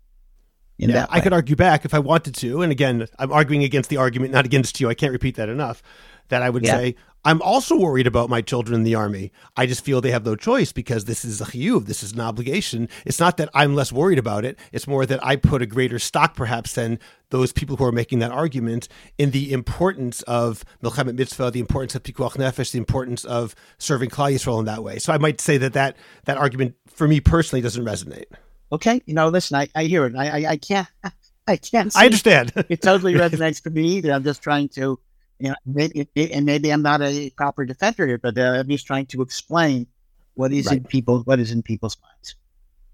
yeah, 0.78 1.08
I 1.10 1.20
could 1.20 1.34
argue 1.34 1.56
back 1.56 1.86
if 1.86 1.94
I 1.94 2.00
wanted 2.00 2.36
to. 2.36 2.62
And 2.62 2.72
again, 2.72 3.08
I'm 3.18 3.32
arguing 3.32 3.64
against 3.64 3.90
the 3.90 3.98
argument, 3.98 4.32
not 4.32 4.46
against 4.46 4.80
you. 4.80 4.90
I 4.90 4.94
can't 4.94 5.12
repeat 5.12 5.36
that 5.36 5.50
enough. 5.50 5.82
That 6.30 6.42
I 6.42 6.50
would 6.50 6.64
yeah. 6.64 6.78
say, 6.78 6.96
I'm 7.26 7.42
also 7.42 7.76
worried 7.76 8.08
about 8.08 8.30
my 8.30 8.42
children 8.42 8.76
in 8.76 8.84
the 8.84 8.96
army. 8.96 9.32
I 9.58 9.66
just 9.66 9.84
feel 9.84 10.00
they 10.00 10.12
have 10.12 10.26
no 10.26 10.38
choice 10.38 10.72
because 10.72 11.04
this 11.04 11.26
is 11.26 11.42
a 11.42 11.46
chiyuv. 11.46 11.86
This 11.86 12.02
is 12.02 12.14
an 12.14 12.22
obligation. 12.22 12.88
It's 13.06 13.20
not 13.20 13.36
that 13.38 13.50
I'm 13.54 13.76
less 13.76 13.92
worried 13.92 14.20
about 14.20 14.46
it. 14.46 14.58
It's 14.72 14.88
more 14.88 15.06
that 15.06 15.24
I 15.26 15.36
put 15.36 15.62
a 15.62 15.66
greater 15.66 16.00
stock, 16.00 16.36
perhaps, 16.36 16.74
than 16.74 16.98
those 17.30 17.52
people 17.52 17.76
who 17.76 17.84
are 17.84 17.92
making 17.92 18.20
that 18.20 18.32
argument 18.32 18.88
in 19.18 19.32
the 19.32 19.52
importance 19.52 20.22
of 20.24 20.64
milchemet 20.82 21.16
mitzvah, 21.16 21.52
the 21.52 21.60
importance 21.60 21.94
of 21.94 22.04
pikuach 22.04 22.38
nefesh, 22.38 22.72
the 22.72 22.78
importance 22.78 23.26
of 23.26 23.54
serving 23.80 24.10
Klal 24.10 24.34
Yisrael 24.34 24.60
in 24.60 24.66
that 24.66 24.84
way. 24.84 24.98
So 24.98 25.12
I 25.12 25.18
might 25.18 25.42
say 25.42 25.58
that 25.58 25.74
that, 25.74 25.98
that 26.24 26.38
argument, 26.38 26.76
for 26.88 27.08
me 27.08 27.20
personally, 27.20 27.62
doesn't 27.62 27.84
resonate. 27.84 28.26
Okay, 28.72 29.02
you 29.06 29.14
know, 29.14 29.28
listen, 29.28 29.58
I, 29.58 29.68
I 29.76 29.86
hear 29.86 30.06
it. 30.06 30.16
I, 30.16 30.28
I, 30.28 30.52
I 30.52 30.58
can't, 30.58 30.88
I 31.48 31.58
can't. 31.58 31.94
I 31.98 32.06
understand. 32.06 32.54
it 32.70 32.82
totally 32.82 33.14
resonates 33.16 33.62
for 33.62 33.72
me 33.72 33.98
either. 33.98 34.14
I'm 34.14 34.24
just 34.24 34.42
trying 34.42 34.70
to 34.70 35.00
you 35.40 35.50
know, 35.50 35.56
maybe, 35.66 36.08
and 36.34 36.46
maybe 36.46 36.72
I'm 36.72 36.82
not 36.82 37.02
a 37.02 37.30
proper 37.32 37.66
defender 37.66 38.06
here, 38.06 38.18
but 38.18 38.38
uh, 38.38 38.60
I'm 38.60 38.68
just 38.68 38.86
trying 38.86 39.06
to 39.08 39.22
explain 39.22 39.88
what 40.36 40.52
is 40.52 40.68
right. 40.68 40.78
in 40.78 40.84
people, 40.84 41.20
what 41.22 41.40
is 41.40 41.52
in 41.52 41.64
people's 41.64 41.98
minds. 42.02 42.36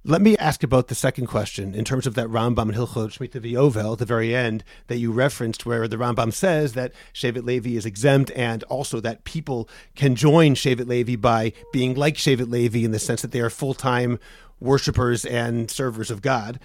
Let 0.07 0.21
me 0.21 0.37
ask 0.37 0.61
about 0.61 0.87
the 0.87 0.93
second 0.93 1.25
question 1.25 1.73
in 1.73 1.83
terms 1.83 2.05
of 2.05 2.13
that 2.13 2.27
Rambam 2.27 2.61
and 2.61 2.75
Hilchot 2.75 3.17
Shemitah 3.17 3.41
V'Yovel 3.41 3.93
at 3.93 3.97
the 3.97 4.05
very 4.05 4.35
end 4.35 4.63
that 4.85 4.97
you 4.97 5.11
referenced, 5.11 5.65
where 5.65 5.87
the 5.87 5.97
Rambam 5.97 6.31
says 6.31 6.73
that 6.73 6.93
Shevet 7.11 7.43
Levi 7.43 7.71
is 7.71 7.87
exempt 7.87 8.29
and 8.35 8.61
also 8.65 8.99
that 8.99 9.23
people 9.23 9.67
can 9.95 10.15
join 10.15 10.53
Shevet 10.53 10.87
Levi 10.87 11.15
by 11.15 11.53
being 11.73 11.95
like 11.95 12.17
Shevet 12.17 12.51
Levi 12.51 12.85
in 12.85 12.91
the 12.91 12.99
sense 12.99 13.23
that 13.23 13.31
they 13.31 13.41
are 13.41 13.49
full 13.49 13.73
time 13.73 14.19
worshippers 14.59 15.25
and 15.25 15.71
servers 15.71 16.11
of 16.11 16.21
God. 16.21 16.59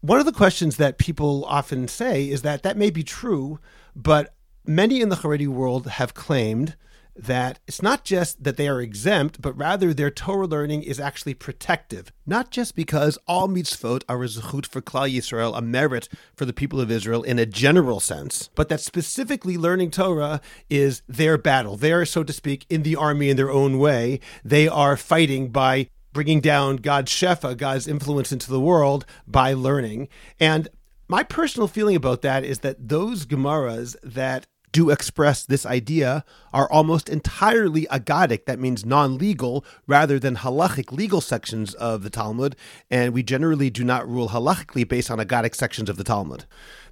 One 0.00 0.20
of 0.20 0.26
the 0.26 0.32
questions 0.32 0.76
that 0.76 0.96
people 0.96 1.44
often 1.46 1.88
say 1.88 2.28
is 2.28 2.42
that 2.42 2.62
that 2.62 2.76
may 2.76 2.90
be 2.90 3.02
true, 3.02 3.58
but 3.96 4.32
many 4.70 5.00
in 5.00 5.08
the 5.08 5.16
Haredi 5.16 5.48
world 5.48 5.88
have 5.88 6.14
claimed 6.14 6.76
that 7.16 7.58
it's 7.66 7.82
not 7.82 8.04
just 8.04 8.44
that 8.44 8.56
they 8.56 8.68
are 8.68 8.80
exempt, 8.80 9.42
but 9.42 9.58
rather 9.58 9.92
their 9.92 10.12
Torah 10.12 10.46
learning 10.46 10.84
is 10.84 11.00
actually 11.00 11.34
protective. 11.34 12.12
Not 12.24 12.50
just 12.52 12.76
because 12.76 13.18
all 13.26 13.48
mitzvot 13.48 14.04
are 14.08 14.22
a 14.22 14.26
zechut 14.26 14.64
for 14.64 14.80
Klal 14.80 15.12
Yisrael, 15.12 15.58
a 15.58 15.60
merit 15.60 16.08
for 16.36 16.44
the 16.44 16.52
people 16.52 16.80
of 16.80 16.90
Israel 16.90 17.24
in 17.24 17.38
a 17.38 17.44
general 17.44 17.98
sense, 17.98 18.48
but 18.54 18.68
that 18.68 18.80
specifically 18.80 19.58
learning 19.58 19.90
Torah 19.90 20.40
is 20.70 21.02
their 21.08 21.36
battle. 21.36 21.76
They 21.76 21.92
are, 21.92 22.06
so 22.06 22.22
to 22.22 22.32
speak, 22.32 22.64
in 22.70 22.84
the 22.84 22.96
army 22.96 23.28
in 23.28 23.36
their 23.36 23.50
own 23.50 23.78
way. 23.78 24.20
They 24.44 24.68
are 24.68 24.96
fighting 24.96 25.48
by 25.48 25.88
bringing 26.12 26.40
down 26.40 26.76
God's 26.76 27.10
shefa, 27.10 27.56
God's 27.56 27.88
influence 27.88 28.30
into 28.30 28.50
the 28.50 28.60
world 28.60 29.04
by 29.26 29.52
learning. 29.52 30.08
And 30.38 30.68
my 31.08 31.24
personal 31.24 31.66
feeling 31.66 31.96
about 31.96 32.22
that 32.22 32.44
is 32.44 32.60
that 32.60 32.88
those 32.88 33.26
Gemaras 33.26 33.96
that 34.04 34.46
do 34.72 34.90
express 34.90 35.44
this 35.44 35.66
idea 35.66 36.24
are 36.52 36.70
almost 36.70 37.08
entirely 37.08 37.86
agadic, 37.86 38.44
that 38.46 38.58
means 38.58 38.84
non 38.84 39.18
legal, 39.18 39.64
rather 39.86 40.18
than 40.18 40.36
halachic 40.36 40.92
legal 40.92 41.20
sections 41.20 41.74
of 41.74 42.02
the 42.02 42.10
Talmud, 42.10 42.56
and 42.90 43.12
we 43.12 43.22
generally 43.22 43.70
do 43.70 43.84
not 43.84 44.08
rule 44.08 44.28
halachically 44.28 44.86
based 44.86 45.10
on 45.10 45.18
agadic 45.18 45.54
sections 45.54 45.88
of 45.88 45.96
the 45.96 46.04
Talmud. 46.04 46.44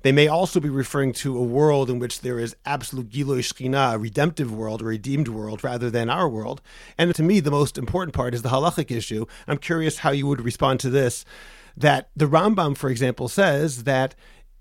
They 0.03 0.13
may 0.13 0.29
also 0.29 0.61
be 0.61 0.69
referring 0.69 1.13
to 1.15 1.37
a 1.37 1.43
world 1.43 1.91
in 1.91 1.99
which 1.99 2.21
there 2.21 2.39
is 2.39 2.57
absolute 2.65 3.11
Giloi 3.11 3.41
Shekhinah, 3.41 3.95
a 3.95 3.99
redemptive 3.99 4.53
world, 4.53 4.83
a 4.83 4.85
redeemed 4.85 5.29
world, 5.29 5.65
rather 5.65 5.91
than 5.91 6.09
our 6.09 6.29
world. 6.29 6.61
And 6.97 7.15
to 7.15 7.23
me, 7.23 7.41
the 7.41 7.51
most 7.51 7.79
important 7.79 8.15
part 8.15 8.35
is 8.35 8.43
the 8.43 8.49
halachic 8.49 8.91
issue. 8.91 9.27
I'm 9.47 9.59
curious 9.59 9.99
how 9.99 10.11
you 10.11 10.27
would 10.27 10.41
respond 10.41 10.81
to 10.81 10.91
this 10.91 11.25
that 11.77 12.11
the 12.17 12.27
Rambam, 12.27 12.77
for 12.77 12.91
example, 12.91 13.29
says 13.29 13.85
that 13.85 14.15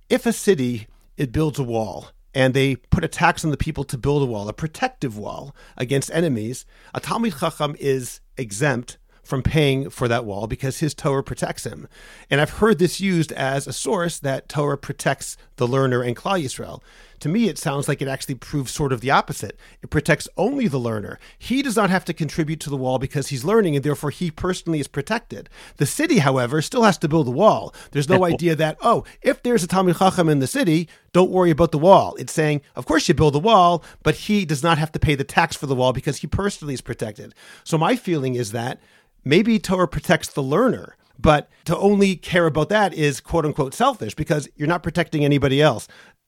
if 0.09 0.25
a 0.25 0.33
city 0.33 0.87
it 1.17 1.31
builds 1.31 1.57
a 1.57 1.63
wall 1.63 2.11
and 2.37 2.53
they 2.53 2.75
put 2.75 3.03
a 3.03 3.07
tax 3.07 3.43
on 3.43 3.49
the 3.49 3.57
people 3.57 3.83
to 3.83 3.97
build 3.97 4.21
a 4.21 4.25
wall, 4.27 4.47
a 4.47 4.53
protective 4.53 5.17
wall 5.17 5.55
against 5.75 6.11
enemies, 6.11 6.67
a 6.93 7.01
Talmid 7.01 7.39
Chacham 7.39 7.75
is 7.79 8.19
exempt 8.37 8.99
from 9.27 9.43
paying 9.43 9.89
for 9.89 10.07
that 10.07 10.25
wall 10.25 10.47
because 10.47 10.79
his 10.79 10.93
Torah 10.93 11.23
protects 11.23 11.65
him. 11.65 11.87
And 12.29 12.39
I've 12.39 12.57
heard 12.61 12.79
this 12.79 12.99
used 12.99 13.31
as 13.33 13.67
a 13.67 13.73
source 13.73 14.17
that 14.19 14.49
Torah 14.49 14.77
protects 14.77 15.37
the 15.57 15.67
learner 15.67 16.01
and 16.01 16.15
Klal 16.15 16.41
Yisrael. 16.41 16.81
To 17.21 17.29
me, 17.29 17.49
it 17.49 17.57
sounds 17.57 17.87
like 17.87 17.99
it 18.01 18.07
actually 18.07 18.35
proves 18.35 18.71
sort 18.71 18.93
of 18.93 19.01
the 19.01 19.09
opposite. 19.09 19.57
It 19.81 19.89
protects 19.89 20.29
only 20.37 20.67
the 20.67 20.77
learner. 20.77 21.17
He 21.37 21.63
does 21.63 21.75
not 21.75 21.89
have 21.89 22.05
to 22.05 22.13
contribute 22.13 22.59
to 22.59 22.69
the 22.69 22.77
wall 22.77 22.99
because 22.99 23.29
he's 23.29 23.43
learning, 23.43 23.75
and 23.75 23.83
therefore 23.83 24.11
he 24.11 24.29
personally 24.29 24.79
is 24.79 24.87
protected. 24.87 25.49
The 25.77 25.87
city, 25.87 26.19
however, 26.19 26.61
still 26.61 26.83
has 26.83 26.97
to 26.99 27.07
build 27.07 27.27
a 27.27 27.31
wall. 27.31 27.73
There's 27.91 28.07
no 28.07 28.23
idea 28.23 28.55
that, 28.55 28.77
oh, 28.81 29.03
if 29.23 29.41
there's 29.41 29.63
a 29.63 29.67
Talmid 29.67 29.97
Chacham 29.97 30.29
in 30.29 30.39
the 30.39 30.45
city, 30.45 30.87
don't 31.11 31.31
worry 31.31 31.49
about 31.49 31.71
the 31.71 31.79
wall. 31.79 32.15
It's 32.19 32.33
saying, 32.33 32.61
of 32.75 32.85
course 32.85 33.07
you 33.07 33.15
build 33.15 33.33
the 33.33 33.39
wall, 33.39 33.83
but 34.03 34.13
he 34.13 34.45
does 34.45 34.61
not 34.61 34.77
have 34.77 34.91
to 34.91 34.99
pay 34.99 35.15
the 35.15 35.23
tax 35.23 35.55
for 35.55 35.65
the 35.65 35.75
wall 35.75 35.93
because 35.93 36.17
he 36.17 36.27
personally 36.27 36.75
is 36.75 36.81
protected. 36.81 37.33
So 37.63 37.79
my 37.79 37.95
feeling 37.95 38.35
is 38.35 38.51
that 38.51 38.79
maybe 39.23 39.59
Torah 39.59 39.87
protects 39.87 40.29
the 40.29 40.43
learner. 40.43 40.95
But 41.19 41.49
to 41.65 41.77
only 41.77 42.15
care 42.15 42.45
about 42.45 42.69
that 42.69 42.93
is 42.93 43.19
quote 43.19 43.45
unquote 43.45 43.73
selfish 43.73 44.15
because 44.15 44.47
you're 44.55 44.67
not 44.67 44.83
protecting 44.83 45.25
anybody 45.25 45.61
else. 45.61 45.87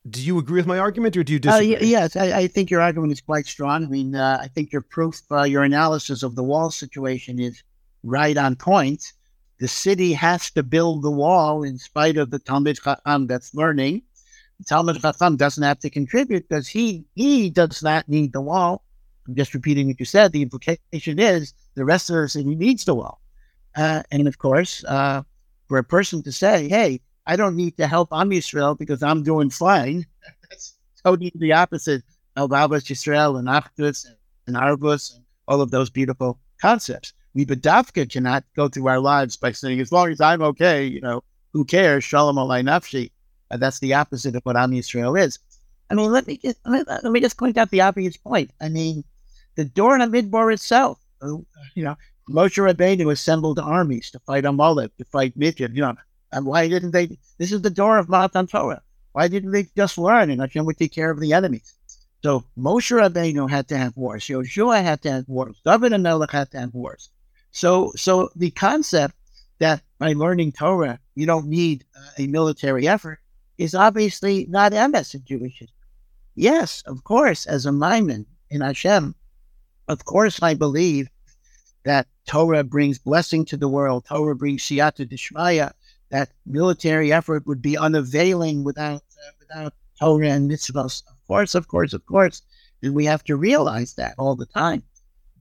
Do 0.10 0.22
you 0.22 0.40
agree 0.40 0.60
with 0.60 0.66
my 0.66 0.80
argument 0.80 1.16
or 1.18 1.24
do 1.24 1.34
you 1.34 1.40
disagree? 1.40 1.76
Uh, 1.76 1.84
yes, 1.84 2.16
I, 2.16 2.32
I, 2.40 2.48
think 2.48 2.72
your 2.72 2.82
argument 2.82 3.12
is 3.12 3.22
quite 3.22 3.46
strong. 3.46 3.84
I 3.84 3.88
mean, 3.88 4.16
uh, 4.16 4.40
I 4.42 4.48
think 4.48 4.72
your 4.72 4.82
proof, 4.82 5.22
uh, 5.30 5.44
your 5.44 5.64
analysis 5.64 6.24
of 6.24 6.36
the 6.36 6.44
wall 6.44 6.72
situation 6.72 7.38
is 7.38 7.62
right 8.04 8.38
on 8.38 8.56
point. 8.56 9.12
The 9.60 9.68
city 9.68 10.14
has 10.14 10.50
to 10.52 10.64
build 10.64 11.04
the 11.04 11.12
wall 11.12 11.64
in 11.64 11.78
spite 11.78 12.16
of 12.16 12.32
the 12.32 12.40
Talmid 12.40 12.82
Chacham 12.82 13.28
that's 13.28 13.54
learning. 13.54 14.02
The 14.60 14.66
Talmid 14.66 15.02
Chacham 15.02 15.36
doesn't 15.36 15.64
have 15.64 15.80
to 15.80 15.90
contribute 15.90 16.48
because 16.48 16.68
he, 16.68 17.04
he 17.16 17.50
does 17.50 17.84
not 17.84 18.08
need 18.08 18.32
the 18.32 18.42
wall. 18.42 18.84
I'm 19.28 19.36
just 19.36 19.54
repeating 19.54 19.88
what 19.88 20.00
you 20.00 20.06
said. 20.06 20.32
The 20.32 20.42
implication 20.42 21.20
is 21.20 21.54
the 21.76 21.86
rest 21.86 22.10
of 22.10 22.16
the 22.16 22.30
city 22.30 22.56
needs 22.56 22.86
the 22.86 22.96
wall. 22.96 23.22
Uh, 23.76 24.04
and 24.12 24.28
of 24.28 24.38
course, 24.38 24.84
uh, 24.86 25.24
for 25.68 25.78
a 25.78 25.84
person 25.84 26.22
to 26.24 26.32
say, 26.32 26.68
hey, 26.68 27.00
I 27.28 27.36
don't 27.36 27.56
need 27.56 27.78
to 27.78 27.88
help 27.88 28.10
Am 28.12 28.32
Yisrael 28.32 28.78
because 28.78 29.04
I'm 29.04 29.24
doing 29.24 29.50
fine, 29.50 30.06
that's 30.50 30.76
totally 31.06 31.32
the 31.36 31.54
opposite 31.54 32.04
of 32.36 32.50
Ahavas 32.50 32.86
Yisrael 32.90 33.38
and 33.38 33.48
Achdus 33.48 34.06
and 34.48 34.56
Arvus 34.56 35.16
and 35.16 35.24
all 35.48 35.62
of 35.62 35.72
those 35.72 35.90
beautiful 35.90 36.40
concepts. 36.60 37.14
We 37.34 37.46
Badavka 37.46 38.10
cannot 38.10 38.44
go 38.56 38.68
through 38.68 38.88
our 38.88 39.00
lives 39.00 39.38
by 39.38 39.52
saying, 39.52 39.80
as 39.80 39.92
long 39.92 40.10
as 40.10 40.20
I'm 40.20 40.42
okay, 40.42 40.86
you 40.86 41.02
know, 41.02 41.24
who 41.54 41.66
cares? 41.66 42.04
Shalom 42.04 42.38
alay 42.38 42.64
nafshi. 42.64 43.12
Uh, 43.52 43.58
that's 43.58 43.80
the 43.80 43.94
opposite 43.94 44.36
of 44.36 44.44
what 44.44 44.58
Am 44.58 44.72
Yisrael 44.72 45.20
is. 45.20 45.40
I 45.90 45.96
mean, 45.96 46.12
let 46.12 46.28
me 46.28 46.38
just 46.38 46.60
let, 46.66 46.88
let 46.88 47.12
me 47.12 47.20
just 47.20 47.38
point 47.38 47.58
out 47.58 47.72
the 47.72 47.82
obvious 47.82 48.18
point. 48.18 48.52
I 48.62 48.70
mean, 48.70 49.04
the 49.56 49.66
Dor 49.66 49.98
Midbar 49.98 50.54
itself, 50.54 51.00
you 51.22 51.84
know, 51.84 51.96
Moshe 52.30 52.58
Rabbeinu 52.58 53.12
assembled 53.12 53.60
armies 53.60 54.12
to 54.12 54.20
fight 54.20 54.46
Amalek, 54.46 54.96
to 54.98 55.06
fight 55.06 55.36
Midian. 55.36 55.76
You 55.76 55.82
know, 55.82 55.96
and 56.32 56.46
why 56.46 56.68
didn't 56.68 56.92
they? 56.92 57.18
This 57.38 57.52
is 57.52 57.62
the 57.62 57.70
door 57.70 57.98
of 57.98 58.10
Matan 58.10 58.48
Torah. 58.48 58.82
Why 59.14 59.28
didn't 59.28 59.52
they 59.52 59.68
just 59.76 59.98
learn 59.98 60.30
and 60.30 60.40
Hashem 60.40 60.66
would 60.66 60.78
take 60.78 60.94
care 60.94 61.10
of 61.10 61.20
the 61.20 61.34
enemies? 61.34 61.74
So 62.22 62.44
Moshe 62.58 62.92
Rabbeinu 62.92 63.50
had 63.50 63.68
to 63.70 63.78
have 63.78 63.96
wars. 63.96 64.26
Yoshua 64.26 64.84
had 64.84 65.02
to 65.04 65.12
have 65.12 65.30
wars. 65.30 65.60
David 65.66 65.94
HaMelech 65.94 66.32
had 66.32 66.52
to 66.52 66.60
have 66.60 66.74
wars. 66.74 67.10
So, 67.52 67.92
so 67.96 68.30
the 68.36 68.52
concept 68.52 69.16
that 69.60 69.82
by 69.98 70.14
learning 70.14 70.52
Torah 70.52 71.00
you 71.16 71.26
don't 71.26 71.48
need 71.48 71.86
a 72.18 72.28
military 72.28 72.88
effort 72.88 73.20
is 73.58 73.76
obviously 73.76 74.46
not 74.50 74.72
emes 74.72 75.14
in 75.14 75.24
Jewish 75.26 75.60
history. 75.60 75.76
Yes, 76.36 76.84
of 76.86 77.04
course, 77.04 77.46
as 77.46 77.66
a 77.66 77.72
ma'amin 77.72 78.26
in 78.50 78.62
Hashem, 78.62 79.16
of 79.90 80.06
course, 80.06 80.42
I 80.42 80.54
believe 80.54 81.10
that 81.84 82.08
Torah 82.28 82.64
brings 82.64 83.00
blessing 83.00 83.44
to 83.46 83.58
the 83.58 83.68
world. 83.68 84.06
Torah 84.06 84.36
brings 84.36 84.62
siyata 84.62 85.10
dishmaya. 85.10 85.74
That 86.12 86.30
military 86.46 87.12
effort 87.12 87.48
would 87.48 87.62
be 87.62 87.78
unavailing 87.78 88.64
without 88.64 89.02
uh, 89.02 89.32
without 89.40 89.74
Torah 90.00 90.30
and 90.30 90.50
mitzvahs. 90.50 91.04
Of 91.08 91.28
course, 91.28 91.56
of 91.56 91.68
course, 91.68 91.94
of 91.94 92.06
course. 92.06 92.44
And 92.84 92.94
we 92.94 93.06
have 93.06 93.24
to 93.26 93.36
realize 93.36 93.96
that 93.96 94.14
all 94.18 94.36
the 94.36 94.46
time. 94.46 94.84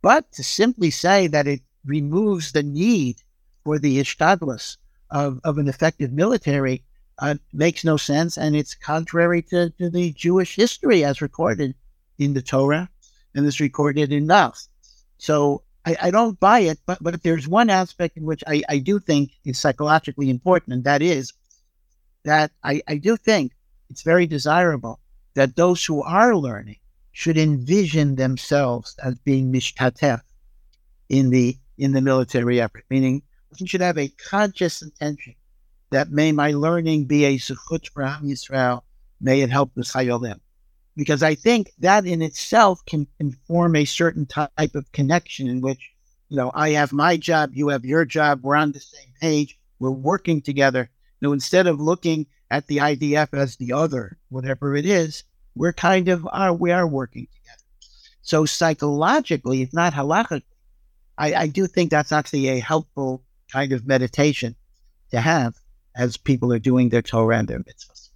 But 0.00 0.32
to 0.32 0.42
simply 0.42 0.90
say 0.90 1.26
that 1.26 1.46
it 1.46 1.60
removes 1.84 2.52
the 2.52 2.62
need 2.62 3.16
for 3.64 3.78
the 3.78 4.00
ishtadlus 4.00 4.78
of, 5.10 5.40
of 5.44 5.58
an 5.58 5.68
effective 5.68 6.12
military 6.12 6.84
uh, 7.18 7.36
makes 7.52 7.84
no 7.84 7.96
sense. 7.96 8.38
And 8.38 8.56
it's 8.56 8.74
contrary 8.74 9.42
to, 9.42 9.70
to 9.78 9.90
the 9.90 10.12
Jewish 10.12 10.56
history 10.56 11.04
as 11.04 11.20
recorded 11.20 11.74
in 12.18 12.34
the 12.34 12.42
Torah 12.42 12.88
and 13.38 13.46
is 13.46 13.60
recorded 13.60 14.12
enough. 14.12 14.66
So 15.18 15.62
I, 15.86 15.96
I, 16.02 16.10
don't 16.10 16.38
buy 16.40 16.58
it, 16.60 16.78
but 16.86 16.98
but 17.00 17.14
if 17.14 17.22
there's 17.22 17.46
one 17.48 17.70
aspect 17.70 18.16
in 18.16 18.24
which 18.24 18.42
I, 18.46 18.62
I 18.68 18.78
do 18.78 18.98
think 18.98 19.30
is 19.44 19.60
psychologically 19.60 20.28
important, 20.28 20.74
and 20.74 20.84
that 20.84 21.02
is 21.02 21.32
that 22.24 22.50
I, 22.64 22.82
I 22.88 22.96
do 22.96 23.16
think 23.16 23.52
it's 23.90 24.02
very 24.02 24.26
desirable 24.26 25.00
that 25.34 25.56
those 25.56 25.84
who 25.84 26.02
are 26.02 26.36
learning 26.36 26.78
should 27.12 27.38
envision 27.38 28.16
themselves 28.16 28.96
as 29.02 29.14
being 29.20 29.52
mishtatef 29.52 30.20
in 31.08 31.30
the 31.30 31.56
in 31.78 31.92
the 31.92 32.00
military 32.00 32.60
effort, 32.60 32.84
meaning 32.90 33.22
you 33.56 33.66
should 33.66 33.80
have 33.80 33.98
a 33.98 34.12
conscious 34.30 34.82
intention 34.82 35.34
that 35.90 36.10
may 36.10 36.32
my 36.32 36.50
learning 36.50 37.04
be 37.04 37.24
a 37.24 37.38
zechut 37.38 37.88
for 37.88 38.02
Am 38.02 38.24
Yisrael, 38.24 38.82
may 39.20 39.40
it 39.40 39.50
help 39.50 39.72
the 39.74 39.82
chayolim 39.82 40.40
because 40.98 41.22
I 41.22 41.36
think 41.36 41.70
that 41.78 42.06
in 42.06 42.22
itself 42.22 42.84
can, 42.84 43.06
can 43.18 43.30
form 43.46 43.76
a 43.76 43.84
certain 43.84 44.26
type 44.26 44.74
of 44.74 44.90
connection 44.90 45.48
in 45.48 45.60
which, 45.60 45.92
you 46.28 46.36
know, 46.36 46.50
I 46.52 46.70
have 46.70 46.92
my 46.92 47.16
job, 47.16 47.52
you 47.54 47.68
have 47.68 47.84
your 47.84 48.04
job, 48.04 48.40
we're 48.42 48.56
on 48.56 48.72
the 48.72 48.80
same 48.80 49.12
page, 49.20 49.56
we're 49.78 49.92
working 49.92 50.42
together. 50.42 50.90
You 51.20 51.28
know, 51.28 51.32
instead 51.32 51.68
of 51.68 51.80
looking 51.80 52.26
at 52.50 52.66
the 52.66 52.78
IDF 52.78 53.28
as 53.32 53.54
the 53.56 53.72
other, 53.74 54.18
whatever 54.28 54.74
it 54.74 54.84
is, 54.84 55.22
we're 55.54 55.72
kind 55.72 56.08
of 56.08 56.26
are 56.32 56.52
we 56.52 56.72
are 56.72 56.86
working 56.86 57.28
together. 57.32 57.62
So 58.22 58.44
psychologically, 58.44 59.62
if 59.62 59.72
not 59.72 59.94
halakhically, 59.94 60.42
I, 61.16 61.34
I 61.34 61.46
do 61.46 61.68
think 61.68 61.92
that's 61.92 62.10
actually 62.10 62.48
a 62.48 62.58
helpful 62.58 63.22
kind 63.52 63.72
of 63.72 63.86
meditation 63.86 64.56
to 65.12 65.20
have 65.20 65.54
as 65.94 66.16
people 66.16 66.52
are 66.52 66.58
doing 66.58 66.88
their 66.88 67.02
Torah 67.02 67.38
and 67.38 67.46
their 67.46 67.60
mitzvahs. 67.60 68.07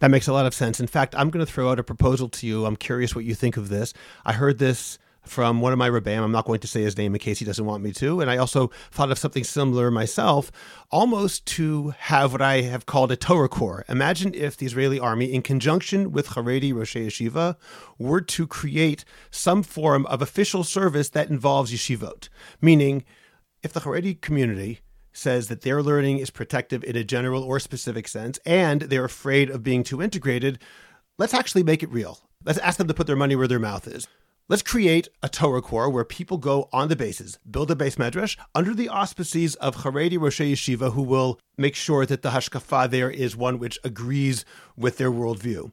That 0.00 0.10
makes 0.10 0.28
a 0.28 0.32
lot 0.32 0.46
of 0.46 0.54
sense. 0.54 0.78
In 0.80 0.86
fact, 0.86 1.14
I'm 1.16 1.30
going 1.30 1.44
to 1.44 1.50
throw 1.50 1.70
out 1.70 1.78
a 1.78 1.84
proposal 1.84 2.28
to 2.28 2.46
you. 2.46 2.66
I'm 2.66 2.76
curious 2.76 3.14
what 3.14 3.24
you 3.24 3.34
think 3.34 3.56
of 3.56 3.68
this. 3.68 3.94
I 4.24 4.32
heard 4.32 4.58
this 4.58 4.98
from 5.22 5.60
one 5.60 5.72
of 5.72 5.78
my 5.78 5.88
rebbeim. 5.88 6.22
I'm 6.22 6.32
not 6.32 6.44
going 6.44 6.60
to 6.60 6.68
say 6.68 6.82
his 6.82 6.96
name 6.96 7.14
in 7.14 7.18
case 7.18 7.38
he 7.38 7.44
doesn't 7.44 7.64
want 7.64 7.82
me 7.82 7.92
to. 7.94 8.20
And 8.20 8.30
I 8.30 8.36
also 8.36 8.70
thought 8.90 9.10
of 9.10 9.18
something 9.18 9.44
similar 9.44 9.90
myself, 9.90 10.52
almost 10.90 11.46
to 11.46 11.94
have 11.98 12.32
what 12.32 12.42
I 12.42 12.62
have 12.62 12.86
called 12.86 13.10
a 13.10 13.16
Torah 13.16 13.48
Corps. 13.48 13.84
Imagine 13.88 14.34
if 14.34 14.56
the 14.56 14.66
Israeli 14.66 15.00
army, 15.00 15.32
in 15.32 15.42
conjunction 15.42 16.12
with 16.12 16.28
Haredi 16.28 16.72
Rosh 16.72 16.96
Yeshiva, 16.96 17.56
were 17.98 18.20
to 18.20 18.46
create 18.46 19.04
some 19.30 19.62
form 19.62 20.06
of 20.06 20.22
official 20.22 20.62
service 20.62 21.10
that 21.10 21.28
involves 21.28 21.72
yeshivot. 21.72 22.28
Meaning, 22.60 23.04
if 23.62 23.72
the 23.72 23.80
Haredi 23.80 24.20
community 24.20 24.80
says 25.16 25.48
that 25.48 25.62
their 25.62 25.82
learning 25.82 26.18
is 26.18 26.30
protective 26.30 26.84
in 26.84 26.96
a 26.96 27.04
general 27.04 27.42
or 27.42 27.58
specific 27.58 28.06
sense, 28.06 28.38
and 28.44 28.82
they're 28.82 29.04
afraid 29.04 29.50
of 29.50 29.62
being 29.62 29.82
too 29.82 30.02
integrated, 30.02 30.58
let's 31.18 31.34
actually 31.34 31.62
make 31.62 31.82
it 31.82 31.90
real. 31.90 32.20
Let's 32.44 32.58
ask 32.58 32.78
them 32.78 32.88
to 32.88 32.94
put 32.94 33.06
their 33.06 33.16
money 33.16 33.34
where 33.34 33.48
their 33.48 33.58
mouth 33.58 33.88
is. 33.88 34.06
Let's 34.48 34.62
create 34.62 35.08
a 35.24 35.28
Torah 35.28 35.60
Corps 35.60 35.90
where 35.90 36.04
people 36.04 36.38
go 36.38 36.68
on 36.72 36.88
the 36.88 36.94
bases, 36.94 37.36
build 37.50 37.68
a 37.72 37.74
beis 37.74 37.96
medrash 37.96 38.36
under 38.54 38.74
the 38.74 38.88
auspices 38.88 39.56
of 39.56 39.78
Haredi 39.78 40.20
Rosh 40.20 40.40
Yeshiva, 40.40 40.92
who 40.92 41.02
will 41.02 41.40
make 41.58 41.74
sure 41.74 42.06
that 42.06 42.22
the 42.22 42.30
hashkafa 42.30 42.88
there 42.88 43.10
is 43.10 43.36
one 43.36 43.58
which 43.58 43.78
agrees 43.82 44.44
with 44.76 44.98
their 44.98 45.10
worldview. 45.10 45.72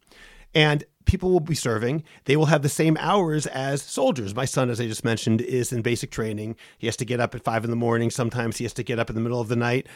And 0.56 0.84
people 1.06 1.32
will 1.32 1.39
be 1.39 1.56
serving. 1.56 2.04
They 2.26 2.36
will 2.36 2.45
have 2.47 2.62
the 2.62 2.70
same 2.70 2.97
hours 2.99 3.45
as 3.47 3.82
soldiers. 3.82 4.36
My 4.36 4.45
son, 4.45 4.70
as 4.70 4.80
I 4.80 4.88
just 4.88 5.04
mentioned, 5.04 5.41
is 5.41 5.72
in 5.74 5.82
basic 5.82 6.12
training. 6.12 6.56
He 6.78 6.88
has 6.88 6.97
to 6.97 7.06
get 7.06 7.20
up 7.20 7.36
at 7.36 7.43
five 7.43 7.64
in 7.64 7.70
the 7.70 7.76
morning. 7.76 8.10
Sometimes 8.10 8.58
he 8.58 8.64
has 8.64 8.74
to 8.74 8.84
get 8.84 8.99
up 8.99 9.10
in 9.10 9.16
the 9.16 9.22
middle 9.22 9.41
of 9.41 9.47
the 9.47 9.56
night. 9.56 9.88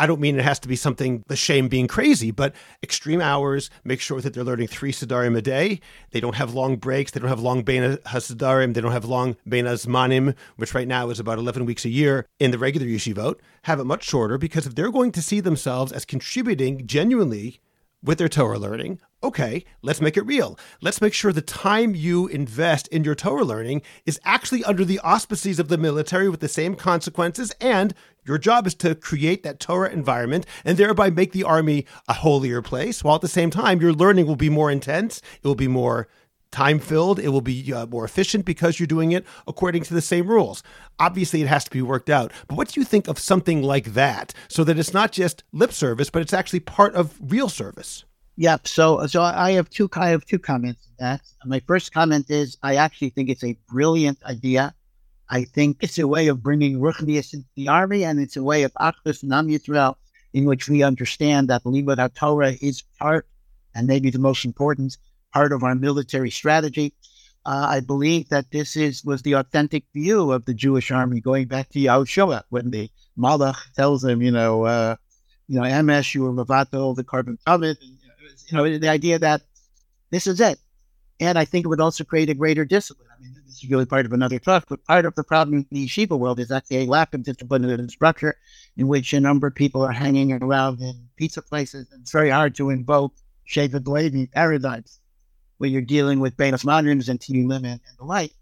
I 0.00 0.06
don't 0.06 0.20
mean 0.20 0.38
it 0.38 0.44
has 0.44 0.60
to 0.60 0.68
be 0.68 0.76
something 0.76 1.24
the 1.26 1.34
shame 1.34 1.66
being 1.66 1.88
crazy, 1.88 2.30
but 2.30 2.54
extreme 2.84 3.20
hours. 3.20 3.68
Make 3.82 4.00
sure 4.00 4.20
that 4.20 4.32
they're 4.32 4.44
learning 4.44 4.68
three 4.68 4.92
sidarim 4.92 5.36
a 5.36 5.42
day. 5.42 5.80
They 6.12 6.20
don't 6.20 6.36
have 6.36 6.54
long 6.54 6.76
breaks. 6.76 7.10
They 7.10 7.18
don't 7.18 7.28
have 7.28 7.40
long 7.40 7.62
bein 7.62 7.96
hasidarim. 8.06 8.74
They 8.74 8.80
don't 8.80 8.92
have 8.92 9.04
long 9.04 9.36
bein 9.48 9.64
zmanim, 9.64 10.36
which 10.54 10.72
right 10.72 10.86
now 10.86 11.10
is 11.10 11.18
about 11.18 11.38
11 11.38 11.64
weeks 11.64 11.84
a 11.84 11.88
year 11.88 12.26
in 12.38 12.52
the 12.52 12.58
regular 12.58 12.86
yeshivot. 12.86 13.40
Have 13.64 13.80
it 13.80 13.84
much 13.84 14.04
shorter 14.04 14.38
because 14.38 14.68
if 14.68 14.76
they're 14.76 14.92
going 14.92 15.10
to 15.12 15.22
see 15.22 15.40
themselves 15.40 15.90
as 15.90 16.04
contributing 16.04 16.86
genuinely 16.86 17.60
with 18.02 18.18
their 18.18 18.28
Torah 18.28 18.58
learning. 18.58 19.00
Okay, 19.22 19.64
let's 19.82 20.00
make 20.00 20.16
it 20.16 20.22
real. 20.22 20.58
Let's 20.80 21.00
make 21.00 21.12
sure 21.12 21.32
the 21.32 21.42
time 21.42 21.94
you 21.96 22.28
invest 22.28 22.86
in 22.88 23.02
your 23.02 23.16
Torah 23.16 23.44
learning 23.44 23.82
is 24.06 24.20
actually 24.24 24.62
under 24.62 24.84
the 24.84 25.00
auspices 25.00 25.58
of 25.58 25.68
the 25.68 25.78
military 25.78 26.28
with 26.28 26.40
the 26.40 26.48
same 26.48 26.76
consequences. 26.76 27.52
And 27.60 27.94
your 28.24 28.38
job 28.38 28.66
is 28.66 28.74
to 28.76 28.94
create 28.94 29.42
that 29.42 29.58
Torah 29.58 29.90
environment 29.90 30.46
and 30.64 30.78
thereby 30.78 31.10
make 31.10 31.32
the 31.32 31.42
army 31.42 31.86
a 32.06 32.12
holier 32.12 32.62
place, 32.62 33.02
while 33.02 33.16
at 33.16 33.22
the 33.22 33.28
same 33.28 33.50
time, 33.50 33.80
your 33.80 33.92
learning 33.92 34.26
will 34.26 34.36
be 34.36 34.50
more 34.50 34.70
intense. 34.70 35.20
It 35.42 35.46
will 35.48 35.56
be 35.56 35.68
more 35.68 36.08
time 36.50 36.78
filled. 36.78 37.18
It 37.18 37.28
will 37.28 37.40
be 37.40 37.72
uh, 37.72 37.86
more 37.86 38.04
efficient 38.04 38.44
because 38.44 38.78
you're 38.78 38.86
doing 38.86 39.12
it 39.12 39.24
according 39.46 39.82
to 39.84 39.94
the 39.94 40.00
same 40.00 40.28
rules. 40.28 40.62
Obviously, 40.98 41.42
it 41.42 41.48
has 41.48 41.64
to 41.64 41.70
be 41.70 41.82
worked 41.82 42.10
out. 42.10 42.32
But 42.48 42.56
what 42.56 42.68
do 42.68 42.80
you 42.80 42.84
think 42.84 43.08
of 43.08 43.18
something 43.18 43.62
like 43.62 43.94
that 43.94 44.34
so 44.48 44.64
that 44.64 44.78
it's 44.78 44.94
not 44.94 45.12
just 45.12 45.44
lip 45.52 45.72
service, 45.72 46.10
but 46.10 46.22
it's 46.22 46.32
actually 46.32 46.60
part 46.60 46.94
of 46.94 47.18
real 47.20 47.48
service? 47.48 48.04
Yep. 48.36 48.68
So, 48.68 49.06
so 49.06 49.22
I 49.22 49.52
have 49.52 49.68
two. 49.68 49.88
I 49.94 50.10
have 50.10 50.24
two 50.24 50.38
comments. 50.38 50.88
That 50.98 51.20
my 51.44 51.60
first 51.66 51.92
comment 51.92 52.30
is 52.30 52.56
I 52.62 52.76
actually 52.76 53.10
think 53.10 53.28
it's 53.28 53.44
a 53.44 53.56
brilliant 53.68 54.22
idea. 54.24 54.74
I 55.30 55.44
think 55.44 55.78
it's 55.80 55.98
a 55.98 56.08
way 56.08 56.28
of 56.28 56.42
bringing 56.42 56.78
Ruchnius 56.78 57.34
into 57.34 57.46
the 57.56 57.68
army, 57.68 58.04
and 58.04 58.18
it's 58.18 58.36
a 58.36 58.42
way 58.42 58.62
of 58.62 58.72
Achdus 58.74 59.22
and 59.22 59.32
Am 59.32 59.48
Yisrael, 59.48 59.96
in 60.32 60.44
which 60.44 60.68
we 60.68 60.82
understand 60.82 61.48
that 61.48 61.64
Limud 61.64 62.14
Torah 62.14 62.54
is 62.62 62.82
part, 62.98 63.26
and 63.74 63.86
maybe 63.86 64.08
the 64.10 64.18
most 64.18 64.44
important 64.44 64.96
part 65.32 65.52
of 65.52 65.62
our 65.62 65.74
military 65.74 66.30
strategy. 66.30 66.94
Uh, 67.46 67.66
I 67.70 67.80
believe 67.80 68.28
that 68.28 68.50
this 68.50 68.76
is 68.76 69.04
was 69.04 69.22
the 69.22 69.34
authentic 69.34 69.84
view 69.94 70.32
of 70.32 70.44
the 70.44 70.54
Jewish 70.54 70.90
army 70.90 71.20
going 71.20 71.46
back 71.46 71.70
to 71.70 71.78
Yahushua 71.78 72.42
when 72.50 72.70
the 72.70 72.90
Malach 73.18 73.72
tells 73.74 74.04
him, 74.04 74.20
you 74.22 74.30
know, 74.30 74.64
uh, 74.64 74.96
you 75.46 75.58
know, 75.58 75.82
MS, 75.82 76.14
you 76.14 76.22
were 76.22 76.32
Mavato, 76.32 76.94
the 76.94 77.04
carbon 77.04 77.38
and, 77.46 77.76
you 78.48 78.56
know, 78.56 78.78
the 78.78 78.88
idea 78.88 79.18
that 79.18 79.42
this 80.10 80.26
is 80.26 80.40
it. 80.40 80.58
And 81.20 81.38
I 81.38 81.44
think 81.44 81.64
it 81.64 81.68
would 81.68 81.80
also 81.80 82.04
create 82.04 82.30
a 82.30 82.34
greater 82.34 82.64
discipline. 82.64 83.08
I 83.16 83.20
mean, 83.20 83.34
this 83.46 83.62
is 83.62 83.70
really 83.70 83.86
part 83.86 84.06
of 84.06 84.12
another 84.12 84.38
talk, 84.38 84.66
but 84.68 84.84
part 84.84 85.04
of 85.04 85.14
the 85.14 85.24
problem 85.24 85.58
in 85.58 85.66
the 85.70 85.86
yeshiva 85.86 86.16
world 86.18 86.38
is 86.38 86.52
actually 86.52 86.84
a 86.84 86.86
lack 86.86 87.12
of 87.14 87.24
discipline 87.24 87.64
and 87.64 87.90
structure 87.90 88.36
in 88.76 88.86
which 88.86 89.12
a 89.12 89.20
number 89.20 89.48
of 89.48 89.54
people 89.54 89.82
are 89.82 89.92
hanging 89.92 90.32
around 90.32 90.80
in 90.80 91.08
pizza 91.16 91.42
places. 91.42 91.88
It's 91.98 92.12
very 92.12 92.30
hard 92.30 92.54
to 92.56 92.70
invoke 92.70 93.14
Shevet 93.48 93.88
Levi 93.88 94.26
paradigms 94.32 94.97
where 95.58 95.70
you're 95.70 95.82
dealing 95.82 96.20
with 96.20 96.36
Benos 96.36 96.64
Moderns 96.64 97.08
and 97.08 97.20
TV 97.20 97.46
Limit 97.46 97.80
and 97.86 97.98
the 97.98 98.04
like. 98.04 98.32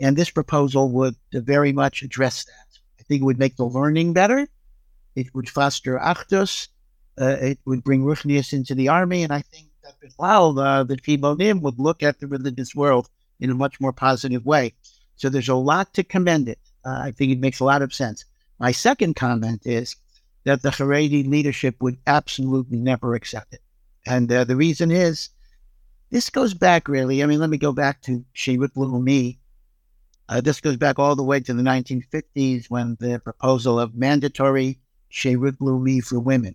And 0.00 0.16
this 0.16 0.30
proposal 0.30 0.90
would 0.90 1.16
very 1.32 1.72
much 1.72 2.02
address 2.02 2.44
that. 2.44 2.78
I 3.00 3.02
think 3.02 3.22
it 3.22 3.24
would 3.24 3.38
make 3.38 3.56
the 3.56 3.64
learning 3.64 4.12
better. 4.12 4.46
It 5.16 5.34
would 5.34 5.48
foster 5.48 5.98
Achdus. 5.98 6.68
Uh, 7.20 7.36
it 7.40 7.58
would 7.64 7.82
bring 7.82 8.04
Ruchnius 8.04 8.52
into 8.52 8.74
the 8.74 8.88
army. 8.88 9.24
And 9.24 9.32
I 9.32 9.42
think 9.42 9.68
that 9.82 9.94
while 10.16 10.56
uh, 10.58 10.84
the 10.84 10.96
Timonim 10.96 11.60
would 11.62 11.78
look 11.78 12.02
at 12.02 12.20
the 12.20 12.28
religious 12.28 12.74
world 12.74 13.08
in 13.40 13.50
a 13.50 13.54
much 13.54 13.80
more 13.80 13.92
positive 13.92 14.46
way. 14.46 14.74
So 15.16 15.28
there's 15.28 15.48
a 15.48 15.54
lot 15.54 15.94
to 15.94 16.04
commend 16.04 16.48
it. 16.48 16.60
Uh, 16.84 17.00
I 17.02 17.10
think 17.10 17.32
it 17.32 17.40
makes 17.40 17.60
a 17.60 17.64
lot 17.64 17.82
of 17.82 17.92
sense. 17.92 18.24
My 18.60 18.72
second 18.72 19.16
comment 19.16 19.66
is 19.66 19.96
that 20.44 20.62
the 20.62 20.70
Haredi 20.70 21.26
leadership 21.28 21.76
would 21.80 21.98
absolutely 22.06 22.78
never 22.78 23.14
accept 23.14 23.52
it. 23.52 23.62
And 24.06 24.30
uh, 24.30 24.44
the 24.44 24.56
reason 24.56 24.90
is 24.90 25.30
this 26.10 26.30
goes 26.30 26.54
back 26.54 26.88
really. 26.88 27.22
I 27.22 27.26
mean, 27.26 27.40
let 27.40 27.50
me 27.50 27.58
go 27.58 27.72
back 27.72 28.02
to 28.02 28.24
Sherut 28.34 28.74
Leumi. 28.74 29.38
Uh, 30.28 30.40
this 30.40 30.60
goes 30.60 30.76
back 30.76 30.98
all 30.98 31.16
the 31.16 31.22
way 31.22 31.40
to 31.40 31.54
the 31.54 31.62
1950s 31.62 32.66
when 32.68 32.96
the 33.00 33.18
proposal 33.18 33.80
of 33.80 33.94
mandatory 33.94 34.78
Sherut 35.10 35.58
Leumi 35.58 36.02
for 36.02 36.20
women. 36.20 36.54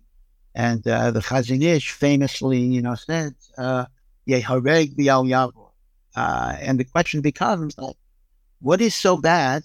And 0.54 0.86
uh, 0.86 1.10
the 1.10 1.20
Chazon 1.20 1.62
Ish 1.62 1.90
famously, 1.90 2.60
you 2.60 2.80
know, 2.80 2.94
said, 2.94 3.34
uh, 3.58 3.86
Yehareg 4.28 4.96
v'al 4.96 5.26
ya'avor. 5.26 5.70
Uh, 6.14 6.56
and 6.60 6.78
the 6.78 6.84
question 6.84 7.20
becomes, 7.20 7.76
like, 7.76 7.96
what 8.60 8.80
is 8.80 8.94
so 8.94 9.16
bad 9.16 9.64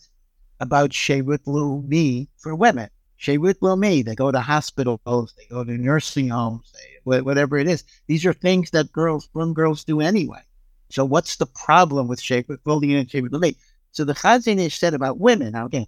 about 0.59 0.89
Sherut 0.89 1.43
Leumi 1.45 2.27
for 2.37 2.55
women? 2.55 2.89
Sherut 3.19 3.55
Leumi, 3.55 4.03
they 4.05 4.15
go 4.15 4.31
to 4.31 4.39
hospitals, 4.39 5.33
they 5.37 5.45
go 5.49 5.63
to 5.63 5.77
nursing 5.77 6.29
homes, 6.29 6.71
they, 7.05 7.21
whatever 7.21 7.57
it 7.57 7.67
is. 7.67 7.83
These 8.07 8.25
are 8.25 8.33
things 8.33 8.71
that 8.71 8.93
girls, 8.93 9.27
young 9.35 9.53
girls 9.53 9.83
do 9.83 9.99
anyway. 9.99 10.41
So 10.89 11.03
what's 11.03 11.35
the 11.35 11.45
problem 11.45 12.07
with 12.07 12.21
Sherut 12.21 12.63
building 12.63 12.91
in 12.91 13.05
Sherut 13.07 13.29
Leumi? 13.29 13.55
So 13.91 14.05
the 14.05 14.13
Chazon 14.13 14.57
Ish 14.59 14.79
said 14.79 14.93
about 14.93 15.19
women, 15.19 15.51
now 15.51 15.65
again, 15.65 15.87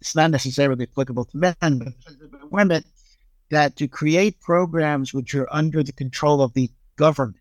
it's 0.00 0.14
not 0.14 0.30
necessarily 0.30 0.84
applicable 0.84 1.24
to 1.24 1.36
men, 1.36 1.54
but 1.60 2.52
women, 2.52 2.84
that 3.50 3.74
to 3.76 3.88
create 3.88 4.40
programs 4.40 5.12
which 5.12 5.34
are 5.34 5.52
under 5.52 5.82
the 5.82 5.92
control 5.92 6.40
of 6.40 6.52
the 6.54 6.70
government 6.94 7.36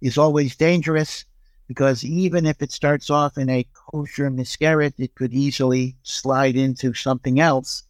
is 0.00 0.16
always 0.16 0.56
dangerous 0.56 1.26
because 1.68 2.04
even 2.04 2.46
if 2.46 2.62
it 2.62 2.72
starts 2.72 3.10
off 3.10 3.36
in 3.36 3.50
a 3.50 3.66
kosher 3.74 4.30
miscarriage, 4.30 4.94
it 4.96 5.14
could 5.14 5.34
easily 5.34 5.96
slide 6.02 6.56
into 6.56 6.94
something 6.94 7.38
else 7.38 7.82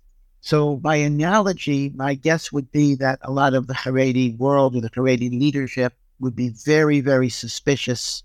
so, 0.43 0.77
by 0.77 0.97
analogy, 0.97 1.91
my 1.95 2.15
guess 2.15 2.51
would 2.51 2.73
be 2.73 2.95
that 2.95 3.19
a 3.23 3.31
lot 3.31 3.53
of 3.53 3.67
the 3.67 3.75
Haredi 3.75 4.37
world 4.39 4.75
or 4.75 4.81
the 4.81 4.89
Haredi 4.89 5.31
leadership 5.31 5.93
would 6.19 6.35
be 6.35 6.49
very, 6.49 7.01
very 7.01 7.29
suspicious 7.29 8.23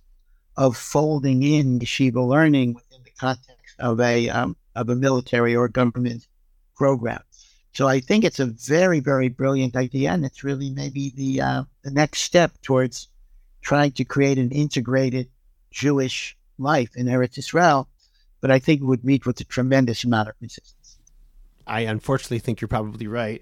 of 0.55 0.77
folding 0.77 1.43
in 1.43 1.79
yeshiva 1.79 2.25
learning 2.25 2.73
within 2.73 3.03
the 3.03 3.11
context 3.19 3.75
of 3.79 3.99
a 3.99 4.29
um, 4.29 4.55
of 4.75 4.87
a 4.87 4.95
military 4.95 5.55
or 5.57 5.67
government 5.67 6.25
program. 6.77 7.21
So, 7.73 7.85
I 7.89 7.99
think 7.99 8.23
it's 8.23 8.39
a 8.39 8.45
very, 8.45 9.01
very 9.01 9.27
brilliant 9.27 9.75
idea, 9.75 10.11
and 10.11 10.23
it's 10.25 10.43
really 10.43 10.69
maybe 10.69 11.11
the 11.17 11.41
uh, 11.41 11.63
the 11.83 11.91
next 11.91 12.21
step 12.21 12.53
towards 12.61 13.09
trying 13.61 13.91
to 13.91 14.05
create 14.05 14.37
an 14.37 14.51
integrated 14.51 15.27
Jewish 15.71 16.37
life 16.57 16.95
in 16.95 17.07
Eretz 17.07 17.37
Israel. 17.37 17.89
But 18.39 18.51
I 18.51 18.59
think 18.59 18.79
it 18.79 18.85
would 18.85 19.03
meet 19.03 19.25
with 19.25 19.41
a 19.41 19.43
tremendous 19.43 20.05
amount 20.05 20.29
of 20.29 20.35
resistance. 20.39 20.84
I 21.67 21.81
unfortunately 21.81 22.39
think 22.39 22.61
you're 22.61 22.67
probably 22.67 23.07
right. 23.07 23.41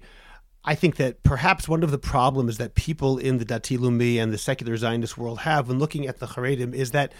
I 0.64 0.74
think 0.74 0.96
that 0.96 1.22
perhaps 1.22 1.68
one 1.68 1.82
of 1.82 1.90
the 1.90 1.98
problems 1.98 2.56
that 2.56 2.74
people 2.74 3.18
in 3.18 3.38
the 3.38 3.44
Dati 3.44 3.76
Leumi 3.76 4.16
and 4.16 4.32
the 4.32 4.38
secular 4.38 4.76
Zionist 4.76 5.18
world 5.18 5.40
have 5.40 5.68
when 5.68 5.78
looking 5.78 6.06
at 6.06 6.20
the 6.20 6.26
Haredim 6.26 6.74
is 6.74 6.92
that 6.92 7.12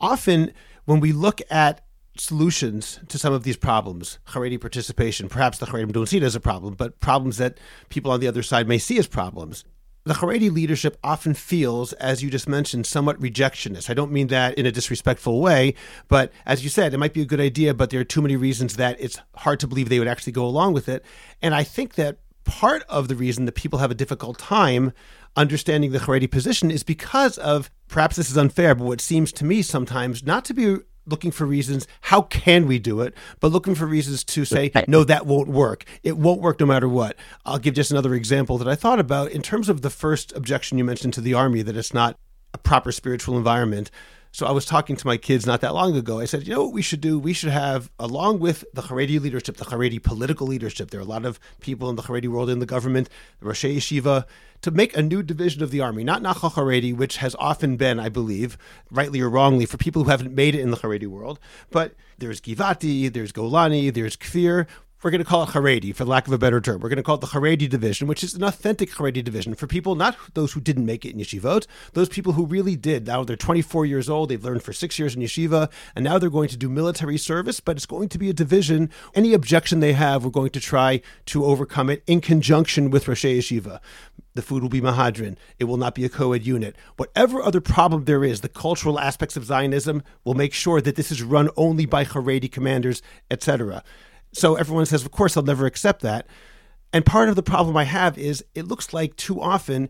often 0.00 0.52
when 0.84 1.00
we 1.00 1.12
look 1.12 1.40
at 1.50 1.80
solutions 2.18 3.00
to 3.08 3.18
some 3.18 3.32
of 3.32 3.42
these 3.42 3.56
problems, 3.56 4.18
Haredi 4.28 4.60
participation, 4.60 5.28
perhaps 5.28 5.58
the 5.58 5.66
Haredim 5.66 5.92
don't 5.92 6.08
see 6.08 6.18
it 6.18 6.22
as 6.22 6.34
a 6.34 6.40
problem, 6.40 6.74
but 6.74 7.00
problems 7.00 7.38
that 7.38 7.56
people 7.88 8.10
on 8.10 8.20
the 8.20 8.28
other 8.28 8.42
side 8.42 8.68
may 8.68 8.78
see 8.78 8.98
as 8.98 9.06
problems 9.06 9.64
the 10.04 10.14
Haredi 10.14 10.50
leadership 10.50 10.96
often 11.04 11.34
feels, 11.34 11.92
as 11.94 12.22
you 12.22 12.30
just 12.30 12.48
mentioned, 12.48 12.86
somewhat 12.86 13.20
rejectionist. 13.20 13.90
I 13.90 13.94
don't 13.94 14.10
mean 14.10 14.28
that 14.28 14.54
in 14.54 14.66
a 14.66 14.72
disrespectful 14.72 15.40
way, 15.40 15.74
but 16.08 16.32
as 16.46 16.64
you 16.64 16.70
said, 16.70 16.94
it 16.94 16.98
might 16.98 17.12
be 17.12 17.22
a 17.22 17.26
good 17.26 17.40
idea, 17.40 17.74
but 17.74 17.90
there 17.90 18.00
are 18.00 18.04
too 18.04 18.22
many 18.22 18.36
reasons 18.36 18.76
that 18.76 19.00
it's 19.00 19.20
hard 19.36 19.60
to 19.60 19.66
believe 19.66 19.88
they 19.88 19.98
would 19.98 20.08
actually 20.08 20.32
go 20.32 20.46
along 20.46 20.72
with 20.72 20.88
it. 20.88 21.04
And 21.42 21.54
I 21.54 21.64
think 21.64 21.94
that 21.96 22.18
part 22.44 22.82
of 22.88 23.08
the 23.08 23.14
reason 23.14 23.44
that 23.44 23.54
people 23.54 23.78
have 23.78 23.90
a 23.90 23.94
difficult 23.94 24.38
time 24.38 24.92
understanding 25.36 25.92
the 25.92 25.98
Haredi 25.98 26.30
position 26.30 26.70
is 26.70 26.82
because 26.82 27.38
of 27.38 27.70
perhaps 27.88 28.16
this 28.16 28.30
is 28.30 28.36
unfair, 28.36 28.74
but 28.74 28.84
what 28.84 29.00
seems 29.00 29.32
to 29.32 29.44
me 29.44 29.62
sometimes 29.62 30.24
not 30.24 30.44
to 30.46 30.54
be 30.54 30.78
looking 31.06 31.30
for 31.30 31.44
reasons 31.44 31.86
how 32.02 32.22
can 32.22 32.66
we 32.66 32.78
do 32.78 33.00
it 33.00 33.14
but 33.40 33.50
looking 33.50 33.74
for 33.74 33.86
reasons 33.86 34.22
to 34.22 34.44
say 34.44 34.70
no 34.86 35.04
that 35.04 35.26
won't 35.26 35.48
work. 35.48 35.84
It 36.02 36.16
won't 36.16 36.40
work 36.40 36.60
no 36.60 36.66
matter 36.66 36.88
what. 36.88 37.16
I'll 37.44 37.58
give 37.58 37.74
just 37.74 37.90
another 37.90 38.14
example 38.14 38.58
that 38.58 38.68
i 38.68 38.74
thought 38.74 39.00
about. 39.00 39.30
In 39.30 39.42
terms 39.42 39.68
of 39.68 39.82
the 39.82 39.90
first 39.90 40.32
objection 40.36 40.78
you 40.78 40.84
mentioned 40.84 41.14
to 41.14 41.20
the 41.20 41.34
army 41.34 41.62
that 41.62 41.76
it's 41.76 41.94
not 41.94 42.16
a 42.52 42.58
proper 42.58 42.92
spiritual 42.92 43.36
environment 43.36 43.90
so 44.32 44.46
I 44.46 44.52
was 44.52 44.64
talking 44.64 44.96
to 44.96 45.06
my 45.06 45.16
kids 45.16 45.44
not 45.44 45.60
that 45.62 45.74
long 45.74 45.96
ago. 45.96 46.20
I 46.20 46.24
said, 46.24 46.46
you 46.46 46.54
know 46.54 46.64
what 46.64 46.72
we 46.72 46.82
should 46.82 47.00
do? 47.00 47.18
We 47.18 47.32
should 47.32 47.50
have, 47.50 47.90
along 47.98 48.38
with 48.38 48.64
the 48.72 48.82
Haredi 48.82 49.20
leadership, 49.20 49.56
the 49.56 49.64
Haredi 49.64 50.00
political 50.02 50.46
leadership. 50.46 50.90
There 50.90 51.00
are 51.00 51.02
a 51.02 51.06
lot 51.06 51.24
of 51.24 51.40
people 51.60 51.90
in 51.90 51.96
the 51.96 52.02
Haredi 52.02 52.28
world 52.28 52.48
in 52.48 52.60
the 52.60 52.66
government, 52.66 53.08
the 53.40 53.46
Rosh 53.46 53.64
Yeshiva, 53.64 54.24
to 54.62 54.70
make 54.70 54.96
a 54.96 55.02
new 55.02 55.22
division 55.22 55.62
of 55.62 55.70
the 55.70 55.80
army, 55.80 56.04
not 56.04 56.22
Nachal 56.22 56.52
Haredi, 56.52 56.94
which 56.94 57.16
has 57.16 57.34
often 57.38 57.76
been, 57.76 57.98
I 57.98 58.08
believe, 58.08 58.56
rightly 58.90 59.20
or 59.20 59.28
wrongly, 59.28 59.66
for 59.66 59.78
people 59.78 60.04
who 60.04 60.10
haven't 60.10 60.34
made 60.34 60.54
it 60.54 60.60
in 60.60 60.70
the 60.70 60.76
Haredi 60.76 61.06
world. 61.06 61.40
But 61.70 61.94
there's 62.18 62.40
Givati, 62.40 63.12
there's 63.12 63.32
Golani, 63.32 63.92
there's 63.92 64.16
Kfir 64.16 64.66
we're 65.02 65.10
going 65.10 65.22
to 65.22 65.28
call 65.28 65.44
it 65.44 65.50
Haredi, 65.50 65.94
for 65.94 66.04
lack 66.04 66.26
of 66.26 66.32
a 66.32 66.38
better 66.38 66.60
term. 66.60 66.80
We're 66.80 66.90
going 66.90 66.98
to 66.98 67.02
call 67.02 67.14
it 67.14 67.22
the 67.22 67.28
Haredi 67.28 67.68
division, 67.68 68.06
which 68.06 68.22
is 68.22 68.34
an 68.34 68.42
authentic 68.42 68.90
Haredi 68.90 69.24
division 69.24 69.54
for 69.54 69.66
people, 69.66 69.94
not 69.94 70.16
those 70.34 70.52
who 70.52 70.60
didn't 70.60 70.84
make 70.84 71.04
it 71.04 71.14
in 71.14 71.18
yeshivot, 71.18 71.66
those 71.94 72.08
people 72.08 72.34
who 72.34 72.44
really 72.44 72.76
did. 72.76 73.06
Now 73.06 73.24
they're 73.24 73.36
24 73.36 73.86
years 73.86 74.10
old, 74.10 74.28
they've 74.28 74.44
learned 74.44 74.62
for 74.62 74.74
six 74.74 74.98
years 74.98 75.14
in 75.14 75.22
yeshiva, 75.22 75.70
and 75.96 76.04
now 76.04 76.18
they're 76.18 76.28
going 76.28 76.50
to 76.50 76.56
do 76.56 76.68
military 76.68 77.16
service, 77.16 77.60
but 77.60 77.76
it's 77.76 77.86
going 77.86 78.10
to 78.10 78.18
be 78.18 78.28
a 78.28 78.34
division. 78.34 78.90
Any 79.14 79.32
objection 79.32 79.80
they 79.80 79.94
have, 79.94 80.22
we're 80.22 80.30
going 80.30 80.50
to 80.50 80.60
try 80.60 81.00
to 81.26 81.44
overcome 81.44 81.88
it 81.88 82.02
in 82.06 82.20
conjunction 82.20 82.90
with 82.90 83.08
Rosh 83.08 83.24
Yeshiva. 83.24 83.80
The 84.34 84.42
food 84.42 84.62
will 84.62 84.70
be 84.70 84.80
Mehadrin. 84.80 85.36
It 85.58 85.64
will 85.64 85.76
not 85.76 85.94
be 85.94 86.04
a 86.04 86.08
co-ed 86.08 86.46
unit. 86.46 86.76
Whatever 86.96 87.42
other 87.42 87.60
problem 87.60 88.04
there 88.04 88.22
is, 88.22 88.42
the 88.42 88.48
cultural 88.48 89.00
aspects 89.00 89.36
of 89.36 89.44
Zionism 89.44 90.02
will 90.24 90.34
make 90.34 90.52
sure 90.52 90.80
that 90.80 90.96
this 90.96 91.10
is 91.10 91.22
run 91.22 91.48
only 91.56 91.84
by 91.84 92.04
Haredi 92.04 92.50
commanders, 92.50 93.02
etc. 93.30 93.82
So 94.32 94.54
everyone 94.56 94.86
says, 94.86 95.04
of 95.04 95.10
course, 95.10 95.36
I'll 95.36 95.42
never 95.42 95.66
accept 95.66 96.02
that. 96.02 96.26
And 96.92 97.06
part 97.06 97.28
of 97.28 97.36
the 97.36 97.42
problem 97.42 97.76
I 97.76 97.84
have 97.84 98.18
is 98.18 98.44
it 98.54 98.66
looks 98.66 98.92
like 98.92 99.16
too 99.16 99.40
often 99.40 99.88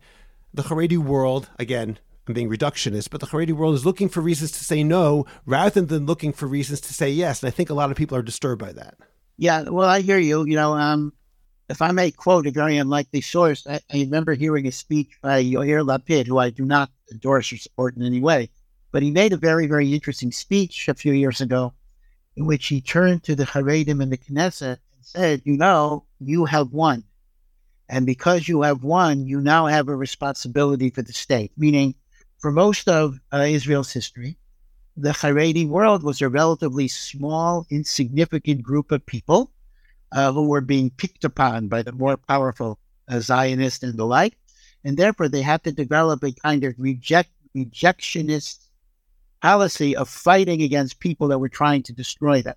the 0.53 0.63
Haredi 0.63 0.99
world, 0.99 1.49
again, 1.59 1.99
I'm 2.27 2.35
being 2.35 2.51
reductionist, 2.51 3.11
but 3.11 3.21
the 3.21 3.27
Haredi 3.27 3.53
world 3.53 3.75
is 3.75 3.87
looking 3.87 4.09
for 4.09 4.21
reasons 4.21 4.53
to 4.53 4.65
say 4.65 4.85
no 4.85 5.27
rather 5.47 5.81
than 5.81 6.07
looking 6.07 6.33
for 6.33 6.47
reasons 6.47 6.81
to 6.83 6.95
say 6.95 7.11
yes. 7.11 7.43
And 7.43 7.49
I 7.49 7.51
think 7.51 7.71
a 7.71 7.75
lot 7.75 7.91
of 7.91 7.97
people 7.97 8.17
are 8.17 8.23
disturbed 8.23 8.61
by 8.61 8.73
that. 8.73 8.97
Yeah, 9.37 9.63
well, 9.63 9.89
I 9.89 10.01
hear 10.01 10.19
you. 10.19 10.45
You 10.45 10.57
know, 10.57 10.75
um, 10.75 11.13
if 11.69 11.81
I 11.81 11.93
may 11.93 12.11
quote 12.11 12.47
a 12.47 12.51
very 12.51 12.77
unlikely 12.77 13.23
source, 13.23 13.67
I, 13.67 13.81
I 13.93 14.01
remember 14.01 14.35
hearing 14.35 14.67
a 14.67 14.73
speech 14.73 15.13
by 15.23 15.43
Yair 15.43 15.85
Lapid, 15.85 16.27
who 16.27 16.39
I 16.39 16.51
do 16.51 16.65
not 16.65 16.91
endorse 17.11 17.53
or 17.53 17.57
support 17.57 17.97
in 17.97 18.03
any 18.03 18.21
way, 18.21 18.51
but 18.93 19.03
he 19.03 19.11
made 19.11 19.33
a 19.33 19.39
very, 19.39 19.67
very 19.67 19.95
interesting 19.95 20.33
speech 20.33 20.89
a 20.89 20.95
few 20.95 21.13
years 21.13 21.41
ago 21.41 21.73
in 22.37 22.47
which 22.47 22.69
he 22.69 22.81
turned 22.81 23.23
to 23.25 23.35
the 23.35 23.45
Haredim 23.45 24.03
and 24.03 24.13
the 24.13 24.19
Knesset 24.19 24.79
and 24.95 25.03
said, 25.05 25.43
You 25.45 25.57
know, 25.57 26.05
you 26.21 26.45
have 26.47 26.73
won. 26.73 27.05
And 27.89 28.07
because 28.07 28.49
you 28.49 28.63
have 28.63 28.85
won, 28.85 29.27
you 29.27 29.41
now 29.41 29.67
have 29.67 29.89
a 29.89 29.97
responsibility 29.97 30.91
for 30.91 31.03
the 31.03 31.13
state. 31.13 31.53
Meaning, 31.57 31.95
for 32.39 32.53
most 32.53 32.89
of 32.89 33.19
uh, 33.33 33.39
Israel's 33.39 33.93
history, 33.93 34.39
the 34.97 35.11
Haredi 35.11 35.67
world 35.67 36.03
was 36.03 36.21
a 36.21 36.29
relatively 36.29 36.89
small, 36.89 37.67
insignificant 37.71 38.63
group 38.63 38.93
of 38.93 39.05
people 39.05 39.51
uh, 40.13 40.33
who 40.33 40.47
were 40.47 40.61
being 40.61 40.91
picked 40.91 41.25
upon 41.25 41.69
by 41.69 41.83
the 41.83 41.93
more 41.93 42.17
powerful 42.17 42.79
uh, 43.09 43.19
Zionists 43.21 43.83
and 43.83 43.99
the 43.99 44.07
like. 44.07 44.37
And 44.85 44.97
therefore, 44.97 45.29
they 45.29 45.43
had 45.43 45.65
to 45.65 45.73
develop 45.73 46.23
a 46.23 46.33
kind 46.33 46.65
of 46.65 46.75
reject, 46.79 47.31
rejectionist 47.57 48.70
policy 49.41 49.97
of 49.97 50.09
fighting 50.09 50.63
against 50.63 51.01
people 51.01 51.29
that 51.29 51.39
were 51.39 51.49
trying 51.49 51.83
to 51.85 51.93
destroy 51.93 52.43
them. 52.43 52.57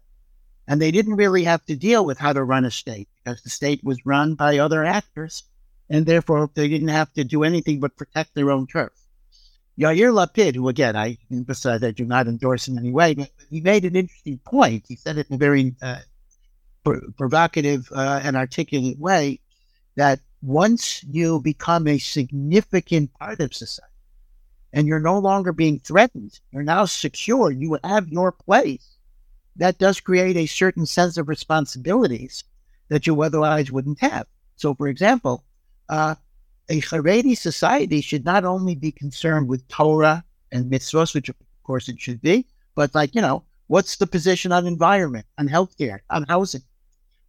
And 0.67 0.81
they 0.81 0.91
didn't 0.91 1.15
really 1.15 1.43
have 1.43 1.65
to 1.65 1.75
deal 1.75 2.05
with 2.05 2.17
how 2.17 2.34
to 2.34 2.43
run 2.43 2.65
a 2.65 2.71
state 2.71 3.09
because 3.23 3.41
the 3.41 3.49
state 3.49 3.84
was 3.84 4.05
run 4.05 4.36
by 4.36 4.57
other 4.57 4.84
actors. 4.86 5.43
And 5.89 6.05
therefore, 6.05 6.49
they 6.53 6.69
didn't 6.69 6.88
have 6.89 7.11
to 7.13 7.23
do 7.23 7.43
anything 7.43 7.79
but 7.79 7.97
protect 7.97 8.34
their 8.34 8.49
own 8.49 8.67
turf. 8.67 8.93
Yair 9.77 10.13
Lapid, 10.13 10.55
who 10.55 10.69
again, 10.69 10.95
I 10.95 11.17
emphasize 11.31 11.84
I 11.84 11.91
do 11.91 12.05
not 12.05 12.27
endorse 12.27 12.67
in 12.67 12.77
any 12.77 12.91
way, 12.91 13.15
but 13.15 13.31
he 13.49 13.59
made 13.59 13.86
an 13.86 13.95
interesting 13.95 14.38
point. 14.45 14.86
He 14.88 14.95
said 14.95 15.17
it 15.17 15.27
in 15.29 15.36
a 15.36 15.38
very 15.38 15.75
uh, 15.81 15.99
provocative 17.17 17.89
uh, 17.91 18.21
and 18.23 18.36
articulate 18.36 18.99
way 18.99 19.39
that 19.95 20.19
once 20.41 21.03
you 21.03 21.41
become 21.41 21.88
a 21.88 21.97
significant 21.97 23.13
part 23.15 23.39
of 23.39 23.53
society 23.53 23.93
and 24.74 24.88
you're 24.88 24.99
no 24.99 25.19
longer 25.19 25.53
being 25.53 25.80
threatened, 25.80 26.39
you're 26.51 26.63
now 26.63 26.86
secure, 26.86 27.51
you 27.51 27.78
have 27.84 28.09
your 28.09 28.32
place, 28.32 28.97
that 29.55 29.78
does 29.78 29.99
create 29.99 30.36
a 30.36 30.47
certain 30.47 30.86
sense 30.86 31.15
of 31.15 31.30
responsibilities 31.30 32.43
that 32.89 33.05
you 33.05 33.21
otherwise 33.21 33.71
wouldn't 33.71 33.99
have. 33.99 34.26
So, 34.55 34.74
for 34.74 34.88
example, 34.88 35.43
uh, 35.89 36.15
a 36.69 36.82
Haredi 36.82 37.38
society 37.38 38.01
should 38.01 38.26
not 38.26 38.45
only 38.45 38.74
be 38.74 38.91
concerned 38.91 39.47
with 39.47 39.67
Torah 39.67 40.24
and 40.51 40.71
mitzvahs, 40.71 41.13
which 41.13 41.30
of 41.30 41.36
course 41.63 41.88
it 41.88 42.01
should 42.01 42.21
be, 42.21 42.47
but 42.76 42.95
like, 42.95 43.13
you 43.13 43.21
know, 43.21 43.43
what's 43.67 43.97
the 43.97 44.07
position 44.07 44.51
on 44.51 44.65
environment, 44.65 45.26
on 45.38 45.47
healthcare, 45.47 45.99
on 46.09 46.24
housing? 46.24 46.63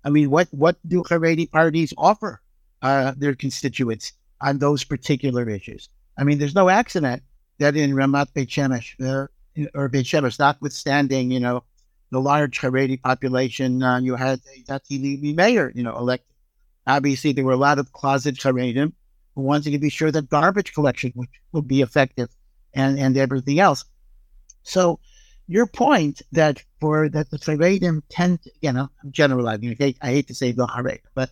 I 0.05 0.11
mean, 0.11 0.31
what 0.31 0.49
what 0.51 0.77
do 0.87 1.03
Haredi 1.03 1.51
parties 1.51 1.93
offer 1.99 2.41
uh, 2.83 3.13
their 3.17 3.35
constituents 3.35 4.13
on 4.41 4.59
those 4.59 4.85
particular 4.85 5.49
issues? 5.49 5.89
I 6.17 6.25
mean, 6.25 6.39
there's 6.39 6.55
no 6.55 6.69
accident 6.69 7.23
that 7.59 7.77
in 7.77 7.93
Ramat 7.93 8.33
Beit 8.35 8.49
Shemesh 8.49 8.95
uh, 9.01 9.27
or 9.75 9.89
Beit 9.89 10.07
Shemesh, 10.07 10.39
notwithstanding, 10.39 11.31
you 11.31 11.41
know, 11.41 11.65
the 12.11 12.21
large 12.21 12.61
Haredi 12.61 13.01
population, 13.01 13.83
uh, 13.83 13.99
you 13.99 14.15
had 14.15 14.41
a 14.57 14.63
Dati 14.63 15.01
Leumi 15.03 15.35
mayor, 15.35 15.73
you 15.75 15.83
know, 15.83 15.97
elected. 15.97 16.35
Obviously, 16.87 17.33
there 17.33 17.45
were 17.45 17.53
a 17.53 17.57
lot 17.57 17.79
of 17.79 17.93
closet 17.93 18.37
Haredim 18.37 18.93
who 19.35 19.43
wanted 19.43 19.71
to 19.73 19.79
be 19.79 19.89
sure 19.89 20.13
that 20.13 20.29
garbage 20.29 20.75
collection 20.75 21.13
would, 21.17 21.29
would 21.53 21.67
be 21.67 21.81
effective 21.81 22.29
and, 22.75 22.99
and 22.99 23.17
everything 23.17 23.59
else. 23.59 23.85
So 24.63 25.01
your 25.49 25.67
point 25.67 26.23
that 26.33 26.63
for 26.81 27.09
that 27.09 27.31
the 27.31 27.39
Haredim 27.39 28.03
tend, 28.09 28.43
to, 28.43 28.51
you 28.61 28.73
know, 28.73 28.89
I'm 29.03 29.13
generalizing. 29.13 29.73
Okay? 29.73 29.97
I 30.01 30.11
hate 30.11 30.29
to 30.29 30.35
say 30.35 30.53
the 30.53 30.67
Hared, 30.67 31.01
but 31.15 31.31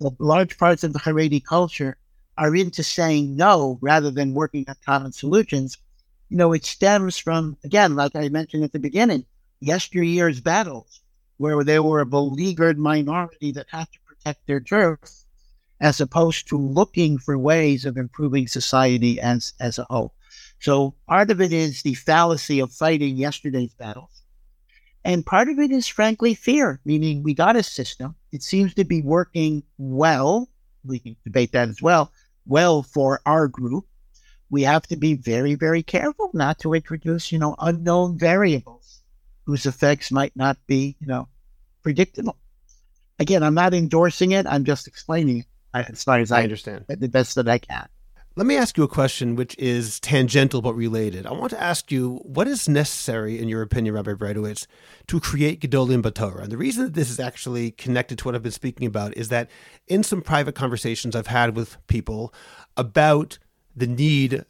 the 0.00 0.10
large 0.18 0.58
parts 0.58 0.84
of 0.84 0.92
the 0.92 0.98
Haredi 0.98 1.44
culture 1.44 1.96
are 2.36 2.54
into 2.54 2.82
saying 2.82 3.36
no 3.36 3.78
rather 3.80 4.10
than 4.10 4.34
working 4.34 4.64
on 4.68 4.76
common 4.84 5.12
solutions. 5.12 5.78
You 6.28 6.36
know, 6.36 6.52
it 6.52 6.64
stems 6.64 7.18
from 7.18 7.56
again, 7.64 7.94
like 7.94 8.16
I 8.16 8.28
mentioned 8.28 8.64
at 8.64 8.72
the 8.72 8.78
beginning, 8.78 9.26
yesteryear's 9.60 10.40
battles 10.40 11.00
where 11.36 11.62
they 11.64 11.78
were 11.78 12.00
a 12.00 12.06
beleaguered 12.06 12.78
minority 12.78 13.52
that 13.52 13.66
had 13.70 13.88
to 13.92 13.98
protect 14.06 14.46
their 14.46 14.60
turf, 14.60 15.00
as 15.80 16.00
opposed 16.00 16.48
to 16.48 16.56
looking 16.56 17.18
for 17.18 17.36
ways 17.36 17.84
of 17.84 17.96
improving 17.96 18.46
society 18.46 19.20
as 19.20 19.52
as 19.60 19.78
a 19.78 19.86
whole. 19.90 20.14
So 20.60 20.94
part 21.08 21.30
of 21.30 21.40
it 21.40 21.52
is 21.52 21.82
the 21.82 21.94
fallacy 21.94 22.60
of 22.60 22.72
fighting 22.72 23.16
yesterday's 23.16 23.74
battles. 23.74 24.22
And 25.04 25.26
part 25.26 25.48
of 25.48 25.58
it 25.58 25.72
is, 25.72 25.88
frankly, 25.88 26.34
fear, 26.34 26.80
meaning 26.84 27.22
we 27.22 27.34
got 27.34 27.56
a 27.56 27.62
system. 27.62 28.14
It 28.30 28.42
seems 28.42 28.72
to 28.74 28.84
be 28.84 29.02
working 29.02 29.64
well. 29.76 30.48
We 30.84 31.00
can 31.00 31.16
debate 31.24 31.52
that 31.52 31.68
as 31.68 31.82
well. 31.82 32.12
Well, 32.46 32.82
for 32.82 33.20
our 33.24 33.48
group, 33.48 33.86
we 34.50 34.62
have 34.62 34.86
to 34.88 34.96
be 34.96 35.14
very, 35.14 35.54
very 35.54 35.82
careful 35.82 36.30
not 36.34 36.58
to 36.60 36.74
introduce, 36.74 37.32
you 37.32 37.38
know, 37.38 37.54
unknown 37.58 38.18
variables 38.18 39.02
whose 39.46 39.66
effects 39.66 40.12
might 40.12 40.36
not 40.36 40.58
be, 40.66 40.96
you 41.00 41.06
know, 41.06 41.28
predictable. 41.82 42.36
Again, 43.18 43.42
I'm 43.42 43.54
not 43.54 43.74
endorsing 43.74 44.32
it. 44.32 44.46
I'm 44.46 44.64
just 44.64 44.86
explaining 44.86 45.38
it 45.38 45.46
as 45.74 46.04
far 46.04 46.18
as 46.18 46.30
I, 46.30 46.40
I 46.40 46.42
understand 46.42 46.84
the 46.88 47.08
best 47.08 47.34
that 47.36 47.48
I 47.48 47.58
can. 47.58 47.88
Let 48.34 48.46
me 48.46 48.56
ask 48.56 48.78
you 48.78 48.82
a 48.82 48.88
question 48.88 49.36
which 49.36 49.54
is 49.58 50.00
tangential 50.00 50.62
but 50.62 50.72
related. 50.72 51.26
I 51.26 51.32
want 51.32 51.50
to 51.50 51.62
ask 51.62 51.92
you 51.92 52.16
what 52.22 52.48
is 52.48 52.66
necessary, 52.66 53.38
in 53.38 53.46
your 53.46 53.60
opinion, 53.60 53.94
Rabbi 53.94 54.14
Breitowitz, 54.14 54.66
to 55.08 55.20
create 55.20 55.60
Gedolim 55.60 56.00
Batorah? 56.00 56.44
And 56.44 56.50
the 56.50 56.56
reason 56.56 56.84
that 56.84 56.94
this 56.94 57.10
is 57.10 57.20
actually 57.20 57.72
connected 57.72 58.16
to 58.18 58.24
what 58.24 58.34
I've 58.34 58.42
been 58.42 58.50
speaking 58.50 58.86
about 58.86 59.14
is 59.18 59.28
that 59.28 59.50
in 59.86 60.02
some 60.02 60.22
private 60.22 60.54
conversations 60.54 61.14
I've 61.14 61.26
had 61.26 61.54
with 61.54 61.76
people 61.88 62.32
about 62.74 63.38
the 63.76 63.86
need 63.86 64.46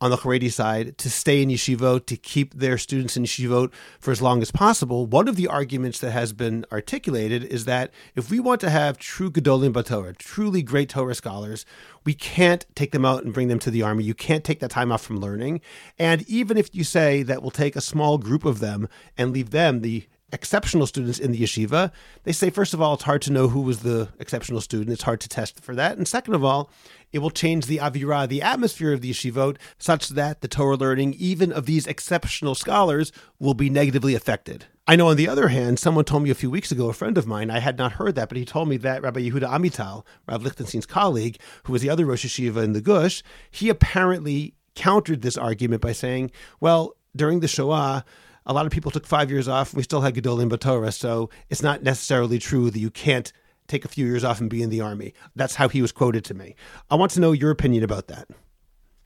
on 0.00 0.10
the 0.10 0.16
Haredi 0.16 0.50
side 0.50 0.96
to 0.98 1.10
stay 1.10 1.42
in 1.42 1.50
yeshivot, 1.50 2.06
to 2.06 2.16
keep 2.16 2.54
their 2.54 2.78
students 2.78 3.16
in 3.16 3.24
yeshivot 3.24 3.72
for 3.98 4.10
as 4.10 4.22
long 4.22 4.40
as 4.40 4.50
possible. 4.50 5.06
One 5.06 5.28
of 5.28 5.36
the 5.36 5.46
arguments 5.46 5.98
that 6.00 6.12
has 6.12 6.32
been 6.32 6.64
articulated 6.72 7.44
is 7.44 7.66
that 7.66 7.90
if 8.14 8.30
we 8.30 8.40
want 8.40 8.60
to 8.62 8.70
have 8.70 8.96
true 8.98 9.30
Gedolim 9.30 9.72
Batorah, 9.72 10.16
truly 10.16 10.62
great 10.62 10.88
Torah 10.88 11.14
scholars, 11.14 11.66
we 12.04 12.14
can't 12.14 12.64
take 12.74 12.92
them 12.92 13.04
out 13.04 13.24
and 13.24 13.34
bring 13.34 13.48
them 13.48 13.58
to 13.58 13.70
the 13.70 13.82
army. 13.82 14.04
You 14.04 14.14
can't 14.14 14.44
take 14.44 14.60
that 14.60 14.70
time 14.70 14.90
off 14.90 15.02
from 15.02 15.20
learning. 15.20 15.60
And 15.98 16.22
even 16.28 16.56
if 16.56 16.74
you 16.74 16.84
say 16.84 17.22
that 17.24 17.42
we'll 17.42 17.50
take 17.50 17.76
a 17.76 17.80
small 17.82 18.16
group 18.16 18.44
of 18.44 18.60
them 18.60 18.88
and 19.18 19.32
leave 19.32 19.50
them, 19.50 19.82
the 19.82 20.06
exceptional 20.32 20.86
students 20.86 21.18
in 21.18 21.32
the 21.32 21.40
yeshiva, 21.40 21.90
they 22.24 22.32
say, 22.32 22.50
first 22.50 22.72
of 22.72 22.80
all, 22.80 22.94
it's 22.94 23.02
hard 23.02 23.22
to 23.22 23.32
know 23.32 23.48
who 23.48 23.60
was 23.60 23.80
the 23.80 24.08
exceptional 24.18 24.60
student. 24.60 24.90
It's 24.90 25.02
hard 25.02 25.20
to 25.20 25.28
test 25.28 25.60
for 25.60 25.74
that. 25.74 25.96
And 25.96 26.06
second 26.06 26.34
of 26.34 26.44
all, 26.44 26.70
it 27.12 27.18
will 27.18 27.30
change 27.30 27.66
the 27.66 27.78
avira, 27.78 28.28
the 28.28 28.42
atmosphere 28.42 28.92
of 28.92 29.00
the 29.00 29.10
yeshivot, 29.10 29.56
such 29.78 30.10
that 30.10 30.40
the 30.40 30.48
Torah 30.48 30.76
learning, 30.76 31.14
even 31.14 31.52
of 31.52 31.66
these 31.66 31.86
exceptional 31.86 32.54
scholars, 32.54 33.12
will 33.38 33.54
be 33.54 33.70
negatively 33.70 34.14
affected. 34.14 34.66
I 34.86 34.96
know, 34.96 35.08
on 35.08 35.16
the 35.16 35.28
other 35.28 35.48
hand, 35.48 35.78
someone 35.78 36.04
told 36.04 36.24
me 36.24 36.30
a 36.30 36.34
few 36.34 36.50
weeks 36.50 36.72
ago, 36.72 36.88
a 36.88 36.92
friend 36.92 37.16
of 37.16 37.26
mine, 37.26 37.50
I 37.50 37.60
had 37.60 37.78
not 37.78 37.92
heard 37.92 38.16
that, 38.16 38.28
but 38.28 38.38
he 38.38 38.44
told 38.44 38.68
me 38.68 38.76
that 38.78 39.02
Rabbi 39.02 39.20
Yehuda 39.20 39.48
Amital, 39.48 40.04
Rav 40.26 40.42
Lichtenstein's 40.42 40.86
colleague, 40.86 41.38
who 41.64 41.72
was 41.72 41.82
the 41.82 41.90
other 41.90 42.06
Rosh 42.06 42.24
Yeshiva 42.26 42.64
in 42.64 42.72
the 42.72 42.80
Gush, 42.80 43.22
he 43.50 43.68
apparently 43.68 44.54
countered 44.74 45.22
this 45.22 45.36
argument 45.36 45.82
by 45.82 45.92
saying, 45.92 46.30
well, 46.58 46.96
during 47.14 47.40
the 47.40 47.48
Shoah, 47.48 48.04
a 48.46 48.52
lot 48.52 48.66
of 48.66 48.72
people 48.72 48.90
took 48.90 49.06
five 49.06 49.30
years 49.30 49.46
off. 49.46 49.74
We 49.74 49.82
still 49.82 50.00
had 50.00 50.14
Gedolim 50.14 50.50
Batorah, 50.50 50.92
so 50.92 51.30
it's 51.48 51.62
not 51.62 51.82
necessarily 51.82 52.38
true 52.38 52.70
that 52.70 52.78
you 52.78 52.90
can't 52.90 53.32
take 53.70 53.84
a 53.84 53.88
few 53.88 54.06
years 54.06 54.24
off 54.24 54.40
and 54.40 54.50
be 54.50 54.62
in 54.62 54.70
the 54.70 54.80
army. 54.80 55.14
That's 55.36 55.54
how 55.54 55.68
he 55.68 55.82
was 55.82 55.92
quoted 55.92 56.24
to 56.26 56.34
me. 56.34 56.56
I 56.90 56.96
want 56.96 57.12
to 57.12 57.20
know 57.20 57.32
your 57.32 57.50
opinion 57.50 57.84
about 57.84 58.08
that. 58.08 58.28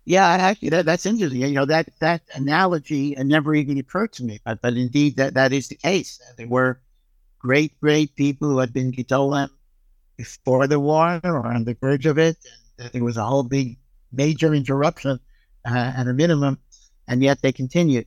Yeah, 0.05 0.27
actually, 0.27 0.71
that, 0.71 0.85
that's 0.85 1.07
interesting. 1.07 1.41
You 1.41 1.53
know, 1.53 1.65
that 1.65 1.89
that 2.01 2.23
analogy 2.35 3.15
never 3.19 3.55
even 3.55 3.79
occurred 3.79 4.13
to 4.15 4.25
me, 4.25 4.41
but, 4.45 4.61
but 4.61 4.75
indeed, 4.75 5.17
that, 5.17 5.35
that 5.35 5.53
is 5.53 5.69
the 5.69 5.77
case. 5.77 6.21
There 6.37 6.49
were 6.49 6.81
great, 7.39 7.79
great 7.81 8.15
people 8.17 8.49
who 8.49 8.59
had 8.59 8.73
been 8.73 8.93
Gedolim 8.93 9.49
before 10.17 10.67
the 10.67 10.79
war 10.79 11.21
or 11.25 11.47
on 11.47 11.65
the 11.65 11.75
verge 11.75 12.07
of 12.07 12.19
it. 12.19 12.37
And 12.79 12.91
there 12.91 13.05
was 13.05 13.17
a 13.17 13.25
whole 13.25 13.45
big 13.45 13.79
major 14.13 14.53
interruption 14.53 15.19
uh, 15.67 15.93
at 15.97 16.07
a 16.07 16.13
minimum, 16.13 16.59
and 17.09 17.23
yet 17.23 17.41
they 17.41 17.53
continued 17.53 18.07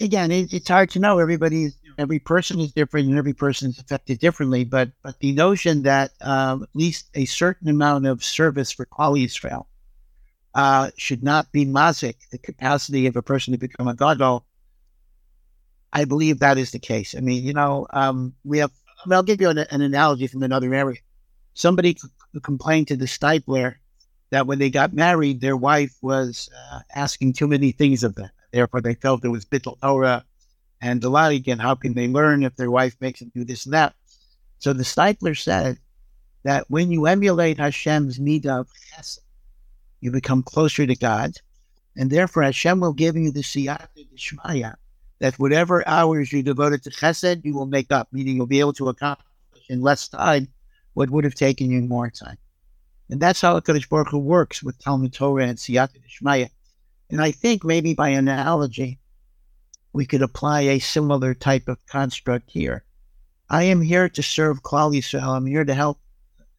again, 0.00 0.30
it, 0.30 0.52
it's 0.52 0.68
hard 0.68 0.90
to 0.90 0.98
know. 0.98 1.18
Everybody, 1.18 1.70
every 1.98 2.18
person 2.18 2.60
is 2.60 2.72
different, 2.72 3.08
and 3.08 3.18
every 3.18 3.32
person 3.32 3.70
is 3.70 3.78
affected 3.78 4.18
differently. 4.18 4.64
But 4.64 4.90
but 5.02 5.18
the 5.20 5.32
notion 5.32 5.82
that 5.82 6.12
um, 6.20 6.62
at 6.64 6.68
least 6.74 7.10
a 7.14 7.24
certain 7.24 7.68
amount 7.68 8.06
of 8.06 8.24
service 8.24 8.70
for 8.70 8.86
Klal 8.86 9.22
Yisrael 9.22 9.66
uh, 10.54 10.90
should 10.96 11.22
not 11.22 11.50
be 11.52 11.64
mazik, 11.64 12.16
the 12.30 12.38
capacity 12.38 13.06
of 13.06 13.16
a 13.16 13.22
person 13.22 13.52
to 13.52 13.58
become 13.58 13.88
a 13.88 13.94
gadol. 13.94 14.44
I 15.92 16.04
believe 16.04 16.38
that 16.38 16.58
is 16.58 16.70
the 16.70 16.78
case. 16.78 17.14
I 17.16 17.20
mean, 17.20 17.44
you 17.44 17.52
know, 17.52 17.86
um, 17.90 18.34
we 18.44 18.58
have. 18.58 18.70
I 19.04 19.08
mean, 19.08 19.16
I'll 19.16 19.22
give 19.22 19.40
you 19.40 19.48
an, 19.48 19.58
an, 19.58 19.82
analogy 19.82 20.26
from 20.28 20.42
another 20.42 20.72
area. 20.72 20.98
Somebody 21.54 21.96
c- 21.96 22.08
complained 22.42 22.88
to 22.88 22.96
the 22.96 23.06
Steipler 23.06 23.74
that 24.30 24.46
when 24.46 24.58
they 24.58 24.70
got 24.70 24.92
married, 24.94 25.40
their 25.40 25.56
wife 25.56 25.94
was 26.00 26.48
uh, 26.70 26.80
asking 26.94 27.32
too 27.32 27.48
many 27.48 27.72
things 27.72 28.04
of 28.04 28.14
them. 28.14 28.30
Therefore, 28.52 28.80
they 28.80 28.94
felt 28.94 29.24
it 29.24 29.28
was 29.28 29.44
bittul 29.44 29.80
Torah 29.80 30.24
and 30.82 31.00
the 31.00 31.08
like, 31.08 31.46
and 31.46 31.62
how 31.62 31.76
can 31.76 31.94
they 31.94 32.08
learn 32.08 32.42
if 32.42 32.56
their 32.56 32.70
wife 32.70 32.96
makes 33.00 33.20
them 33.20 33.30
do 33.34 33.44
this 33.44 33.64
and 33.64 33.72
that? 33.72 33.94
So 34.58 34.72
the 34.72 34.82
Steipler 34.82 35.40
said 35.40 35.78
that 36.42 36.64
when 36.68 36.90
you 36.90 37.06
emulate 37.06 37.58
Hashem's 37.58 38.18
midah 38.18 38.60
of 38.60 38.68
chesed, 38.92 39.20
you 40.00 40.10
become 40.10 40.42
closer 40.42 40.84
to 40.84 40.96
God, 40.96 41.34
and 41.96 42.10
therefore 42.10 42.42
Hashem 42.42 42.80
will 42.80 42.92
give 42.92 43.16
you 43.16 43.30
the 43.30 43.42
siyata 43.42 43.86
d'shmaya, 43.94 44.74
that 45.20 45.38
whatever 45.38 45.86
hours 45.86 46.32
you 46.32 46.42
devoted 46.42 46.82
to 46.82 46.90
chesed, 46.90 47.44
you 47.44 47.54
will 47.54 47.66
make 47.66 47.92
up, 47.92 48.08
meaning 48.10 48.36
you'll 48.36 48.46
be 48.46 48.60
able 48.60 48.72
to 48.72 48.88
accomplish 48.88 49.24
in 49.68 49.82
less 49.82 50.08
time 50.08 50.48
what 50.94 51.10
would 51.10 51.22
have 51.22 51.34
taken 51.34 51.70
you 51.70 51.80
more 51.82 52.10
time. 52.10 52.36
And 53.08 53.20
that's 53.20 53.40
how 53.40 53.58
HaKadosh 53.60 53.88
Baruch 53.88 54.08
Hu 54.08 54.18
works 54.18 54.64
with 54.64 54.78
Talmud 54.78 55.12
Torah 55.12 55.46
and 55.46 55.58
Siyata 55.58 55.98
Dishmaya. 56.02 56.48
And 57.10 57.20
I 57.20 57.30
think 57.30 57.62
maybe 57.62 57.94
by 57.94 58.08
analogy, 58.08 58.98
we 59.92 60.06
could 60.06 60.22
apply 60.22 60.62
a 60.62 60.78
similar 60.78 61.34
type 61.34 61.68
of 61.68 61.84
construct 61.86 62.50
here. 62.50 62.84
I 63.50 63.64
am 63.64 63.82
here 63.82 64.08
to 64.08 64.22
serve 64.22 64.62
Klal 64.62 64.94
Yisrael. 64.96 65.36
I'm 65.36 65.46
here 65.46 65.64
to 65.64 65.74
help 65.74 65.98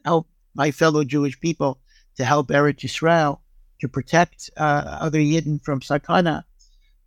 help 0.05 0.27
my 0.53 0.69
fellow 0.71 1.03
Jewish 1.03 1.39
people, 1.39 1.79
to 2.17 2.25
help 2.25 2.49
Eretz 2.49 2.81
Yisrael, 2.81 3.39
to 3.81 3.87
protect 3.87 4.49
uh, 4.57 4.97
other 5.01 5.19
Yidden 5.19 5.63
from 5.63 5.79
sakana. 5.79 6.43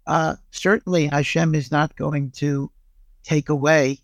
Uh, 0.06 0.36
certainly, 0.50 1.06
Hashem 1.06 1.54
is 1.54 1.70
not 1.70 1.96
going 1.96 2.32
to 2.32 2.70
take 3.22 3.48
away 3.48 4.00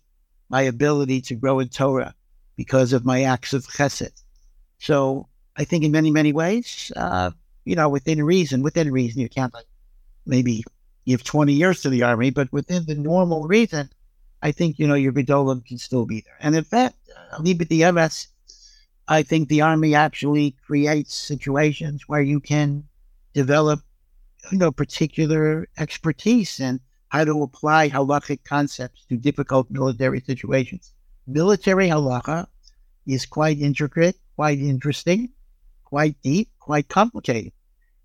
my 0.49 0.61
ability 0.61 1.21
to 1.21 1.35
grow 1.35 1.59
in 1.59 1.69
Torah 1.69 2.13
because 2.55 2.93
of 2.93 3.05
my 3.05 3.23
acts 3.23 3.53
of 3.53 3.65
chesed. 3.65 4.21
So 4.79 5.27
I 5.55 5.63
think 5.63 5.83
in 5.83 5.91
many, 5.91 6.11
many 6.11 6.33
ways, 6.33 6.91
uh, 6.95 7.31
you 7.65 7.75
know, 7.75 7.89
within 7.89 8.23
reason, 8.23 8.63
within 8.63 8.91
reason, 8.91 9.21
you 9.21 9.29
can't 9.29 9.53
like 9.53 9.65
maybe 10.25 10.63
give 11.05 11.23
20 11.23 11.53
years 11.53 11.81
to 11.81 11.89
the 11.89 12.03
army, 12.03 12.29
but 12.29 12.51
within 12.51 12.85
the 12.85 12.95
normal 12.95 13.43
reason, 13.43 13.89
I 14.41 14.51
think, 14.51 14.79
you 14.79 14.87
know, 14.87 14.93
your 14.93 15.13
Gedolim 15.13 15.65
can 15.65 15.77
still 15.77 16.05
be 16.05 16.21
there. 16.21 16.37
And 16.39 16.55
in 16.55 16.63
fact, 16.63 16.95
uh, 17.31 17.41
the 17.41 17.91
MS, 17.91 18.27
I 19.07 19.23
think 19.23 19.47
the 19.47 19.61
army 19.61 19.95
actually 19.95 20.55
creates 20.65 21.13
situations 21.13 22.03
where 22.07 22.21
you 22.21 22.39
can 22.39 22.85
develop, 23.33 23.81
you 24.51 24.57
know, 24.57 24.71
particular 24.71 25.67
expertise 25.77 26.59
and 26.59 26.79
how 27.09 27.23
to 27.23 27.43
apply 27.43 27.89
halachic 27.89 28.43
concepts 28.43 29.05
to 29.05 29.17
difficult 29.17 29.69
military 29.69 30.19
situations. 30.21 30.93
Military 31.27 31.87
halacha 31.87 32.47
is 33.05 33.25
quite 33.25 33.59
intricate, 33.59 34.17
quite 34.35 34.59
interesting, 34.59 35.29
quite 35.83 36.15
deep, 36.21 36.49
quite 36.59 36.89
complicated. 36.89 37.53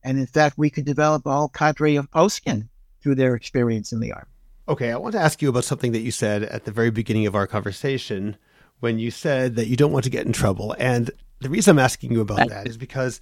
And 0.04 0.18
in 0.18 0.26
fact, 0.26 0.58
we 0.58 0.70
could 0.70 0.84
develop 0.84 1.26
a 1.26 1.32
whole 1.32 1.48
cadre 1.48 1.96
of 1.96 2.10
poskim 2.10 2.68
through 3.00 3.14
their 3.14 3.34
experience 3.34 3.92
in 3.92 4.00
the 4.00 4.12
army. 4.12 4.26
Okay, 4.68 4.92
I 4.92 4.96
want 4.96 5.14
to 5.14 5.20
ask 5.20 5.40
you 5.40 5.48
about 5.48 5.64
something 5.64 5.92
that 5.92 6.00
you 6.00 6.10
said 6.10 6.42
at 6.42 6.64
the 6.64 6.72
very 6.72 6.90
beginning 6.90 7.26
of 7.26 7.34
our 7.34 7.46
conversation 7.46 8.36
when 8.80 8.98
you 8.98 9.10
said 9.10 9.56
that 9.56 9.66
you 9.66 9.76
don't 9.76 9.92
want 9.92 10.04
to 10.04 10.10
get 10.10 10.26
in 10.26 10.32
trouble. 10.32 10.76
And 10.78 11.10
the 11.40 11.48
reason 11.48 11.72
I'm 11.72 11.84
asking 11.84 12.12
you 12.12 12.20
about 12.20 12.48
that 12.48 12.66
is 12.66 12.76
because 12.76 13.20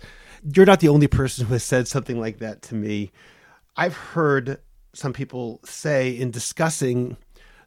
you're 0.54 0.66
not 0.66 0.80
the 0.80 0.88
only 0.88 1.06
person 1.06 1.46
who 1.46 1.52
has 1.52 1.62
said 1.62 1.88
something 1.88 2.20
like 2.20 2.38
that 2.38 2.62
to 2.62 2.74
me. 2.74 3.12
I've 3.76 3.96
heard 3.96 4.58
some 4.92 5.12
people 5.12 5.60
say 5.64 6.10
in 6.10 6.30
discussing 6.30 7.16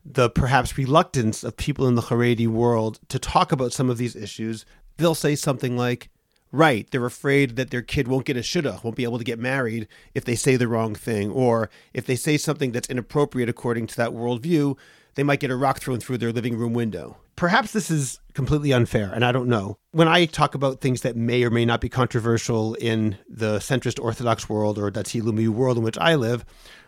the 0.03 0.30
perhaps 0.30 0.78
reluctance 0.78 1.43
of 1.43 1.55
people 1.55 1.88
in 1.88 1.95
the 1.95 2.01
Haredi 2.01 2.47
world 2.47 2.99
to 3.10 3.20
talk 3.20 3.51
about 3.51 3.74
some 3.74 3.89
of 3.89 3.97
these 3.97 4.16
issues, 4.16 4.66
they'll 4.97 5.16
say 5.16 5.36
something 5.36 5.78
like, 5.78 6.10
Right, 6.52 6.89
they're 6.89 7.06
afraid 7.06 7.58
that 7.58 7.70
their 7.70 7.84
kid 7.84 8.08
won't 8.08 8.26
get 8.26 8.38
a 8.38 8.39
shidduch, 8.39 8.84
won't 8.84 8.95
be 8.95 9.04
able 9.04 9.20
to 9.20 9.24
get 9.24 9.38
married 9.38 9.88
if 10.16 10.26
they 10.26 10.36
say 10.36 10.56
the 10.56 10.68
wrong 10.68 10.95
thing, 10.95 11.30
or 11.30 11.70
if 11.93 12.08
they 12.08 12.16
say 12.16 12.38
something 12.38 12.72
that's 12.72 12.89
inappropriate 12.89 13.50
according 13.50 13.86
to 13.88 13.95
that 13.97 14.12
worldview, 14.12 14.76
they 15.14 15.24
might 15.24 15.39
get 15.39 15.52
a 15.52 15.56
rock 15.56 15.80
thrown 15.80 16.00
through 16.00 16.18
their 16.18 16.32
living 16.32 16.58
room 16.58 16.74
window. 16.74 17.18
Perhaps 17.36 17.72
this 17.72 17.91
is 17.91 18.20
completely 18.34 18.74
unfair, 18.74 19.12
and 19.14 19.24
I 19.24 19.32
don't 19.32 19.47
know. 19.47 19.78
When 19.91 20.08
I 20.08 20.26
talk 20.26 20.56
about 20.56 20.82
things 20.82 21.02
that 21.02 21.16
may 21.16 21.43
or 21.43 21.50
may 21.50 21.66
not 21.66 21.82
be 21.82 21.89
controversial 21.89 22.74
in 22.76 23.18
the 23.30 23.60
centrist 23.60 24.04
Orthodox 24.04 24.50
world 24.50 24.80
or 24.80 24.89
Dati 24.91 25.22
Leumi 25.22 25.50
world 25.50 25.78
in 25.78 25.84
which 25.84 25.97
I 26.00 26.16
live, 26.16 26.45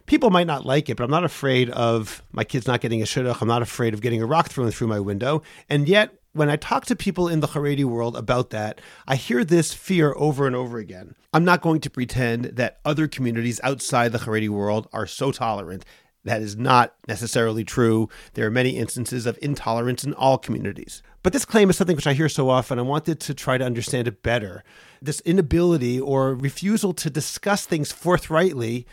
people 0.08 0.30
might 0.30 0.48
not 0.48 0.66
like 0.66 0.90
it, 0.90 0.98
but 0.98 1.04
I'm 1.04 1.12
not 1.12 1.24
afraid 1.24 1.70
of 1.70 2.24
my 2.32 2.44
kids 2.44 2.68
not 2.68 2.82
getting 2.82 3.02
a 3.02 3.06
shidduch. 3.06 3.42
I'm 3.42 3.48
not 3.48 3.62
afraid 3.62 3.94
of 3.94 4.02
getting 4.02 4.22
a 4.22 4.26
rock 4.26 4.50
thrown 4.50 4.72
through 4.72 4.88
my 4.88 5.00
window. 5.00 5.42
And 5.70 5.88
yet, 5.88 6.16
when 6.34 6.50
I 6.50 6.56
talk 6.56 6.86
to 6.86 6.96
people 6.96 7.28
in 7.28 7.40
the 7.40 7.48
Haredi 7.48 7.84
world 7.84 8.16
about 8.16 8.50
that, 8.52 8.82
I 9.08 9.16
hear 9.16 9.44
this 9.44 9.74
fear 9.74 10.14
over 10.18 10.48
and 10.48 10.56
over 10.56 10.78
again. 10.78 11.16
I'm 11.34 11.46
not 11.46 11.62
going 11.62 11.82
to 11.82 11.90
pretend 11.90 12.46
that 12.46 12.80
other 12.86 13.08
communities 13.08 13.60
outside 13.64 14.12
the 14.12 14.20
Haredi 14.20 14.50
world 14.50 14.88
are 14.94 15.08
so 15.08 15.32
tolerant. 15.32 15.86
That 16.24 16.42
is 16.42 16.56
not 16.56 16.94
necessarily 17.08 17.64
true. 17.64 18.08
There 18.34 18.46
are 18.46 18.52
many 18.52 18.78
instances 18.78 19.26
of 19.26 19.40
intolerance 19.42 20.04
in 20.04 20.14
all 20.14 20.38
communities. 20.38 21.02
But 21.24 21.34
this 21.34 21.46
claim 21.46 21.70
is 21.70 21.78
something 21.78 21.96
which 21.96 22.08
I 22.08 22.14
hear 22.14 22.30
so 22.30 22.50
often. 22.50 22.78
I 22.78 22.84
wanted 22.84 23.20
to 23.22 23.34
try 23.34 23.58
to 23.58 23.66
understand 23.66 24.08
it 24.08 24.22
better. 24.22 24.64
This 25.02 25.20
inability 25.22 26.00
or 26.00 26.36
refusal 26.36 26.94
to 26.94 27.10
discuss 27.10 27.66
things 27.66 27.92
forthrightly 27.92 28.86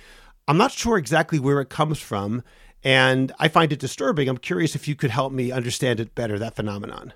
I'm 0.48 0.56
not 0.56 0.72
sure 0.72 0.96
exactly 0.96 1.38
where 1.38 1.60
it 1.60 1.68
comes 1.68 1.98
from, 1.98 2.42
and 2.82 3.32
I 3.38 3.48
find 3.48 3.70
it 3.70 3.78
disturbing. 3.78 4.30
I'm 4.30 4.38
curious 4.38 4.74
if 4.74 4.88
you 4.88 4.94
could 4.94 5.10
help 5.10 5.30
me 5.30 5.52
understand 5.52 6.00
it 6.00 6.14
better, 6.14 6.38
that 6.38 6.56
phenomenon. 6.56 7.12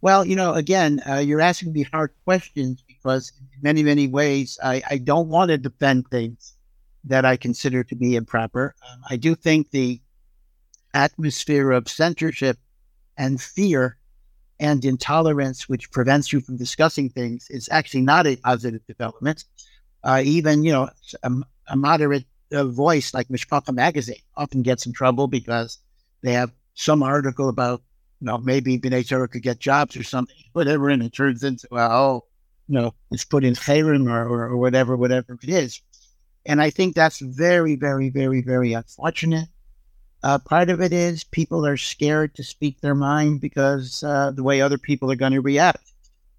Well, 0.00 0.24
you 0.26 0.36
know, 0.36 0.54
again, 0.54 1.02
uh, 1.08 1.16
you're 1.16 1.40
asking 1.40 1.72
me 1.72 1.82
hard 1.82 2.12
questions 2.24 2.82
because 2.86 3.32
in 3.40 3.46
many, 3.62 3.82
many 3.82 4.06
ways, 4.06 4.58
I, 4.62 4.82
I 4.88 4.98
don't 4.98 5.28
want 5.28 5.50
to 5.50 5.58
defend 5.58 6.08
things 6.08 6.54
that 7.04 7.24
I 7.24 7.36
consider 7.36 7.84
to 7.84 7.94
be 7.94 8.16
improper. 8.16 8.74
Um, 8.90 9.02
I 9.08 9.16
do 9.16 9.34
think 9.34 9.70
the 9.70 10.00
atmosphere 10.94 11.70
of 11.70 11.88
censorship 11.88 12.58
and 13.16 13.40
fear 13.40 13.98
and 14.58 14.84
intolerance, 14.84 15.68
which 15.68 15.90
prevents 15.90 16.32
you 16.32 16.40
from 16.40 16.56
discussing 16.56 17.10
things, 17.10 17.46
is 17.50 17.68
actually 17.70 18.02
not 18.02 18.26
a 18.26 18.36
positive 18.36 18.86
development. 18.86 19.44
Uh, 20.02 20.22
even, 20.24 20.64
you 20.64 20.72
know, 20.72 20.88
a, 21.22 21.32
a 21.68 21.76
moderate 21.76 22.24
a 22.52 22.64
voice 22.64 23.14
like 23.14 23.28
Mishpacha 23.28 23.72
magazine 23.72 24.16
often 24.36 24.62
gets 24.62 24.86
in 24.86 24.92
trouble 24.92 25.28
because 25.28 25.78
they 26.22 26.32
have 26.32 26.52
some 26.74 27.02
article 27.02 27.48
about, 27.48 27.82
you 28.20 28.26
know, 28.26 28.38
maybe 28.38 28.78
B'nai 28.78 29.30
could 29.30 29.42
get 29.42 29.58
jobs 29.58 29.96
or 29.96 30.02
something, 30.02 30.36
whatever, 30.52 30.88
and 30.88 31.02
it 31.02 31.12
turns 31.12 31.42
into, 31.42 31.66
well, 31.70 31.90
oh, 31.92 32.24
you 32.68 32.74
know, 32.74 32.94
it's 33.10 33.24
put 33.24 33.44
in 33.44 33.54
Chayrim 33.54 34.08
or, 34.10 34.26
or, 34.28 34.44
or 34.44 34.56
whatever, 34.56 34.96
whatever 34.96 35.36
it 35.42 35.48
is. 35.48 35.80
And 36.46 36.60
I 36.62 36.70
think 36.70 36.94
that's 36.94 37.20
very, 37.20 37.76
very, 37.76 38.08
very, 38.10 38.42
very 38.42 38.72
unfortunate. 38.72 39.48
Uh, 40.22 40.38
part 40.38 40.68
of 40.68 40.80
it 40.80 40.92
is 40.92 41.24
people 41.24 41.66
are 41.66 41.76
scared 41.76 42.34
to 42.34 42.44
speak 42.44 42.80
their 42.80 42.94
mind 42.94 43.40
because 43.40 44.02
uh, 44.02 44.30
the 44.30 44.42
way 44.42 44.60
other 44.60 44.78
people 44.78 45.10
are 45.10 45.16
going 45.16 45.32
to 45.32 45.40
react. 45.40 45.92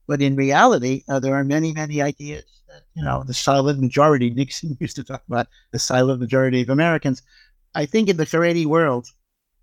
But 0.07 0.21
in 0.21 0.35
reality, 0.35 1.03
uh, 1.07 1.19
there 1.19 1.35
are 1.35 1.43
many, 1.43 1.73
many 1.73 2.01
ideas 2.01 2.43
you 2.95 3.03
know, 3.03 3.23
the 3.23 3.33
silent 3.33 3.79
majority. 3.79 4.29
Nixon 4.35 4.77
used 4.79 4.95
to 4.95 5.03
talk 5.03 5.23
about 5.27 5.47
the 5.71 5.79
silent 5.79 6.19
majority 6.19 6.61
of 6.61 6.69
Americans. 6.69 7.21
I 7.73 7.85
think 7.85 8.09
in 8.09 8.17
the 8.17 8.25
Haredi 8.25 8.65
world, 8.65 9.07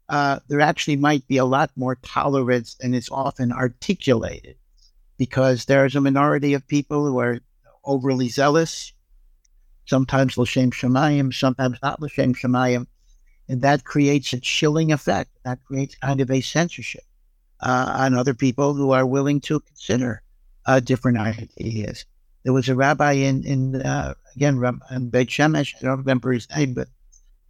uh, 0.09 0.40
there 0.48 0.61
actually 0.61 0.96
might 0.96 1.26
be 1.26 1.36
a 1.36 1.44
lot 1.44 1.70
more 1.76 1.96
tolerance 1.96 2.74
than 2.74 2.94
is 2.94 3.09
often 3.11 3.52
articulated 3.52 4.56
because 5.18 5.64
there's 5.64 5.96
a 5.96 6.00
minority 6.00 6.54
of 6.54 6.66
people 6.66 7.04
who 7.04 7.18
are 7.18 7.40
overly 7.84 8.28
zealous, 8.28 8.92
sometimes 9.86 10.38
L'Shem 10.38 10.70
Shemayim, 10.70 11.34
sometimes 11.34 11.78
not 11.82 12.00
L'Shem 12.00 12.34
Shemayim. 12.34 12.86
And 13.48 13.62
that 13.62 13.84
creates 13.84 14.32
a 14.32 14.40
chilling 14.40 14.92
effect. 14.92 15.30
That 15.44 15.64
creates 15.64 15.96
kind 15.96 16.20
of 16.20 16.30
a 16.30 16.40
censorship 16.40 17.04
uh, 17.61 17.94
on 17.96 18.14
other 18.14 18.34
people 18.34 18.74
who 18.74 18.92
are 18.92 19.06
willing 19.06 19.40
to 19.42 19.61
consider 19.61 20.22
uh, 20.66 20.80
different 20.80 21.18
ideas. 21.18 22.04
There 22.44 22.52
was 22.52 22.68
a 22.68 22.74
rabbi 22.74 23.12
in, 23.12 23.44
in 23.44 23.82
uh, 23.82 24.14
again, 24.36 24.62
in 24.90 25.11
Beit 25.11 25.28
Shemesh, 25.28 25.74
I 25.76 25.86
don't 25.86 25.98
remember 25.98 26.32
his 26.32 26.48
name, 26.54 26.74
but 26.74 26.88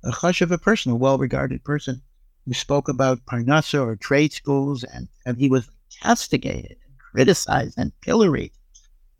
a 0.05 0.11
hush 0.11 0.41
of 0.41 0.53
a 0.53 0.59
person, 0.59 0.93
a 0.93 0.97
well 0.97 1.19
regarded 1.19 1.63
person, 1.65 2.01
who 2.49 2.55
spoke 2.55 2.89
about 2.89 3.25
Parnassa 3.27 3.79
or 3.79 3.95
trade 3.95 4.33
schools, 4.33 4.83
and, 4.83 5.07
and 5.27 5.37
he 5.37 5.51
was 5.51 5.71
castigated 6.03 6.79
and 6.87 6.99
criticized 7.13 7.75
and 7.77 7.93
pilloried, 8.01 8.53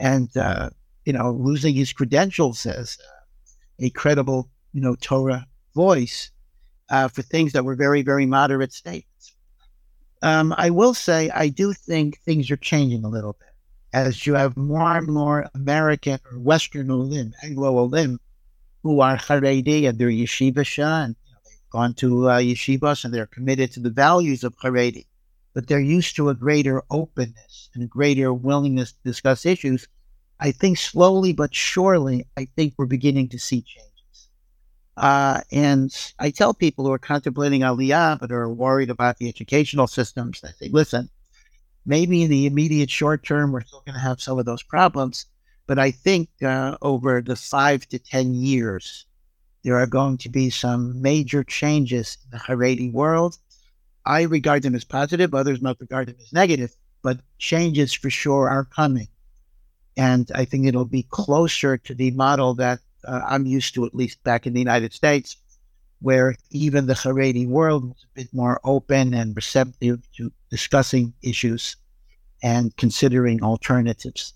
and, 0.01 0.35
uh, 0.35 0.71
you 1.05 1.13
know, 1.13 1.33
losing 1.33 1.75
his 1.75 1.93
credentials 1.93 2.65
as 2.65 2.97
uh, 3.07 3.85
a 3.85 3.91
credible, 3.91 4.49
you 4.73 4.81
know, 4.81 4.97
Torah 4.97 5.47
voice 5.75 6.31
uh, 6.89 7.09
for 7.09 7.21
things 7.21 7.53
that 7.53 7.67
were 7.67 7.77
very, 7.77 8.01
very 8.01 8.25
moderate 8.25 8.73
statements. 8.73 9.35
Um, 10.23 10.55
I 10.57 10.71
will 10.71 10.95
say, 10.95 11.29
I 11.29 11.49
do 11.49 11.75
think 11.75 12.19
things 12.21 12.51
are 12.51 12.57
changing 12.57 13.05
a 13.05 13.09
little 13.09 13.35
bit 13.35 13.49
as 13.93 14.27
you 14.27 14.35
have 14.35 14.57
more 14.57 14.97
and 14.97 15.07
more 15.07 15.47
American 15.55 16.19
or 16.33 16.39
Western 16.39 16.91
Olim, 16.91 17.35
Anglo 17.43 17.79
Olim, 17.79 18.21
who 18.83 19.01
are 19.01 19.19
Haredi 19.19 19.87
and 19.87 19.99
they're 19.99 20.09
yeshiva 20.09 20.65
shah 20.65 21.03
and 21.03 21.17
gone 21.71 21.95
to 21.95 22.29
uh, 22.29 22.39
yeshivas 22.39 23.05
and 23.05 23.13
they're 23.13 23.27
committed 23.27 23.73
to 23.73 23.81
the 23.81 23.91
values 23.91 24.45
of 24.45 24.57
Haredi, 24.57 25.07
but 25.55 25.67
they're 25.67 25.81
used 25.81 26.17
to 26.17 26.29
a 26.29 26.35
greater 26.35 26.83
openness 26.91 27.71
and 27.75 27.83
a 27.83 27.87
greater 27.87 28.33
willingness 28.33 28.93
to 28.93 28.99
discuss 29.05 29.47
issues. 29.47 29.87
I 30.41 30.53
think 30.53 30.79
slowly 30.79 31.33
but 31.33 31.55
surely, 31.55 32.27
I 32.37 32.47
think 32.57 32.75
we're 32.77 32.87
beginning 32.87 33.29
to 33.31 33.39
see 33.39 33.63
changes. 33.63 34.29
Uh, 34.97 35.43
and 35.53 35.95
I 36.19 36.31
tell 36.31 36.55
people 36.55 36.85
who 36.85 36.93
are 36.93 36.99
contemplating 36.99 37.61
Aliyah 37.61 38.19
but 38.19 38.33
are 38.33 38.49
worried 38.49 38.91
about 38.91 39.19
the 39.19 39.29
educational 39.29 39.87
systems, 39.87 40.43
I 40.45 40.51
say, 40.59 40.71
listen, 40.73 41.09
maybe 41.87 42.23
in 42.23 42.31
the 42.31 42.47
immediate 42.47 42.91
short 42.91 43.25
term, 43.25 43.53
we're 43.53 43.63
still 43.63 43.83
going 43.87 43.95
to 43.95 44.01
have 44.01 44.21
some 44.21 44.39
of 44.39 44.45
those 44.45 44.63
problems. 44.63 45.27
But 45.67 45.79
I 45.79 45.91
think 45.91 46.31
uh, 46.43 46.79
over 46.83 47.21
the 47.21 47.37
five 47.37 47.87
to 47.89 47.99
10 47.99 48.35
years, 48.35 49.07
there 49.65 49.77
are 49.77 49.87
going 49.87 50.19
to 50.19 50.29
be 50.29 50.51
some 50.51 51.01
major 51.03 51.45
changes 51.45 52.19
in 52.25 52.31
the 52.31 52.43
Haredi 52.45 52.93
world. 52.93 53.37
I 54.07 54.23
regard 54.23 54.63
them 54.63 54.75
as 54.75 54.85
positive, 54.85 55.35
others 55.35 55.61
might 55.61 55.81
regard 55.81 56.09
them 56.09 56.17
as 56.21 56.33
negative, 56.33 56.75
but 57.03 57.21
changes 57.39 57.93
for 57.93 58.11
sure 58.11 58.49
are 58.49 58.65
coming. 58.65 59.09
And 59.97 60.31
I 60.35 60.45
think 60.45 60.67
it'll 60.67 60.85
be 60.85 61.03
closer 61.03 61.77
to 61.77 61.95
the 61.95 62.13
model 62.13 62.55
that 62.55 62.79
uh, 63.05 63.21
I'm 63.27 63.47
used 63.47 63.75
to, 63.75 63.85
at 63.85 63.95
least 63.95 64.23
back 64.23 64.47
in 64.47 64.53
the 64.53 64.61
United 64.61 64.93
States, 64.93 65.37
where 66.01 66.37
even 66.51 66.87
the 66.87 66.95
Haredi 66.95 67.47
world 67.47 67.85
was 67.85 68.05
a 68.05 68.21
bit 68.21 68.33
more 68.33 68.61
open 68.65 69.15
and 69.15 69.35
receptive 69.35 70.01
to 70.17 70.33
discussing 70.51 71.13
issues 71.23 71.77
and 72.43 72.77
considering 72.77 73.43
alternatives. 73.43 74.35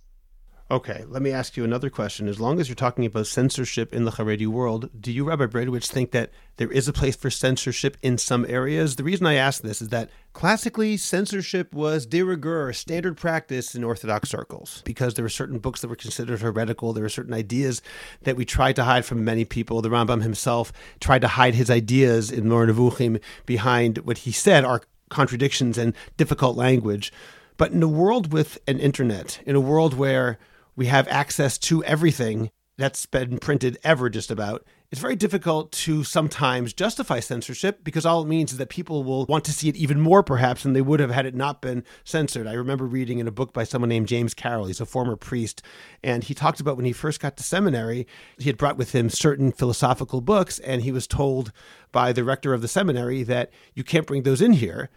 Okay, 0.72 1.04
let 1.06 1.20
me 1.20 1.32
ask 1.32 1.54
you 1.54 1.64
another 1.64 1.90
question. 1.90 2.26
As 2.26 2.40
long 2.40 2.58
as 2.58 2.66
you're 2.66 2.74
talking 2.74 3.04
about 3.04 3.26
censorship 3.26 3.92
in 3.92 4.06
the 4.06 4.12
Haredi 4.12 4.46
world, 4.46 4.88
do 4.98 5.12
you, 5.12 5.24
Rabbi 5.24 5.44
Breitowitz, 5.44 5.86
think 5.88 6.12
that 6.12 6.30
there 6.56 6.72
is 6.72 6.88
a 6.88 6.94
place 6.94 7.14
for 7.14 7.28
censorship 7.28 7.98
in 8.00 8.16
some 8.16 8.46
areas? 8.48 8.96
The 8.96 9.04
reason 9.04 9.26
I 9.26 9.34
ask 9.34 9.60
this 9.60 9.82
is 9.82 9.90
that 9.90 10.08
classically, 10.32 10.96
censorship 10.96 11.74
was 11.74 12.06
de 12.06 12.22
rigueur, 12.22 12.72
standard 12.72 13.18
practice 13.18 13.74
in 13.74 13.84
Orthodox 13.84 14.30
circles, 14.30 14.80
because 14.86 15.12
there 15.12 15.26
were 15.26 15.28
certain 15.28 15.58
books 15.58 15.82
that 15.82 15.88
were 15.88 15.94
considered 15.94 16.40
heretical. 16.40 16.94
There 16.94 17.02
were 17.02 17.10
certain 17.10 17.34
ideas 17.34 17.82
that 18.22 18.36
we 18.36 18.46
tried 18.46 18.76
to 18.76 18.84
hide 18.84 19.04
from 19.04 19.26
many 19.26 19.44
people. 19.44 19.82
The 19.82 19.90
Rambam 19.90 20.22
himself 20.22 20.72
tried 21.00 21.20
to 21.20 21.28
hide 21.28 21.54
his 21.54 21.70
ideas 21.70 22.30
in 22.30 22.48
Moreh 22.48 22.68
Nevuchim 22.68 23.20
behind 23.44 23.98
what 23.98 24.16
he 24.16 24.32
said 24.32 24.64
are 24.64 24.80
contradictions 25.10 25.76
and 25.76 25.92
difficult 26.16 26.56
language. 26.56 27.12
But 27.58 27.72
in 27.72 27.82
a 27.82 27.88
world 27.88 28.32
with 28.32 28.56
an 28.66 28.80
internet, 28.80 29.38
in 29.44 29.54
a 29.54 29.60
world 29.60 29.92
where 29.92 30.38
we 30.76 30.86
have 30.86 31.08
access 31.08 31.58
to 31.58 31.84
everything 31.84 32.50
that's 32.76 33.06
been 33.06 33.38
printed 33.38 33.78
ever 33.84 34.08
just 34.08 34.30
about 34.30 34.64
it's 34.92 35.00
very 35.00 35.16
difficult 35.16 35.72
to 35.72 36.04
sometimes 36.04 36.74
justify 36.74 37.18
censorship 37.18 37.82
because 37.82 38.04
all 38.04 38.20
it 38.22 38.28
means 38.28 38.52
is 38.52 38.58
that 38.58 38.68
people 38.68 39.04
will 39.04 39.24
want 39.24 39.42
to 39.46 39.52
see 39.52 39.70
it 39.70 39.74
even 39.74 39.98
more 39.98 40.22
perhaps 40.22 40.62
than 40.62 40.74
they 40.74 40.82
would 40.82 41.00
have 41.00 41.10
had 41.10 41.24
it 41.24 41.34
not 41.34 41.62
been 41.62 41.82
censored. 42.04 42.46
I 42.46 42.52
remember 42.52 42.84
reading 42.84 43.18
in 43.18 43.26
a 43.26 43.30
book 43.32 43.54
by 43.54 43.64
someone 43.64 43.88
named 43.88 44.06
James 44.06 44.34
Carroll. 44.34 44.66
He's 44.66 44.82
a 44.82 44.86
former 44.86 45.16
priest, 45.16 45.62
and 46.04 46.22
he 46.22 46.34
talked 46.34 46.60
about 46.60 46.76
when 46.76 46.84
he 46.84 46.92
first 46.92 47.20
got 47.20 47.38
to 47.38 47.42
seminary, 47.42 48.06
he 48.36 48.50
had 48.50 48.58
brought 48.58 48.76
with 48.76 48.94
him 48.94 49.08
certain 49.08 49.50
philosophical 49.50 50.20
books, 50.20 50.58
and 50.58 50.82
he 50.82 50.92
was 50.92 51.06
told 51.06 51.52
by 51.90 52.12
the 52.12 52.22
rector 52.22 52.52
of 52.52 52.60
the 52.60 52.68
seminary 52.68 53.22
that 53.22 53.50
you 53.72 53.84
can't 53.84 54.06
bring 54.06 54.24
those 54.24 54.42
in 54.42 54.52
here 54.52 54.90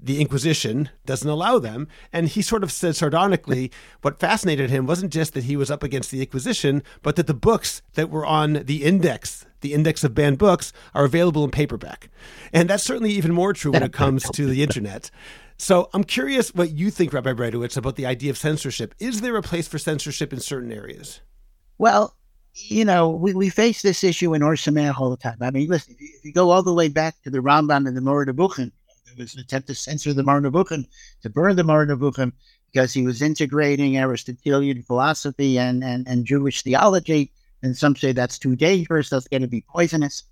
the 0.00 0.20
Inquisition 0.20 0.90
doesn't 1.06 1.28
allow 1.28 1.58
them. 1.58 1.88
And 2.12 2.28
he 2.28 2.42
sort 2.42 2.62
of 2.62 2.72
said 2.72 2.96
sardonically, 2.96 3.70
what 4.02 4.20
fascinated 4.20 4.70
him 4.70 4.86
wasn't 4.86 5.12
just 5.12 5.34
that 5.34 5.44
he 5.44 5.56
was 5.56 5.70
up 5.70 5.82
against 5.82 6.10
the 6.10 6.20
Inquisition, 6.20 6.82
but 7.02 7.16
that 7.16 7.26
the 7.26 7.34
books 7.34 7.82
that 7.94 8.10
were 8.10 8.26
on 8.26 8.64
the 8.64 8.84
index, 8.84 9.46
the 9.60 9.74
index 9.74 10.04
of 10.04 10.14
banned 10.14 10.38
books, 10.38 10.72
are 10.94 11.04
available 11.04 11.44
in 11.44 11.50
paperback. 11.50 12.08
And 12.52 12.70
that's 12.70 12.84
certainly 12.84 13.10
even 13.12 13.32
more 13.32 13.52
true 13.52 13.72
when 13.72 13.82
it 13.82 13.92
comes 13.92 14.28
to 14.30 14.46
the 14.46 14.62
internet. 14.62 15.10
So 15.56 15.90
I'm 15.92 16.04
curious 16.04 16.54
what 16.54 16.70
you 16.70 16.90
think, 16.90 17.12
Rabbi 17.12 17.32
Breitowitz, 17.32 17.76
about 17.76 17.96
the 17.96 18.06
idea 18.06 18.30
of 18.30 18.38
censorship. 18.38 18.94
Is 19.00 19.20
there 19.20 19.36
a 19.36 19.42
place 19.42 19.66
for 19.66 19.78
censorship 19.78 20.32
in 20.32 20.38
certain 20.38 20.70
areas? 20.70 21.20
Well, 21.78 22.14
you 22.54 22.84
know, 22.84 23.10
we, 23.10 23.34
we 23.34 23.50
face 23.50 23.82
this 23.82 24.02
issue 24.02 24.34
in 24.34 24.42
Or 24.42 24.54
Sameach 24.54 24.98
all 25.00 25.10
the 25.10 25.16
time. 25.16 25.38
I 25.40 25.50
mean, 25.50 25.68
listen, 25.68 25.94
if 25.94 26.00
you, 26.00 26.08
if 26.16 26.24
you, 26.24 26.32
go 26.32 26.50
all 26.50 26.62
the 26.62 26.72
way 26.72 26.88
back 26.88 27.20
to 27.22 27.30
the 27.30 27.38
Rambam 27.38 27.86
and 27.86 27.96
the 27.96 28.00
Moreh 28.00 28.26
Nevuchim, 28.26 28.72
was 29.18 29.34
an 29.34 29.40
attempt 29.40 29.68
to 29.68 29.74
censor 29.74 30.12
the 30.12 30.22
Moreh 30.22 30.40
Nevuchim, 30.40 30.86
to 31.22 31.30
burn 31.30 31.56
the 31.56 31.64
Moreh 31.64 31.86
Nevuchim, 31.86 32.32
because 32.72 32.92
he 32.92 33.02
was 33.02 33.22
integrating 33.22 33.96
Aristotelian 33.96 34.82
philosophy 34.82 35.58
and, 35.58 35.82
and, 35.82 36.06
and 36.06 36.24
Jewish 36.24 36.62
theology. 36.62 37.32
And 37.62 37.76
some 37.76 37.96
say 37.96 38.12
that's 38.12 38.38
too 38.38 38.56
dangerous, 38.56 39.10
that's 39.10 39.28
going 39.28 39.42
to 39.42 39.48
be 39.48 39.64
poisonous. 39.68 40.22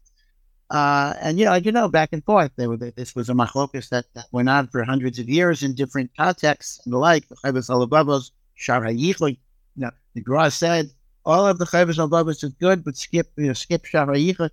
Uh, 0.70 1.14
and, 1.20 1.38
you 1.38 1.44
know, 1.44 1.54
you 1.54 1.72
know, 1.72 1.88
back 1.88 2.10
and 2.12 2.24
forth, 2.24 2.50
there 2.56 2.68
were, 2.68 2.76
this 2.76 3.14
was 3.14 3.28
a 3.28 3.32
machlokas 3.32 3.88
that, 3.90 4.04
that 4.14 4.26
went 4.32 4.48
on 4.48 4.66
for 4.66 4.82
hundreds 4.82 5.18
of 5.18 5.28
years 5.28 5.62
in 5.62 5.74
different 5.74 6.10
contexts 6.16 6.80
and 6.84 6.92
the 6.92 6.98
like. 6.98 7.28
The 7.28 7.36
Chovos 7.36 7.70
HaLevavos, 7.70 8.30
Shar 8.54 8.82
HaYichud, 8.82 9.30
you 9.30 9.38
know, 9.76 9.90
the 10.14 10.20
Gra 10.20 10.50
said, 10.50 10.90
all 11.24 11.46
of 11.46 11.58
the 11.58 11.66
Chovos 11.66 11.98
HaLevavos 11.98 12.42
is 12.44 12.52
good, 12.60 12.84
but 12.84 12.96
skip, 12.96 13.28
you 13.36 13.46
know, 13.46 13.52
skip 13.52 13.84
Shar 13.84 14.06
HaYichud. 14.06 14.50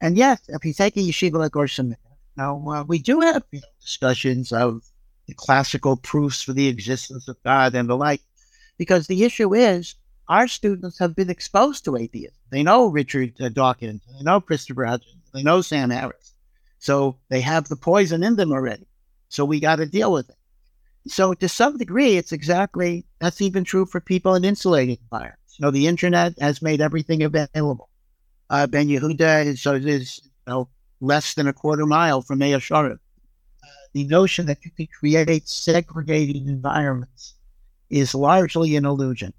And 0.00 0.16
yes, 0.16 0.40
if 0.48 0.64
you 0.64 0.72
take 0.72 0.96
a 0.96 1.00
yeshiva 1.00 1.34
like 1.34 1.54
Or 1.54 1.66
Sameach, 1.66 1.96
now, 2.36 2.62
uh, 2.66 2.84
we 2.84 2.98
do 2.98 3.20
have 3.20 3.44
you 3.50 3.60
know, 3.60 3.66
discussions 3.80 4.52
of 4.52 4.82
the 5.26 5.34
classical 5.34 5.96
proofs 5.96 6.42
for 6.42 6.52
the 6.52 6.68
existence 6.68 7.28
of 7.28 7.36
God 7.44 7.74
and 7.74 7.88
the 7.88 7.96
like, 7.96 8.20
because 8.78 9.06
the 9.06 9.24
issue 9.24 9.54
is 9.54 9.94
our 10.28 10.48
students 10.48 10.98
have 10.98 11.14
been 11.14 11.30
exposed 11.30 11.84
to 11.84 11.96
atheism. 11.96 12.36
They 12.50 12.62
know 12.62 12.86
Richard 12.86 13.40
uh, 13.40 13.48
Dawkins, 13.50 14.02
they 14.06 14.22
know 14.24 14.40
Christopher 14.40 14.84
Hitchens, 14.84 15.30
they 15.32 15.42
know 15.42 15.60
Sam 15.60 15.90
Harris. 15.90 16.34
So 16.78 17.18
they 17.28 17.40
have 17.42 17.68
the 17.68 17.76
poison 17.76 18.22
in 18.22 18.36
them 18.36 18.52
already. 18.52 18.86
So 19.28 19.44
we 19.44 19.60
got 19.60 19.76
to 19.76 19.86
deal 19.86 20.12
with 20.12 20.28
it. 20.28 20.36
So 21.06 21.34
to 21.34 21.48
some 21.48 21.76
degree, 21.76 22.16
it's 22.16 22.32
exactly 22.32 23.04
that's 23.18 23.40
even 23.40 23.64
true 23.64 23.86
for 23.86 24.00
people 24.00 24.34
in 24.34 24.44
insulated 24.44 24.98
environments. 25.02 25.58
You 25.58 25.64
know, 25.64 25.70
the 25.70 25.86
internet 25.86 26.38
has 26.40 26.62
made 26.62 26.80
everything 26.80 27.22
available. 27.22 27.88
Uh, 28.48 28.66
ben 28.66 28.88
Yehuda 28.88 29.46
is, 29.46 29.66
is 29.66 30.20
you 30.24 30.30
know, 30.46 30.68
less 31.02 31.34
than 31.34 31.48
a 31.48 31.52
quarter 31.52 31.84
mile 31.84 32.22
from 32.22 32.38
Shearim. 32.38 32.92
Uh, 32.92 33.66
the 33.92 34.04
notion 34.06 34.46
that 34.46 34.64
you 34.64 34.70
can 34.70 34.86
create 34.86 35.48
segregated 35.48 36.48
environments 36.48 37.34
is 37.90 38.14
largely 38.14 38.76
an 38.76 38.86
illusion. 38.86 39.34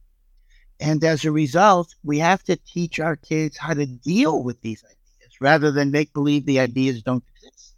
And 0.80 1.04
as 1.04 1.24
a 1.24 1.32
result, 1.32 1.96
we 2.04 2.20
have 2.20 2.44
to 2.44 2.58
teach 2.58 3.00
our 3.00 3.16
kids 3.16 3.58
how 3.58 3.74
to 3.74 3.86
deal 3.86 4.44
with 4.44 4.62
these 4.62 4.84
ideas 4.84 5.42
rather 5.42 5.72
than 5.72 5.92
make 5.92 6.14
believe 6.14 6.46
the 6.46 6.60
ideas 6.60 7.02
don't 7.02 7.24
exist 7.36 7.76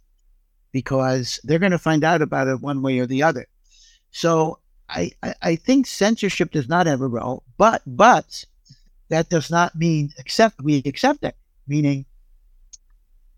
because 0.72 1.40
they're 1.44 1.60
going 1.60 1.72
to 1.72 1.78
find 1.78 2.02
out 2.04 2.20
about 2.20 2.48
it 2.48 2.60
one 2.60 2.82
way 2.82 2.98
or 2.98 3.06
the 3.06 3.22
other. 3.22 3.46
So 4.10 4.58
I, 4.88 5.12
I, 5.22 5.34
I 5.42 5.56
think 5.56 5.86
censorship 5.86 6.50
does 6.50 6.68
not 6.68 6.86
have 6.86 7.00
a 7.00 7.06
role, 7.06 7.44
but 7.56 7.82
but 7.86 8.44
that 9.08 9.28
does 9.28 9.50
not 9.50 9.76
mean 9.76 10.12
accept 10.18 10.60
we 10.60 10.82
accept 10.84 11.22
it, 11.22 11.36
meaning 11.68 12.04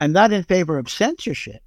I'm 0.01 0.13
not 0.13 0.33
in 0.33 0.45
favor 0.45 0.79
of 0.79 0.89
censorship, 0.89 1.63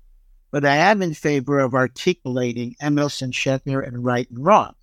but 0.51 0.65
I 0.65 0.75
am 0.75 1.01
in 1.01 1.13
favor 1.13 1.59
of 1.59 1.73
articulating 1.73 2.75
emes 2.81 3.21
and 3.21 3.33
sheker 3.33 3.85
and 3.85 4.03
right 4.03 4.29
and 4.29 4.43
wrong. 4.43 4.73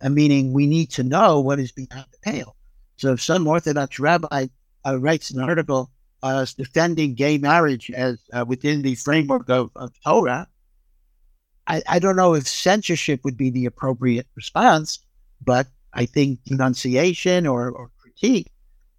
Uh, 0.00 0.08
meaning 0.08 0.52
we 0.52 0.66
need 0.66 0.90
to 0.90 1.02
know 1.02 1.40
what 1.40 1.60
is 1.60 1.72
behind 1.72 2.06
the 2.10 2.18
pale. 2.18 2.56
So 2.96 3.12
if 3.12 3.22
some 3.22 3.46
Orthodox 3.46 3.98
rabbi 3.98 4.48
uh, 4.84 4.98
writes 4.98 5.30
an 5.30 5.40
article 5.40 5.90
uh, 6.22 6.46
defending 6.56 7.14
gay 7.14 7.38
marriage 7.38 7.90
as 7.90 8.20
uh, 8.32 8.44
within 8.46 8.82
the 8.82 8.94
framework 8.94 9.48
of, 9.48 9.70
of 9.76 9.92
Torah, 10.04 10.48
I, 11.66 11.82
I, 11.88 11.98
don't 11.98 12.16
know 12.16 12.34
if 12.34 12.46
censorship 12.46 13.20
would 13.24 13.36
be 13.36 13.50
the 13.50 13.66
appropriate 13.66 14.26
response, 14.34 14.98
but 15.44 15.68
I 15.92 16.06
think 16.06 16.42
denunciation 16.44 17.46
or, 17.46 17.70
or 17.70 17.90
critique 17.98 18.50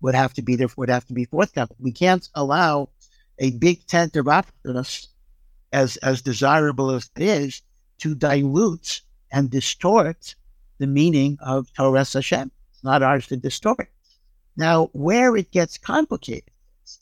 would 0.01 0.15
have 0.15 0.33
to 0.33 0.41
be 0.41 0.55
there 0.55 0.67
would 0.77 0.89
have 0.89 1.05
to 1.07 1.13
be 1.13 1.25
forthcoming. 1.25 1.75
We 1.79 1.91
can't 1.91 2.27
allow 2.35 2.89
a 3.39 3.51
big 3.51 3.85
tent 3.87 4.15
of 4.15 4.27
optimists, 4.27 5.09
as 5.71 5.97
as 5.97 6.21
desirable 6.21 6.91
as 6.91 7.09
it 7.15 7.23
is, 7.23 7.61
to 7.99 8.15
dilute 8.15 9.01
and 9.31 9.49
distort 9.49 10.35
the 10.77 10.87
meaning 10.87 11.37
of 11.41 11.73
Torah 11.73 12.05
Hashem. 12.05 12.51
It's 12.71 12.83
not 12.83 13.03
ours 13.03 13.27
to 13.27 13.37
distort. 13.37 13.89
Now, 14.55 14.89
where 14.93 15.35
it 15.35 15.51
gets 15.51 15.77
complicated 15.77 16.51
is 16.83 16.99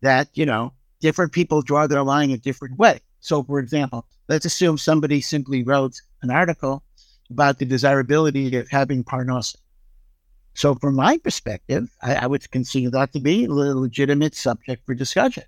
that, 0.00 0.28
you 0.34 0.46
know, 0.46 0.72
different 1.00 1.32
people 1.32 1.60
draw 1.60 1.86
their 1.86 2.02
line 2.02 2.30
a 2.30 2.38
different 2.38 2.78
way. 2.78 3.00
So, 3.20 3.42
for 3.42 3.58
example, 3.58 4.06
let's 4.28 4.46
assume 4.46 4.78
somebody 4.78 5.20
simply 5.20 5.62
wrote 5.62 6.00
an 6.22 6.30
article 6.30 6.82
about 7.30 7.58
the 7.58 7.64
desirability 7.64 8.56
of 8.56 8.68
having 8.68 9.04
parnos. 9.04 9.56
So, 10.54 10.74
from 10.74 10.94
my 10.94 11.18
perspective, 11.18 11.90
I, 12.02 12.14
I 12.14 12.26
would 12.26 12.50
consider 12.50 12.90
that 12.90 13.12
to 13.12 13.20
be 13.20 13.44
a 13.44 13.50
legitimate 13.50 14.34
subject 14.34 14.86
for 14.86 14.94
discussion. 14.94 15.44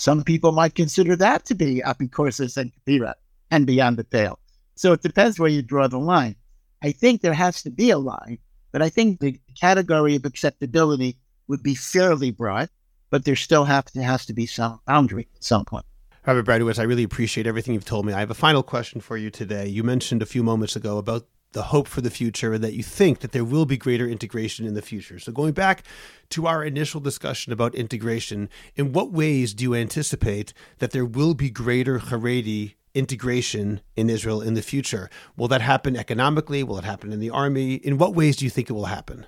Some 0.00 0.24
people 0.24 0.52
might 0.52 0.74
consider 0.74 1.14
that 1.16 1.44
to 1.44 1.54
be 1.54 1.82
apikosis 1.84 2.56
and 2.56 2.72
kapira 2.72 3.12
and 3.50 3.66
beyond 3.66 3.98
the 3.98 4.04
pale. 4.04 4.38
So 4.74 4.94
it 4.94 5.02
depends 5.02 5.38
where 5.38 5.50
you 5.50 5.60
draw 5.60 5.88
the 5.88 5.98
line. 5.98 6.36
I 6.82 6.90
think 6.92 7.20
there 7.20 7.34
has 7.34 7.62
to 7.64 7.70
be 7.70 7.90
a 7.90 7.98
line, 7.98 8.38
but 8.72 8.80
I 8.80 8.88
think 8.88 9.20
the 9.20 9.38
category 9.60 10.16
of 10.16 10.24
acceptability 10.24 11.18
would 11.48 11.62
be 11.62 11.74
fairly 11.74 12.30
broad, 12.30 12.70
but 13.10 13.26
there 13.26 13.36
still 13.36 13.66
have 13.66 13.84
to, 13.92 14.02
has 14.02 14.24
to 14.24 14.32
be 14.32 14.46
some 14.46 14.80
boundary 14.86 15.28
at 15.36 15.44
some 15.44 15.66
point. 15.66 15.84
Rabbi 16.26 16.50
Breitowitz, 16.50 16.78
I 16.78 16.84
really 16.84 17.04
appreciate 17.04 17.46
everything 17.46 17.74
you've 17.74 17.84
told 17.84 18.06
me. 18.06 18.14
I 18.14 18.20
have 18.20 18.30
a 18.30 18.34
final 18.34 18.62
question 18.62 19.02
for 19.02 19.18
you 19.18 19.28
today. 19.28 19.68
You 19.68 19.84
mentioned 19.84 20.22
a 20.22 20.26
few 20.26 20.42
moments 20.42 20.76
ago 20.76 20.96
about 20.96 21.26
the 21.52 21.64
hope 21.64 21.88
for 21.88 22.00
the 22.00 22.10
future 22.10 22.52
and 22.52 22.62
that 22.62 22.74
you 22.74 22.82
think 22.82 23.20
that 23.20 23.32
there 23.32 23.44
will 23.44 23.66
be 23.66 23.76
greater 23.76 24.06
integration 24.06 24.66
in 24.66 24.74
the 24.74 24.82
future. 24.82 25.18
So, 25.18 25.32
going 25.32 25.52
back 25.52 25.82
to 26.30 26.46
our 26.46 26.64
initial 26.64 27.00
discussion 27.00 27.52
about 27.52 27.74
integration, 27.74 28.48
in 28.76 28.92
what 28.92 29.12
ways 29.12 29.52
do 29.54 29.64
you 29.64 29.74
anticipate 29.74 30.52
that 30.78 30.92
there 30.92 31.04
will 31.04 31.34
be 31.34 31.50
greater 31.50 31.98
Haredi 31.98 32.74
integration 32.94 33.80
in 33.96 34.10
Israel 34.10 34.40
in 34.40 34.54
the 34.54 34.62
future? 34.62 35.10
Will 35.36 35.48
that 35.48 35.60
happen 35.60 35.96
economically? 35.96 36.62
Will 36.62 36.78
it 36.78 36.84
happen 36.84 37.12
in 37.12 37.20
the 37.20 37.30
army? 37.30 37.74
In 37.74 37.98
what 37.98 38.14
ways 38.14 38.36
do 38.36 38.44
you 38.44 38.50
think 38.50 38.70
it 38.70 38.74
will 38.74 38.86
happen? 38.86 39.26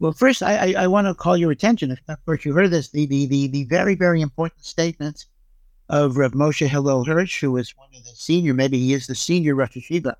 Well, 0.00 0.12
first, 0.12 0.44
I, 0.44 0.72
I, 0.72 0.84
I 0.84 0.86
want 0.86 1.08
to 1.08 1.14
call 1.14 1.36
your 1.36 1.50
attention. 1.50 1.90
Of 1.90 2.24
course, 2.24 2.44
you 2.44 2.52
heard 2.52 2.70
this 2.70 2.90
the, 2.90 3.06
the, 3.06 3.26
the, 3.26 3.48
the 3.48 3.64
very, 3.64 3.96
very 3.96 4.20
important 4.20 4.64
statements 4.64 5.26
of 5.88 6.16
Rav 6.16 6.32
Moshe 6.32 6.68
Hillel 6.68 7.04
Hirsch, 7.04 7.40
who 7.40 7.56
is 7.56 7.76
one 7.76 7.88
of 7.96 8.04
the 8.04 8.10
senior, 8.10 8.54
maybe 8.54 8.78
he 8.78 8.92
is 8.92 9.06
the 9.08 9.14
senior 9.14 9.56
Rosh 9.56 9.76
Yeshiva 9.76 10.14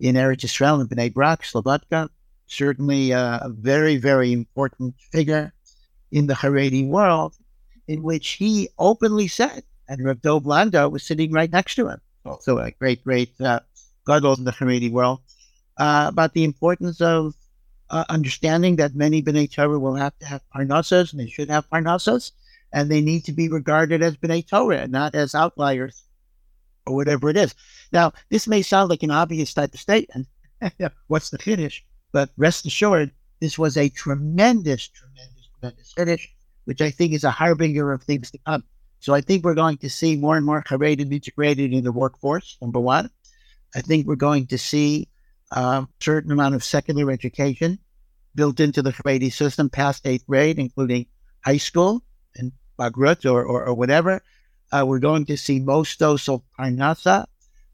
in 0.00 0.16
Eretz 0.16 0.44
Israel 0.44 0.80
and 0.80 0.88
Bnei 0.88 1.12
Brak, 1.12 1.42
Slobodka, 1.42 2.08
certainly 2.46 3.12
uh, 3.12 3.38
a 3.42 3.48
very, 3.48 3.96
very 3.96 4.32
important 4.32 4.94
figure 5.12 5.52
in 6.12 6.26
the 6.26 6.34
Haredi 6.34 6.86
world, 6.86 7.34
in 7.88 8.02
which 8.02 8.30
he 8.30 8.68
openly 8.78 9.28
said, 9.28 9.62
and 9.88 10.04
Rav 10.04 10.22
Dov 10.22 10.46
Landau 10.46 10.88
was 10.88 11.02
sitting 11.02 11.32
right 11.32 11.50
next 11.50 11.74
to 11.76 11.88
him, 11.88 12.00
also 12.24 12.58
a 12.58 12.70
great, 12.72 13.02
great 13.04 13.38
uh, 13.40 13.60
gadol 14.06 14.34
in 14.34 14.44
the 14.44 14.52
Haredi 14.52 14.90
world, 14.90 15.20
uh, 15.78 16.06
about 16.08 16.34
the 16.34 16.44
importance 16.44 17.00
of 17.00 17.34
uh, 17.90 18.04
understanding 18.08 18.76
that 18.76 18.94
many 18.94 19.22
B'nai 19.22 19.50
Torah 19.50 19.78
will 19.78 19.94
have 19.94 20.16
to 20.18 20.26
have 20.26 20.42
parnassas, 20.54 21.12
and 21.12 21.20
they 21.20 21.28
should 21.28 21.50
have 21.50 21.68
parnassas, 21.70 22.32
and 22.72 22.90
they 22.90 23.00
need 23.00 23.24
to 23.24 23.32
be 23.32 23.48
regarded 23.48 24.02
as 24.02 24.16
B'nai 24.16 24.46
Torah, 24.46 24.86
not 24.88 25.14
as 25.14 25.34
outliers 25.34 26.04
or 26.86 26.94
whatever 26.94 27.28
it 27.28 27.36
is. 27.36 27.54
Now, 27.92 28.12
this 28.30 28.46
may 28.46 28.62
sound 28.62 28.90
like 28.90 29.02
an 29.02 29.10
obvious 29.10 29.54
type 29.54 29.74
of 29.74 29.80
statement. 29.80 30.26
What's 31.08 31.30
the 31.30 31.38
finish? 31.38 31.84
But 32.12 32.30
rest 32.36 32.66
assured, 32.66 33.10
this 33.40 33.58
was 33.58 33.76
a 33.76 33.88
tremendous, 33.88 34.88
tremendous, 34.88 35.48
tremendous 35.58 35.92
finish, 35.92 36.34
which 36.64 36.80
I 36.80 36.90
think 36.90 37.12
is 37.12 37.24
a 37.24 37.30
harbinger 37.30 37.92
of 37.92 38.02
things 38.02 38.30
to 38.30 38.38
come. 38.46 38.64
So 39.00 39.12
I 39.12 39.20
think 39.20 39.44
we're 39.44 39.54
going 39.54 39.76
to 39.78 39.90
see 39.90 40.16
more 40.16 40.36
and 40.36 40.46
more 40.46 40.62
Haredim 40.62 41.12
integrated 41.12 41.72
in 41.72 41.84
the 41.84 41.92
workforce, 41.92 42.56
number 42.62 42.80
one. 42.80 43.10
I 43.74 43.80
think 43.80 44.06
we're 44.06 44.14
going 44.14 44.46
to 44.46 44.58
see 44.58 45.08
a 45.52 45.60
um, 45.60 45.88
certain 46.00 46.32
amount 46.32 46.54
of 46.54 46.64
secular 46.64 47.10
education 47.10 47.78
built 48.34 48.60
into 48.60 48.82
the 48.82 48.92
Haredi 48.92 49.32
system 49.32 49.68
past 49.68 50.06
eighth 50.06 50.26
grade, 50.26 50.58
including 50.58 51.06
high 51.44 51.58
school 51.58 52.02
and 52.36 52.52
Bagrut 52.78 53.30
or, 53.30 53.44
or, 53.44 53.66
or 53.66 53.74
whatever. 53.74 54.22
Uh, 54.74 54.84
we're 54.84 54.98
going 54.98 55.24
to 55.24 55.36
see 55.36 55.60
most 55.60 56.00
dose 56.00 56.28
of 56.28 56.42
Parnasa. 56.58 57.26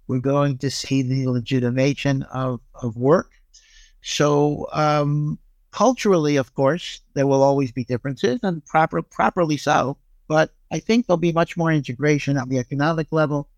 We're 0.07 0.19
going 0.19 0.59
to 0.59 0.71
see 0.71 1.01
the 1.01 1.29
legitimation 1.29 2.25
of, 2.25 2.61
of 2.75 2.97
work. 2.97 3.31
So, 4.03 4.67
um, 4.73 5.39
culturally, 5.71 6.37
of 6.37 6.55
course, 6.55 7.01
there 7.15 7.27
will 7.27 7.43
always 7.43 7.73
be 7.73 7.85
differences, 7.85 8.41
and 8.43 8.63
proper, 8.67 9.01
properly 9.01 9.57
so. 9.57 9.97
But 10.29 10.53
I 10.71 10.79
think 10.79 11.07
there'll 11.07 11.17
be 11.17 11.33
much 11.33 11.57
more 11.57 11.73
integration 11.73 12.37
on 12.37 12.51
the 12.51 12.59
economic 12.59 13.09
level 13.13 13.49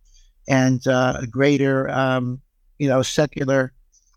and 0.46 0.86
uh, 0.86 1.18
a 1.20 1.26
greater, 1.26 1.90
um, 1.90 2.40
you 2.78 2.88
know, 2.88 3.02
secular 3.02 3.72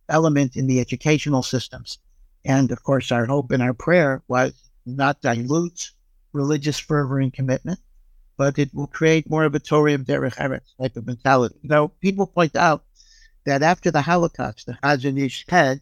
element 0.07 0.55
in 0.55 0.67
the 0.67 0.79
educational 0.79 1.41
systems. 1.41 1.97
And 2.43 2.71
of 2.71 2.83
course, 2.83 3.11
our 3.11 3.25
hope 3.25 3.51
and 3.51 3.63
our 3.63 3.73
prayer 3.73 4.21
was 4.27 4.53
not 4.85 5.21
dilute 5.21 5.91
religious 6.31 6.77
fervor 6.77 7.19
and 7.19 7.33
commitment, 7.33 7.79
but 8.37 8.59
it 8.59 8.73
will 8.73 8.87
create 8.87 9.29
more 9.29 9.45
of 9.45 9.55
a 9.55 9.59
Torah 9.59 9.97
Derech 9.97 10.35
Eretz 10.35 10.75
type 10.79 10.97
of 10.97 11.07
mentality. 11.07 11.55
Now, 11.63 11.87
people 12.01 12.27
point 12.27 12.55
out 12.55 12.83
that 13.45 13.61
after 13.61 13.91
the 13.91 14.01
Holocaust, 14.01 14.65
the 14.65 14.77
Chazon 14.83 15.19
Ish 15.19 15.45
said 15.49 15.81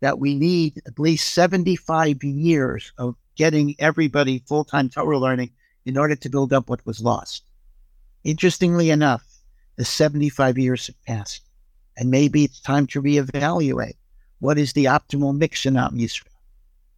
that 0.00 0.18
we 0.18 0.34
need 0.34 0.82
at 0.86 0.98
least 0.98 1.32
75 1.32 2.22
years 2.24 2.92
of 2.98 3.16
getting 3.36 3.76
everybody 3.78 4.42
full 4.46 4.64
time 4.64 4.88
Torah 4.88 5.18
learning 5.18 5.50
in 5.84 5.96
order 5.96 6.16
to 6.16 6.28
build 6.28 6.52
up 6.52 6.68
what 6.68 6.84
was 6.84 7.00
lost. 7.00 7.44
Interestingly 8.24 8.90
enough, 8.90 9.24
the 9.76 9.84
75 9.84 10.58
years 10.58 10.88
have 10.88 11.02
passed, 11.04 11.42
and 11.96 12.10
maybe 12.10 12.44
it's 12.44 12.60
time 12.60 12.86
to 12.88 13.02
reevaluate 13.02 13.96
what 14.40 14.58
is 14.58 14.72
the 14.72 14.86
optimal 14.86 15.36
mix 15.36 15.64
in 15.64 15.76
Am 15.76 15.96
Yisrael. 15.96 16.32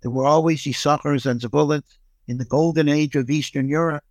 There 0.00 0.10
were 0.10 0.26
always 0.26 0.62
Yisachars 0.62 1.26
and 1.26 1.40
Zabulans 1.40 1.98
in 2.26 2.38
the 2.38 2.44
golden 2.44 2.88
age 2.88 3.16
of 3.16 3.28
Eastern 3.28 3.68
Europe 3.68 4.04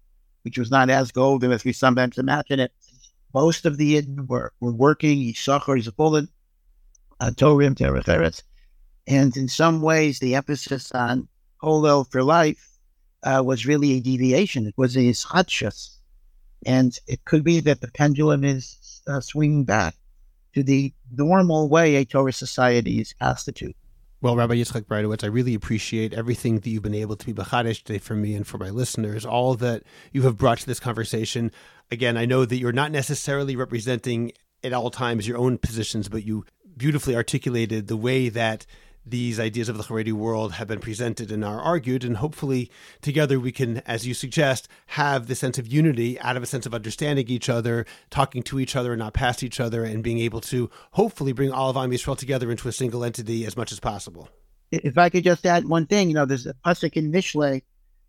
which 0.48 0.58
was 0.58 0.72
not 0.72 0.90
as 0.90 1.12
golden 1.12 1.52
as 1.52 1.66
we 1.66 1.74
sometimes 1.74 2.18
imagine 2.18 2.62
it. 2.62 2.72
Most 3.34 3.66
of 3.66 3.76
the 3.76 3.96
Yidden 3.96 4.30
were, 4.30 4.54
were 4.62 4.72
working, 4.72 5.20
Yisachar, 5.20 5.84
Zabulon, 5.84 6.30
uh, 7.20 7.32
Torim, 7.36 7.76
Terecheres. 7.76 8.44
And 9.08 9.36
in 9.36 9.50
some 9.50 9.82
ways, 9.82 10.20
the 10.20 10.36
emphasis 10.36 10.90
on 10.94 11.28
kollel 11.62 12.10
for 12.10 12.24
life 12.24 12.66
uh, 13.24 13.44
was 13.46 13.66
really 13.66 13.98
a 13.98 14.00
deviation. 14.00 14.68
It 14.68 14.78
was 14.78 14.96
a 14.96 15.02
ischatshus. 15.02 15.98
And 16.66 16.98
it 17.08 17.26
could 17.26 17.44
be 17.44 17.60
that 17.60 17.82
the 17.82 17.90
pendulum 17.90 18.46
is 18.46 19.02
uh, 19.06 19.20
swinging 19.20 19.66
back 19.66 19.96
to 20.54 20.64
the 20.64 20.94
normal 21.12 21.68
way 21.68 21.98
a 21.98 22.06
Torah 22.06 22.32
society 22.32 23.02
is 23.02 23.14
constituted. 23.22 23.76
Well, 24.20 24.36
Rabbi 24.36 24.56
Yitzchak 24.56 24.88
Breitowitz, 24.88 25.24
I 25.24 25.28
really 25.28 25.54
appreciate 25.54 26.12
everything 26.12 26.56
that 26.56 26.68
you've 26.68 26.82
been 26.82 26.96
able 26.96 27.16
to 27.16 27.24
be 27.24 27.36
mechadesh 27.36 27.84
today 27.84 28.00
for 28.00 28.16
me 28.16 28.34
and 28.34 28.48
for 28.48 28.58
my 28.58 28.72
listeners, 28.72 29.28
all 29.28 29.54
that 29.56 29.84
you 30.12 30.24
have 30.24 30.38
brought 30.38 30.58
to 30.58 30.66
this 30.66 30.80
conversation. 30.80 31.52
Again, 31.92 32.18
I 32.18 32.26
know 32.26 32.44
that 32.44 32.58
you're 32.58 32.72
not 32.72 32.92
necessarily 32.92 33.56
representing 33.56 34.32
at 34.64 34.74
all 34.74 34.90
times 34.90 35.28
your 35.28 35.38
own 35.38 35.60
positions, 35.60 36.10
but 36.10 36.26
you 36.26 36.46
beautifully 36.76 37.16
articulated 37.16 37.88
the 37.88 37.96
way 37.96 38.28
that 38.30 38.66
these 39.10 39.40
ideas 39.40 39.70
of 39.70 39.78
the 39.78 39.84
Haredi 39.84 40.12
world 40.12 40.54
have 40.54 40.68
been 40.68 40.80
presented 40.80 41.32
and 41.32 41.44
are 41.44 41.60
argued, 41.60 42.04
and 42.04 42.18
hopefully 42.18 42.70
together 43.02 43.40
we 43.40 43.52
can, 43.52 43.78
as 43.80 44.06
you 44.06 44.14
suggest, 44.14 44.68
have 44.88 45.28
the 45.28 45.36
sense 45.36 45.58
of 45.58 45.68
unity 45.68 46.20
out 46.20 46.38
of 46.38 46.44
a 46.44 46.48
sense 46.48 46.66
of 46.66 46.74
understanding 46.74 47.28
each 47.28 47.50
other, 47.50 47.86
talking 48.10 48.44
to 48.44 48.60
each 48.60 48.76
other 48.76 48.94
and 48.94 49.00
not 49.00 49.14
past 49.14 49.44
each 49.44 49.60
other, 49.60 49.84
and 49.84 50.04
being 50.04 50.20
able 50.20 50.42
to 50.42 50.70
hopefully 50.92 51.32
bring 51.32 51.52
all 51.52 51.70
of 51.70 51.78
Am 51.78 51.92
Yisrael 51.92 52.18
together 52.18 52.52
into 52.52 52.68
a 52.68 52.72
single 52.72 53.04
entity 53.04 53.46
as 53.46 53.58
much 53.58 53.72
as 53.72 53.80
possible. 53.80 54.30
If 54.72 54.98
I 54.98 55.10
could 55.10 55.24
just 55.24 55.46
add 55.46 55.68
one 55.68 55.86
thing, 55.86 56.10
you 56.10 56.14
know, 56.14 56.26
there's 56.26 56.46
a 56.46 56.54
pasuk 56.66 56.94
in 56.94 57.12
Mishlei, 57.12 57.62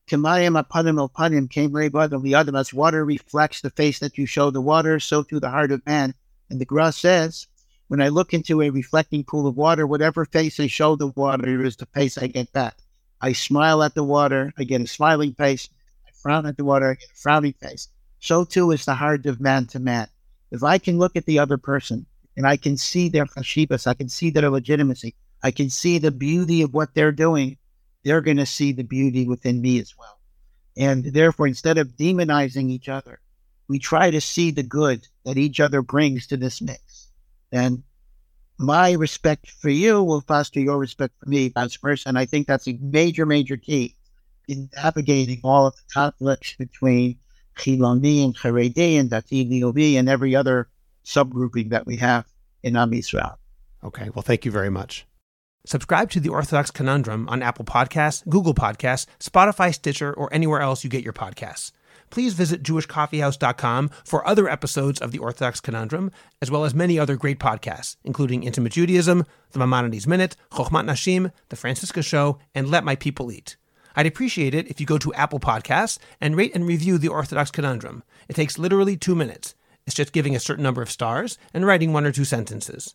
Kamayim 0.08 0.60
apanim 0.60 0.98
el 0.98 1.10
panim 1.10 1.50
came 1.50 1.76
of 1.76 2.22
the 2.22 2.56
as 2.56 2.72
water 2.72 3.04
reflects 3.04 3.60
the 3.60 3.70
face 3.70 3.98
that 3.98 4.16
you 4.16 4.24
show 4.24 4.50
the 4.50 4.60
water, 4.60 4.98
so 4.98 5.22
too 5.22 5.38
the 5.38 5.50
heart 5.50 5.70
of 5.70 5.84
man. 5.86 6.14
And 6.48 6.58
the 6.58 6.64
Gra 6.64 6.92
says, 6.92 7.46
when 7.88 8.02
I 8.02 8.08
look 8.08 8.34
into 8.34 8.62
a 8.62 8.70
reflecting 8.70 9.24
pool 9.24 9.46
of 9.46 9.56
water, 9.56 9.86
whatever 9.86 10.24
face 10.24 10.60
I 10.60 10.66
show 10.66 10.94
the 10.94 11.08
water 11.08 11.64
is 11.64 11.76
the 11.76 11.86
face 11.86 12.18
I 12.18 12.26
get 12.26 12.52
back. 12.52 12.76
I 13.20 13.32
smile 13.32 13.82
at 13.82 13.94
the 13.94 14.04
water, 14.04 14.52
I 14.58 14.64
get 14.64 14.82
a 14.82 14.86
smiling 14.86 15.32
face. 15.32 15.68
I 16.06 16.10
frown 16.12 16.46
at 16.46 16.56
the 16.56 16.64
water, 16.64 16.90
I 16.90 16.94
get 16.94 17.10
a 17.10 17.16
frowning 17.16 17.54
face. 17.54 17.88
So 18.20 18.44
too 18.44 18.70
is 18.72 18.84
the 18.84 18.94
heart 18.94 19.26
of 19.26 19.40
man 19.40 19.66
to 19.68 19.78
man. 19.78 20.08
If 20.50 20.62
I 20.62 20.78
can 20.78 20.98
look 20.98 21.16
at 21.16 21.26
the 21.26 21.38
other 21.38 21.56
person 21.56 22.06
and 22.36 22.46
I 22.46 22.56
can 22.56 22.76
see 22.76 23.08
their 23.08 23.26
chashivas, 23.26 23.86
I 23.86 23.94
can 23.94 24.08
see 24.08 24.30
their 24.30 24.50
legitimacy, 24.50 25.14
I 25.42 25.50
can 25.50 25.70
see 25.70 25.98
the 25.98 26.10
beauty 26.10 26.62
of 26.62 26.74
what 26.74 26.94
they're 26.94 27.12
doing, 27.12 27.56
they're 28.04 28.20
going 28.20 28.36
to 28.36 28.46
see 28.46 28.72
the 28.72 28.84
beauty 28.84 29.26
within 29.26 29.60
me 29.62 29.80
as 29.80 29.94
well. 29.98 30.18
And 30.76 31.04
therefore, 31.04 31.46
instead 31.46 31.78
of 31.78 31.96
demonizing 31.96 32.70
each 32.70 32.88
other, 32.88 33.20
we 33.66 33.78
try 33.78 34.10
to 34.10 34.20
see 34.20 34.50
the 34.50 34.62
good 34.62 35.08
that 35.24 35.36
each 35.36 35.58
other 35.58 35.82
brings 35.82 36.26
to 36.28 36.36
this 36.36 36.60
mix. 36.60 36.87
And 37.52 37.82
my 38.58 38.92
respect 38.92 39.50
for 39.50 39.70
you 39.70 40.02
will 40.02 40.20
foster 40.20 40.60
your 40.60 40.78
respect 40.78 41.14
for 41.20 41.28
me 41.28 41.52
as 41.56 41.76
a 41.76 41.78
person. 41.78 42.16
I 42.16 42.26
think 42.26 42.46
that's 42.46 42.68
a 42.68 42.76
major, 42.80 43.24
major 43.24 43.56
key 43.56 43.94
in 44.48 44.68
navigating 44.76 45.40
all 45.44 45.66
of 45.66 45.76
the 45.76 45.82
conflicts 45.92 46.54
between 46.56 47.18
Chiloni 47.56 48.24
and 48.24 48.36
Haredi 48.36 48.98
and 48.98 49.10
Dati 49.10 49.48
Leumi 49.48 49.98
and 49.98 50.08
every 50.08 50.34
other 50.34 50.68
subgrouping 51.04 51.70
that 51.70 51.86
we 51.86 51.96
have 51.96 52.26
in 52.62 52.76
Am 52.76 52.90
Yisrael. 52.90 53.36
Okay, 53.84 54.10
well, 54.14 54.22
thank 54.22 54.44
you 54.44 54.50
very 54.50 54.70
much. 54.70 55.06
Subscribe 55.66 56.10
to 56.10 56.20
the 56.20 56.30
Orthodox 56.30 56.70
Conundrum 56.70 57.28
on 57.28 57.42
Apple 57.42 57.64
Podcasts, 57.64 58.26
Google 58.28 58.54
Podcasts, 58.54 59.06
Spotify, 59.20 59.74
Stitcher, 59.74 60.12
or 60.12 60.32
anywhere 60.32 60.60
else 60.60 60.82
you 60.82 60.90
get 60.90 61.04
your 61.04 61.12
podcasts 61.12 61.72
please 62.10 62.34
visit 62.34 62.62
jewishcoffeehouse.com 62.62 63.90
for 64.04 64.26
other 64.26 64.48
episodes 64.48 65.00
of 65.00 65.12
the 65.12 65.18
Orthodox 65.18 65.60
Conundrum, 65.60 66.10
as 66.40 66.50
well 66.50 66.64
as 66.64 66.74
many 66.74 66.98
other 66.98 67.16
great 67.16 67.38
podcasts, 67.38 67.96
including 68.04 68.42
Intimate 68.42 68.72
Judaism, 68.72 69.24
The 69.52 69.58
Maimonides 69.58 70.06
Minute, 70.06 70.36
Chochmat 70.50 70.84
Nashim, 70.84 71.32
The 71.48 71.56
Franciska 71.56 72.02
Show, 72.02 72.38
and 72.54 72.68
Let 72.68 72.84
My 72.84 72.96
People 72.96 73.32
Eat. 73.32 73.56
I'd 73.96 74.06
appreciate 74.06 74.54
it 74.54 74.68
if 74.68 74.80
you 74.80 74.86
go 74.86 74.98
to 74.98 75.14
Apple 75.14 75.40
Podcasts 75.40 75.98
and 76.20 76.36
rate 76.36 76.54
and 76.54 76.66
review 76.66 76.98
the 76.98 77.08
Orthodox 77.08 77.50
Conundrum. 77.50 78.04
It 78.28 78.36
takes 78.36 78.58
literally 78.58 78.96
two 78.96 79.14
minutes. 79.14 79.54
It's 79.86 79.96
just 79.96 80.12
giving 80.12 80.36
a 80.36 80.40
certain 80.40 80.62
number 80.62 80.82
of 80.82 80.90
stars 80.90 81.38
and 81.52 81.66
writing 81.66 81.92
one 81.92 82.04
or 82.04 82.12
two 82.12 82.24
sentences 82.24 82.94